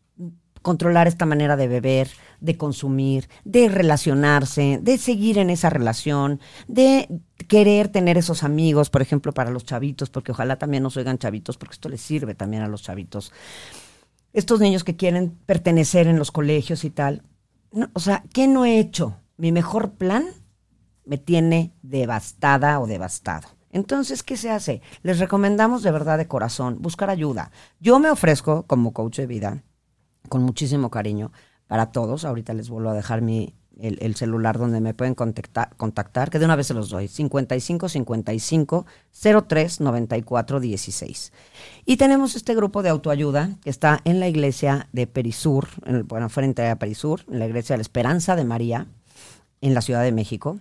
controlar 0.62 1.08
esta 1.08 1.26
manera 1.26 1.56
de 1.56 1.68
beber, 1.68 2.08
de 2.40 2.56
consumir, 2.56 3.28
de 3.44 3.68
relacionarse, 3.68 4.78
de 4.80 4.96
seguir 4.96 5.38
en 5.38 5.50
esa 5.50 5.70
relación, 5.70 6.40
de 6.68 7.08
querer 7.48 7.88
tener 7.88 8.16
esos 8.16 8.42
amigos, 8.42 8.88
por 8.88 9.02
ejemplo, 9.02 9.32
para 9.32 9.50
los 9.50 9.64
chavitos, 9.64 10.08
porque 10.08 10.32
ojalá 10.32 10.56
también 10.56 10.82
nos 10.82 10.96
oigan 10.96 11.18
chavitos, 11.18 11.58
porque 11.58 11.74
esto 11.74 11.88
les 11.88 12.00
sirve 12.00 12.34
también 12.34 12.62
a 12.62 12.68
los 12.68 12.82
chavitos. 12.82 13.32
Estos 14.32 14.60
niños 14.60 14.84
que 14.84 14.96
quieren 14.96 15.36
pertenecer 15.44 16.06
en 16.06 16.18
los 16.18 16.30
colegios 16.30 16.84
y 16.84 16.90
tal. 16.90 17.22
No, 17.72 17.90
o 17.92 18.00
sea, 18.00 18.24
¿qué 18.32 18.48
no 18.48 18.64
he 18.64 18.78
hecho? 18.78 19.18
Mi 19.36 19.52
mejor 19.52 19.92
plan 19.92 20.24
me 21.04 21.18
tiene 21.18 21.72
devastada 21.82 22.80
o 22.80 22.86
devastado. 22.86 23.48
Entonces, 23.72 24.22
¿qué 24.22 24.36
se 24.36 24.50
hace? 24.50 24.82
Les 25.02 25.18
recomendamos 25.18 25.82
de 25.82 25.90
verdad 25.90 26.18
de 26.18 26.28
corazón 26.28 26.80
buscar 26.80 27.10
ayuda. 27.10 27.50
Yo 27.80 27.98
me 27.98 28.10
ofrezco 28.10 28.64
como 28.66 28.92
coach 28.92 29.16
de 29.16 29.26
vida 29.26 29.62
con 30.32 30.44
muchísimo 30.44 30.90
cariño 30.90 31.30
para 31.66 31.92
todos. 31.92 32.24
Ahorita 32.24 32.54
les 32.54 32.70
vuelvo 32.70 32.88
a 32.88 32.94
dejar 32.94 33.20
mi, 33.20 33.52
el, 33.78 33.98
el 34.00 34.14
celular 34.14 34.56
donde 34.56 34.80
me 34.80 34.94
pueden 34.94 35.14
contactar, 35.14 35.76
contactar, 35.76 36.30
que 36.30 36.38
de 36.38 36.46
una 36.46 36.56
vez 36.56 36.68
se 36.68 36.72
los 36.72 36.88
doy, 36.88 37.06
55 37.06 37.90
55 37.90 38.86
03 39.46 39.80
94 39.82 40.58
16. 40.58 41.32
Y 41.84 41.98
tenemos 41.98 42.34
este 42.34 42.54
grupo 42.54 42.82
de 42.82 42.88
autoayuda 42.88 43.58
que 43.62 43.68
está 43.68 44.00
en 44.04 44.20
la 44.20 44.28
iglesia 44.28 44.88
de 44.92 45.06
Perisur, 45.06 45.68
en 45.84 45.96
el, 45.96 46.02
bueno, 46.04 46.30
frente 46.30 46.66
a 46.66 46.78
Perisur, 46.78 47.26
en 47.30 47.38
la 47.38 47.46
iglesia 47.46 47.74
de 47.74 47.78
la 47.78 47.82
Esperanza 47.82 48.34
de 48.34 48.44
María, 48.44 48.86
en 49.60 49.74
la 49.74 49.82
Ciudad 49.82 50.02
de 50.02 50.12
México. 50.12 50.60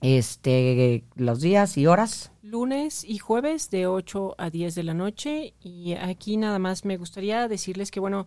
Este, 0.00 1.04
los 1.14 1.40
días 1.40 1.78
y 1.78 1.86
horas. 1.86 2.32
Lunes 2.42 3.04
y 3.04 3.18
jueves 3.18 3.70
de 3.70 3.86
8 3.86 4.34
a 4.36 4.50
10 4.50 4.74
de 4.74 4.82
la 4.82 4.94
noche. 4.94 5.54
Y 5.60 5.92
aquí 5.92 6.36
nada 6.36 6.58
más 6.58 6.84
me 6.84 6.96
gustaría 6.96 7.46
decirles 7.46 7.92
que, 7.92 8.00
bueno, 8.00 8.26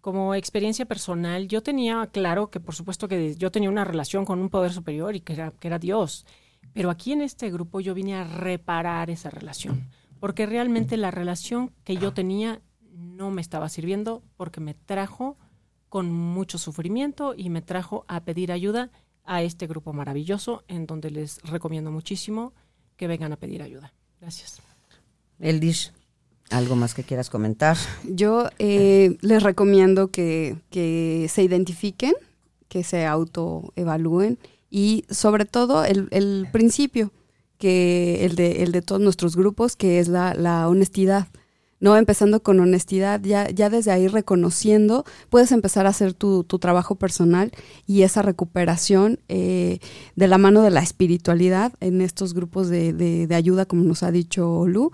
como 0.00 0.34
experiencia 0.34 0.86
personal, 0.86 1.48
yo 1.48 1.62
tenía 1.62 2.08
claro 2.12 2.50
que 2.50 2.60
por 2.60 2.74
supuesto 2.74 3.08
que 3.08 3.34
yo 3.36 3.50
tenía 3.50 3.70
una 3.70 3.84
relación 3.84 4.24
con 4.24 4.38
un 4.40 4.48
poder 4.48 4.72
superior 4.72 5.14
y 5.14 5.20
que 5.20 5.34
era, 5.34 5.50
que 5.52 5.68
era 5.68 5.78
Dios. 5.78 6.26
Pero 6.72 6.90
aquí 6.90 7.12
en 7.12 7.22
este 7.22 7.50
grupo 7.50 7.80
yo 7.80 7.94
vine 7.94 8.14
a 8.14 8.24
reparar 8.24 9.10
esa 9.10 9.30
relación. 9.30 9.88
Porque 10.20 10.46
realmente 10.46 10.96
la 10.96 11.10
relación 11.10 11.72
que 11.84 11.96
yo 11.96 12.12
tenía 12.12 12.60
no 12.92 13.30
me 13.30 13.40
estaba 13.40 13.68
sirviendo 13.68 14.22
porque 14.36 14.60
me 14.60 14.74
trajo 14.74 15.38
con 15.88 16.12
mucho 16.12 16.58
sufrimiento 16.58 17.34
y 17.36 17.50
me 17.50 17.62
trajo 17.62 18.04
a 18.08 18.24
pedir 18.24 18.52
ayuda 18.52 18.90
a 19.24 19.42
este 19.42 19.66
grupo 19.66 19.92
maravilloso 19.92 20.64
en 20.68 20.86
donde 20.86 21.10
les 21.10 21.42
recomiendo 21.42 21.90
muchísimo 21.90 22.52
que 22.96 23.08
vengan 23.08 23.32
a 23.32 23.36
pedir 23.36 23.62
ayuda. 23.62 23.92
Gracias. 24.20 24.60
¿Algo 26.50 26.76
más 26.76 26.94
que 26.94 27.04
quieras 27.04 27.30
comentar? 27.30 27.76
Yo 28.04 28.48
eh, 28.58 29.16
les 29.20 29.42
recomiendo 29.42 30.08
que, 30.08 30.56
que 30.70 31.26
se 31.30 31.42
identifiquen, 31.42 32.14
que 32.68 32.84
se 32.84 33.06
autoevalúen 33.06 34.38
y 34.70 35.04
sobre 35.10 35.44
todo 35.44 35.84
el, 35.84 36.08
el 36.10 36.48
principio, 36.52 37.12
que 37.58 38.24
el 38.24 38.36
de, 38.36 38.62
el 38.62 38.72
de 38.72 38.82
todos 38.82 39.00
nuestros 39.00 39.36
grupos, 39.36 39.76
que 39.76 39.98
es 39.98 40.08
la, 40.08 40.34
la 40.34 40.68
honestidad. 40.68 41.28
No 41.80 41.96
empezando 41.96 42.42
con 42.42 42.60
honestidad, 42.60 43.22
ya, 43.22 43.48
ya 43.48 43.70
desde 43.70 43.90
ahí 43.90 44.06
reconociendo, 44.06 45.04
puedes 45.30 45.50
empezar 45.50 45.86
a 45.86 45.90
hacer 45.90 46.12
tu, 46.12 46.44
tu 46.44 46.58
trabajo 46.58 46.96
personal 46.96 47.52
y 47.86 48.02
esa 48.02 48.20
recuperación 48.20 49.18
eh, 49.28 49.78
de 50.14 50.28
la 50.28 50.36
mano 50.36 50.62
de 50.62 50.70
la 50.70 50.80
espiritualidad 50.80 51.72
en 51.80 52.02
estos 52.02 52.34
grupos 52.34 52.68
de, 52.68 52.92
de, 52.92 53.26
de 53.26 53.34
ayuda, 53.34 53.64
como 53.64 53.82
nos 53.84 54.02
ha 54.02 54.12
dicho 54.12 54.66
Lu. 54.68 54.92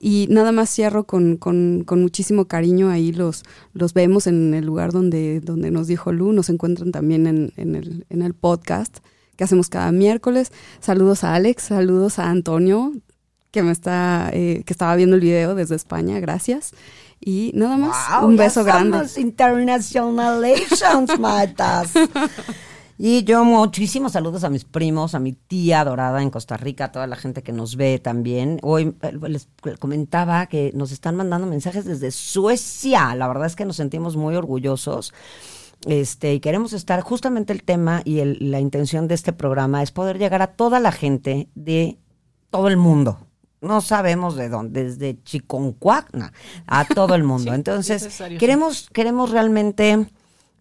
Y 0.00 0.26
nada 0.30 0.50
más 0.50 0.70
cierro 0.70 1.04
con, 1.04 1.36
con, 1.36 1.84
con, 1.84 2.00
muchísimo 2.00 2.46
cariño, 2.46 2.88
ahí 2.88 3.12
los, 3.12 3.42
los 3.74 3.92
vemos 3.92 4.26
en 4.26 4.54
el 4.54 4.64
lugar 4.64 4.92
donde, 4.92 5.40
donde 5.40 5.70
nos 5.70 5.88
dijo 5.88 6.10
Lu, 6.10 6.32
nos 6.32 6.48
encuentran 6.48 6.90
también 6.90 7.26
en, 7.26 7.52
en, 7.56 7.74
el, 7.74 8.06
en 8.08 8.22
el 8.22 8.32
podcast 8.32 8.98
que 9.36 9.44
hacemos 9.44 9.68
cada 9.68 9.92
miércoles. 9.92 10.52
Saludos 10.80 11.24
a 11.24 11.34
Alex, 11.34 11.64
saludos 11.64 12.18
a 12.18 12.30
Antonio, 12.30 12.92
que 13.54 13.62
me 13.62 13.70
está, 13.70 14.30
eh, 14.32 14.64
que 14.66 14.72
estaba 14.72 14.96
viendo 14.96 15.14
el 15.14 15.22
video 15.22 15.54
desde 15.54 15.76
España, 15.76 16.18
gracias. 16.18 16.72
Y 17.20 17.52
nada 17.54 17.76
más, 17.76 17.96
wow, 18.10 18.28
un 18.28 18.36
beso 18.36 18.62
ya 18.62 18.66
grande. 18.66 18.98
Somos 18.98 19.16
internationalations, 19.16 21.18
matas. 21.20 21.92
Y 22.98 23.22
yo 23.22 23.44
muchísimos 23.44 24.10
saludos 24.10 24.42
a 24.42 24.50
mis 24.50 24.64
primos, 24.64 25.14
a 25.14 25.20
mi 25.20 25.34
tía 25.34 25.82
adorada 25.82 26.20
en 26.20 26.30
Costa 26.30 26.56
Rica, 26.56 26.86
a 26.86 26.92
toda 26.92 27.06
la 27.06 27.14
gente 27.14 27.44
que 27.44 27.52
nos 27.52 27.76
ve 27.76 28.00
también. 28.00 28.58
Hoy 28.62 28.96
eh, 29.02 29.12
les 29.28 29.46
comentaba 29.78 30.46
que 30.46 30.72
nos 30.74 30.90
están 30.90 31.14
mandando 31.14 31.46
mensajes 31.46 31.84
desde 31.84 32.10
Suecia. 32.10 33.14
La 33.14 33.28
verdad 33.28 33.46
es 33.46 33.54
que 33.54 33.64
nos 33.64 33.76
sentimos 33.76 34.16
muy 34.16 34.34
orgullosos. 34.34 35.14
Este, 35.86 36.34
y 36.34 36.40
queremos 36.40 36.72
estar, 36.72 37.02
justamente 37.02 37.52
el 37.52 37.62
tema 37.62 38.02
y 38.04 38.18
el, 38.18 38.50
la 38.50 38.58
intención 38.58 39.06
de 39.06 39.14
este 39.14 39.32
programa 39.32 39.80
es 39.80 39.92
poder 39.92 40.18
llegar 40.18 40.42
a 40.42 40.48
toda 40.48 40.80
la 40.80 40.90
gente 40.90 41.48
de 41.54 41.98
todo 42.50 42.66
el 42.66 42.76
mundo. 42.76 43.23
No 43.64 43.80
sabemos 43.80 44.36
de 44.36 44.48
dónde, 44.48 44.84
desde 44.84 45.22
Chiconcuacna 45.22 46.32
a 46.66 46.84
todo 46.84 47.14
el 47.14 47.24
mundo. 47.24 47.50
Sí, 47.50 47.54
Entonces, 47.54 48.02
necesario, 48.02 48.38
queremos, 48.38 48.88
queremos 48.92 49.30
realmente 49.30 50.06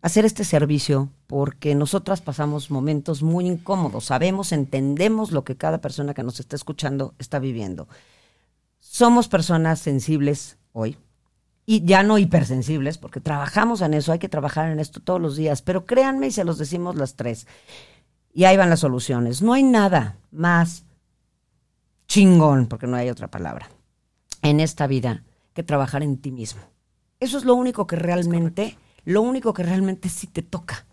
hacer 0.02 0.26
este 0.26 0.44
servicio 0.44 1.10
porque 1.28 1.76
nosotras 1.76 2.22
pasamos 2.22 2.70
momentos 2.70 3.24
muy 3.24 3.48
incómodos, 3.48 4.06
sabemos, 4.06 4.52
entendemos 4.52 5.32
lo 5.32 5.44
que 5.44 5.56
cada 5.56 5.80
persona 5.80 6.14
que 6.14 6.24
nos 6.24 6.40
está 6.40 6.56
escuchando 6.56 7.14
está 7.20 7.40
viviendo. 7.40 7.88
Somos 8.80 9.28
personas 9.28 9.80
sensibles 9.80 10.58
hoy 10.74 10.98
y 11.66 11.86
ya 11.86 12.04
no 12.04 12.18
hipersensibles 12.18 12.98
porque 12.98 13.22
trabajamos 13.22 13.82
en 13.82 13.94
eso, 13.94 14.12
hay 14.12 14.20
que 14.20 14.30
trabajar 14.30 14.70
en 14.70 14.80
esto 14.80 15.00
todos 15.00 15.22
los 15.22 15.38
días, 15.38 15.62
pero 15.62 15.86
créanme 15.86 16.28
y 16.28 16.32
se 16.32 16.44
los 16.44 16.58
decimos 16.58 16.96
las 16.96 17.16
tres. 17.16 17.48
Y 18.34 18.44
ahí 18.44 18.58
van 18.58 18.70
las 18.70 18.82
soluciones. 18.82 19.42
No 19.42 19.54
hay 19.54 19.64
nada 19.64 20.18
más 20.32 20.84
chingón, 22.14 22.68
porque 22.68 22.86
no 22.86 22.96
hay 22.96 23.10
otra 23.10 23.28
palabra, 23.28 23.72
en 24.44 24.60
esta 24.60 24.86
vida 24.86 25.24
que 25.56 25.64
trabajar 25.64 26.04
en 26.04 26.18
ti 26.18 26.32
mismo. 26.32 26.62
Eso 27.20 27.40
es 27.40 27.44
lo 27.44 27.56
único 27.56 27.88
que 27.88 27.96
realmente, 27.96 28.78
lo 29.04 29.24
único 29.24 29.52
que 29.52 29.64
realmente 29.64 30.10
sí 30.10 30.28
te 30.28 30.44
toca. 30.44 30.86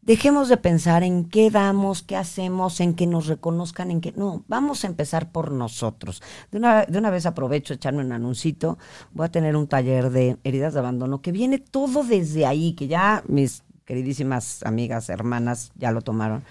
Dejemos 0.00 0.48
de 0.48 0.56
pensar 0.56 1.02
en 1.02 1.28
qué 1.28 1.50
damos, 1.50 2.02
qué 2.02 2.16
hacemos, 2.16 2.80
en 2.80 2.94
que 2.94 3.06
nos 3.06 3.26
reconozcan, 3.26 3.90
en 3.90 4.00
que 4.00 4.12
no, 4.12 4.42
vamos 4.48 4.84
a 4.84 4.86
empezar 4.86 5.32
por 5.32 5.52
nosotros. 5.52 6.22
De 6.50 6.56
una, 6.56 6.86
de 6.86 6.96
una 6.96 7.10
vez 7.10 7.26
aprovecho 7.26 7.74
echarme 7.74 8.02
un 8.02 8.12
anuncito, 8.12 8.78
voy 9.12 9.26
a 9.26 9.30
tener 9.30 9.56
un 9.56 9.66
taller 9.66 10.08
de 10.08 10.38
heridas 10.44 10.72
de 10.72 10.80
abandono 10.80 11.20
que 11.20 11.30
viene 11.30 11.58
todo 11.58 12.04
desde 12.04 12.46
ahí, 12.46 12.72
que 12.72 12.88
ya 12.88 13.22
mis 13.28 13.64
queridísimas 13.84 14.62
amigas, 14.62 15.10
hermanas 15.10 15.72
ya 15.76 15.92
lo 15.92 16.00
tomaron. 16.00 16.42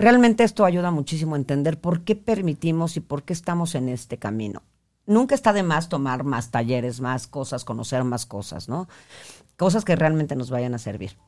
Realmente 0.00 0.44
esto 0.44 0.64
ayuda 0.64 0.90
muchísimo 0.90 1.34
a 1.34 1.38
entender 1.38 1.78
por 1.78 2.04
qué 2.04 2.16
permitimos 2.16 2.96
y 2.96 3.00
por 3.00 3.22
qué 3.22 3.34
estamos 3.34 3.74
en 3.74 3.90
este 3.90 4.16
camino. 4.18 4.62
Nunca 5.04 5.34
está 5.34 5.52
de 5.52 5.62
más 5.62 5.90
tomar 5.90 6.24
más 6.24 6.50
talleres, 6.50 7.02
más 7.02 7.26
cosas, 7.26 7.64
conocer 7.64 8.02
más 8.04 8.24
cosas, 8.24 8.68
¿no? 8.68 8.88
Cosas 9.58 9.84
que 9.84 9.96
realmente 9.96 10.36
nos 10.36 10.50
vayan 10.50 10.74
a 10.74 10.78
servir. 10.78 11.18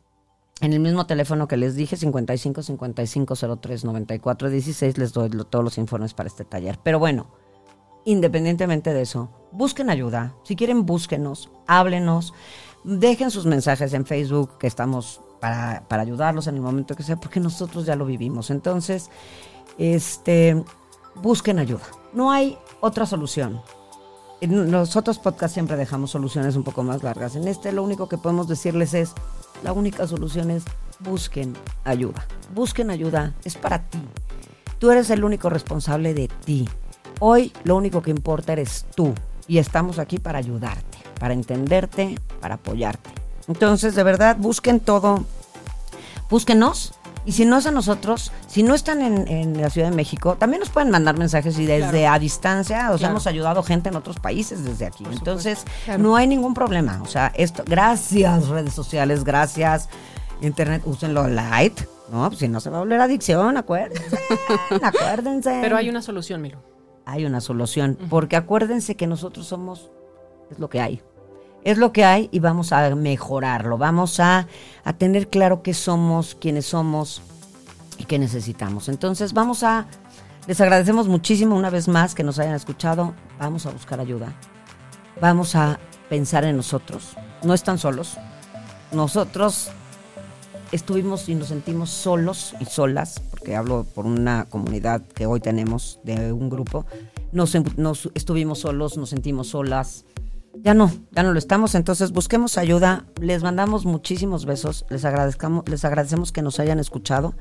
En 0.62 0.72
el 0.72 0.80
mismo 0.80 1.06
teléfono 1.06 1.48
que 1.48 1.58
les 1.58 1.74
dije, 1.74 1.96
55 1.96 2.62
55 2.62 3.58
03 3.60 3.84
94 3.84 4.48
16, 4.48 4.96
les 4.96 5.12
doy 5.12 5.28
todos 5.50 5.64
los 5.64 5.76
informes 5.76 6.14
para 6.14 6.28
este 6.28 6.44
taller. 6.46 6.78
Pero 6.82 6.98
bueno, 6.98 7.26
independientemente 8.06 8.94
de 8.94 9.02
eso, 9.02 9.28
busquen 9.50 9.90
ayuda. 9.90 10.34
Si 10.44 10.56
quieren, 10.56 10.86
búsquenos, 10.86 11.50
háblenos, 11.66 12.32
dejen 12.84 13.30
sus 13.30 13.44
mensajes 13.44 13.92
en 13.92 14.06
Facebook, 14.06 14.56
que 14.56 14.66
estamos 14.66 15.20
para, 15.42 15.82
para 15.88 16.02
ayudarlos 16.02 16.46
en 16.46 16.54
el 16.54 16.60
momento 16.60 16.94
que 16.94 17.02
sea, 17.02 17.16
porque 17.16 17.40
nosotros 17.40 17.84
ya 17.84 17.96
lo 17.96 18.06
vivimos. 18.06 18.50
Entonces, 18.50 19.10
este, 19.76 20.62
busquen 21.16 21.58
ayuda. 21.58 21.82
No 22.12 22.30
hay 22.30 22.56
otra 22.80 23.06
solución. 23.06 23.60
En 24.40 24.70
los 24.70 24.96
podcasts 25.18 25.54
siempre 25.54 25.76
dejamos 25.76 26.12
soluciones 26.12 26.54
un 26.54 26.62
poco 26.62 26.84
más 26.84 27.02
largas. 27.02 27.34
En 27.34 27.48
este 27.48 27.72
lo 27.72 27.82
único 27.82 28.08
que 28.08 28.18
podemos 28.18 28.46
decirles 28.46 28.94
es, 28.94 29.14
la 29.64 29.72
única 29.72 30.06
solución 30.06 30.52
es 30.52 30.62
busquen 31.00 31.56
ayuda. 31.82 32.24
Busquen 32.54 32.90
ayuda, 32.90 33.34
es 33.44 33.56
para 33.56 33.88
ti. 33.88 33.98
Tú 34.78 34.92
eres 34.92 35.10
el 35.10 35.24
único 35.24 35.50
responsable 35.50 36.14
de 36.14 36.28
ti. 36.44 36.68
Hoy 37.18 37.52
lo 37.64 37.74
único 37.74 38.00
que 38.00 38.10
importa 38.10 38.52
eres 38.52 38.86
tú 38.94 39.12
y 39.48 39.58
estamos 39.58 39.98
aquí 39.98 40.18
para 40.18 40.38
ayudarte, 40.38 40.98
para 41.18 41.34
entenderte, 41.34 42.16
para 42.40 42.54
apoyarte. 42.54 43.21
Entonces, 43.48 43.94
de 43.94 44.02
verdad, 44.02 44.36
busquen 44.38 44.80
todo, 44.80 45.24
búsquenos. 46.30 46.94
Y 47.24 47.32
si 47.32 47.44
no 47.44 47.56
es 47.58 47.66
a 47.66 47.70
nosotros, 47.70 48.32
si 48.48 48.64
no 48.64 48.74
están 48.74 49.00
en, 49.00 49.28
en 49.28 49.60
la 49.60 49.70
Ciudad 49.70 49.90
de 49.90 49.94
México, 49.96 50.34
también 50.40 50.58
nos 50.58 50.70
pueden 50.70 50.90
mandar 50.90 51.16
mensajes 51.16 51.56
y 51.56 51.66
desde 51.66 52.00
Claro. 52.00 52.14
a 52.14 52.18
distancia, 52.18 52.78
o 52.86 52.88
sea, 52.92 52.98
Claro. 52.98 53.12
hemos 53.12 53.26
ayudado 53.28 53.62
gente 53.62 53.90
en 53.90 53.96
otros 53.96 54.18
países 54.18 54.64
desde 54.64 54.86
aquí. 54.86 55.04
Por 55.04 55.12
Entonces, 55.12 55.64
Claro. 55.84 56.02
no 56.02 56.16
hay 56.16 56.26
ningún 56.26 56.52
problema. 56.52 57.00
O 57.00 57.06
sea, 57.06 57.30
esto, 57.36 57.62
gracias 57.64 58.48
redes 58.48 58.74
sociales, 58.74 59.22
gracias 59.22 59.88
internet, 60.40 60.82
úsenlo 60.84 61.28
light, 61.28 61.82
¿no? 62.10 62.26
Pues 62.28 62.40
si 62.40 62.48
no 62.48 62.58
se 62.58 62.70
va 62.70 62.78
a 62.78 62.80
volver 62.80 63.00
adicción, 63.00 63.56
acuérdense, 63.56 64.18
acuérdense. 64.82 65.60
Pero 65.62 65.76
hay 65.76 65.88
una 65.88 66.02
solución, 66.02 66.42
Milo. 66.42 66.58
hay 67.06 67.24
una 67.24 67.40
solución, 67.40 67.96
porque 68.10 68.34
acuérdense 68.34 68.96
que 68.96 69.06
nosotros 69.06 69.46
somos, 69.46 69.92
es 70.50 70.58
lo 70.58 70.68
que 70.68 70.80
hay. 70.80 71.00
Es 71.64 71.78
lo 71.78 71.92
que 71.92 72.04
hay 72.04 72.28
y 72.32 72.40
vamos 72.40 72.72
a 72.72 72.94
mejorarlo, 72.94 73.78
vamos 73.78 74.18
a, 74.18 74.48
a 74.84 74.92
tener 74.94 75.28
claro 75.28 75.62
qué 75.62 75.74
somos, 75.74 76.34
quiénes 76.34 76.66
somos 76.66 77.22
y 77.98 78.04
qué 78.04 78.18
necesitamos. 78.18 78.88
Entonces 78.88 79.32
vamos 79.32 79.62
a, 79.62 79.86
les 80.46 80.60
agradecemos 80.60 81.06
muchísimo 81.06 81.56
una 81.56 81.70
vez 81.70 81.86
más 81.86 82.14
que 82.14 82.24
nos 82.24 82.38
hayan 82.38 82.54
escuchado, 82.54 83.14
vamos 83.38 83.66
a 83.66 83.70
buscar 83.70 84.00
ayuda, 84.00 84.34
vamos 85.20 85.54
a 85.54 85.78
pensar 86.08 86.44
en 86.44 86.56
nosotros, 86.56 87.16
no 87.44 87.54
están 87.54 87.78
solos, 87.78 88.16
nosotros 88.90 89.70
estuvimos 90.72 91.28
y 91.28 91.34
nos 91.36 91.48
sentimos 91.48 91.90
solos 91.90 92.54
y 92.58 92.64
solas, 92.64 93.20
porque 93.30 93.54
hablo 93.54 93.84
por 93.94 94.06
una 94.06 94.46
comunidad 94.46 95.02
que 95.02 95.26
hoy 95.26 95.38
tenemos 95.38 96.00
de 96.02 96.32
un 96.32 96.50
grupo, 96.50 96.86
nos, 97.30 97.56
nos 97.76 98.10
estuvimos 98.14 98.60
solos, 98.60 98.96
nos 98.96 99.10
sentimos 99.10 99.48
solas. 99.48 100.04
Ya 100.54 100.74
no, 100.74 100.92
ya 101.12 101.22
no 101.22 101.32
lo 101.32 101.38
estamos, 101.38 101.74
entonces 101.74 102.12
busquemos 102.12 102.58
ayuda, 102.58 103.06
les 103.20 103.42
mandamos 103.42 103.84
muchísimos 103.84 104.44
besos, 104.44 104.84
les 104.90 105.04
agradezcamos, 105.04 105.68
les 105.68 105.84
agradecemos 105.84 106.30
que 106.30 106.42
nos 106.42 106.60
hayan 106.60 106.78
escuchado 106.78 107.34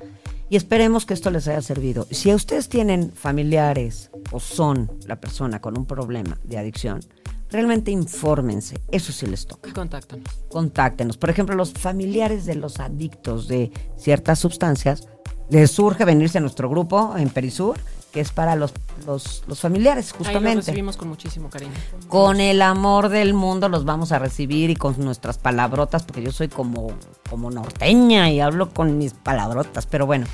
y 0.50 0.56
esperemos 0.56 1.06
que 1.06 1.14
esto 1.14 1.30
les 1.30 1.48
haya 1.48 1.62
servido. 1.62 2.08
Si 2.10 2.34
ustedes 2.34 2.70
tienen 2.70 3.12
familiares 3.12 4.12
o 4.32 4.40
son 4.40 4.92
la 5.08 5.20
persona 5.20 5.60
con 5.60 5.78
un 5.78 5.86
problema 5.86 6.40
de 6.44 6.58
adicción, 6.58 7.02
realmente 7.50 7.92
infórmense, 7.92 8.80
eso 8.92 9.12
sí 9.12 9.28
les 9.28 9.46
toca 9.46 9.70
Y 9.70 9.74
contáctanos. 9.74 10.28
contáctenos. 10.50 11.18
Por 11.18 11.30
ejemplo, 11.30 11.56
los 11.56 11.74
familiares 11.74 12.46
de 12.46 12.56
los 12.56 12.80
adictos 12.80 13.48
de 13.48 13.72
ciertas 13.98 14.40
sustancias, 14.40 15.08
les 15.50 15.70
surge 15.70 16.06
venirse 16.06 16.38
a 16.38 16.42
nuestro 16.42 16.70
grupo 16.70 17.14
en 17.18 17.30
Perisur, 17.30 17.78
que 18.12 18.20
es 18.20 18.32
para 18.32 18.56
los, 18.56 18.74
los, 19.06 19.44
los 19.48 19.60
familiares, 19.60 20.08
Ahí 20.12 20.20
lo 20.20 20.26
justamente. 20.26 20.56
recibimos 20.62 20.98
con 20.98 21.08
muchísimo 21.08 21.50
cariño. 21.50 21.72
Con 22.10 22.40
el 22.42 22.62
amor 22.62 23.10
del 23.10 23.34
mundo 23.34 23.70
los 23.70 23.86
vamos 23.86 24.12
a 24.12 24.20
recibir 24.20 24.70
y 24.70 24.76
con 24.76 24.96
nuestras 25.00 25.38
palabrotas, 25.38 26.04
porque 26.04 26.22
yo 26.22 26.32
soy 26.32 26.50
como, 26.50 26.92
como 27.30 27.50
norteña 27.52 28.30
y 28.30 28.40
hablo 28.42 28.70
con 28.70 28.98
mis 28.98 29.14
palabrotas, 29.14 29.86
pero 29.86 30.06
bueno. 30.06 30.26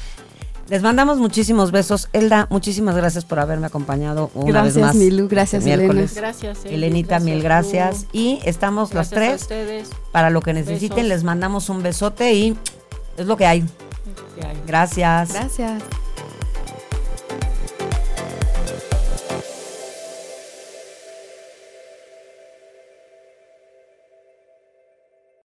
Les 0.70 0.82
mandamos 0.82 1.18
muchísimos 1.18 1.72
besos. 1.72 2.10
Elda, 2.12 2.48
muchísimas 2.50 2.94
gracias 2.96 3.24
por 3.24 3.40
haberme 3.40 3.68
acompañado 3.68 4.32
una 4.34 4.64
vez 4.64 4.74
Gracias, 4.76 4.86
más. 4.86 4.96
Milu. 4.96 5.30
Gracias, 5.30 5.64
este 5.66 5.78
miércoles. 5.78 6.14
Gracias, 6.14 6.66
Eli, 6.66 6.74
Elenita, 6.76 7.20
mil 7.20 7.42
gracias. 7.42 8.04
tú. 8.04 8.10
Y 8.12 8.40
estamos 8.44 8.94
las 8.94 9.10
Gracias 9.12 9.14
a 9.14 9.30
tres 9.30 9.42
ustedes. 9.44 9.90
para 10.12 10.30
lo 10.30 10.42
que 10.42 10.54
necesiten. 10.54 10.98
Besos. 10.98 11.10
Les 11.10 11.24
mandamos 11.24 11.70
un 11.70 11.84
besote 11.84 12.34
y 12.34 12.58
es 13.16 13.26
lo 13.28 13.38
que 13.38 13.46
hay. 13.46 13.62
Que 14.38 14.46
hay. 14.46 14.62
Gracias. 14.68 15.32
Gracias. 15.32 15.84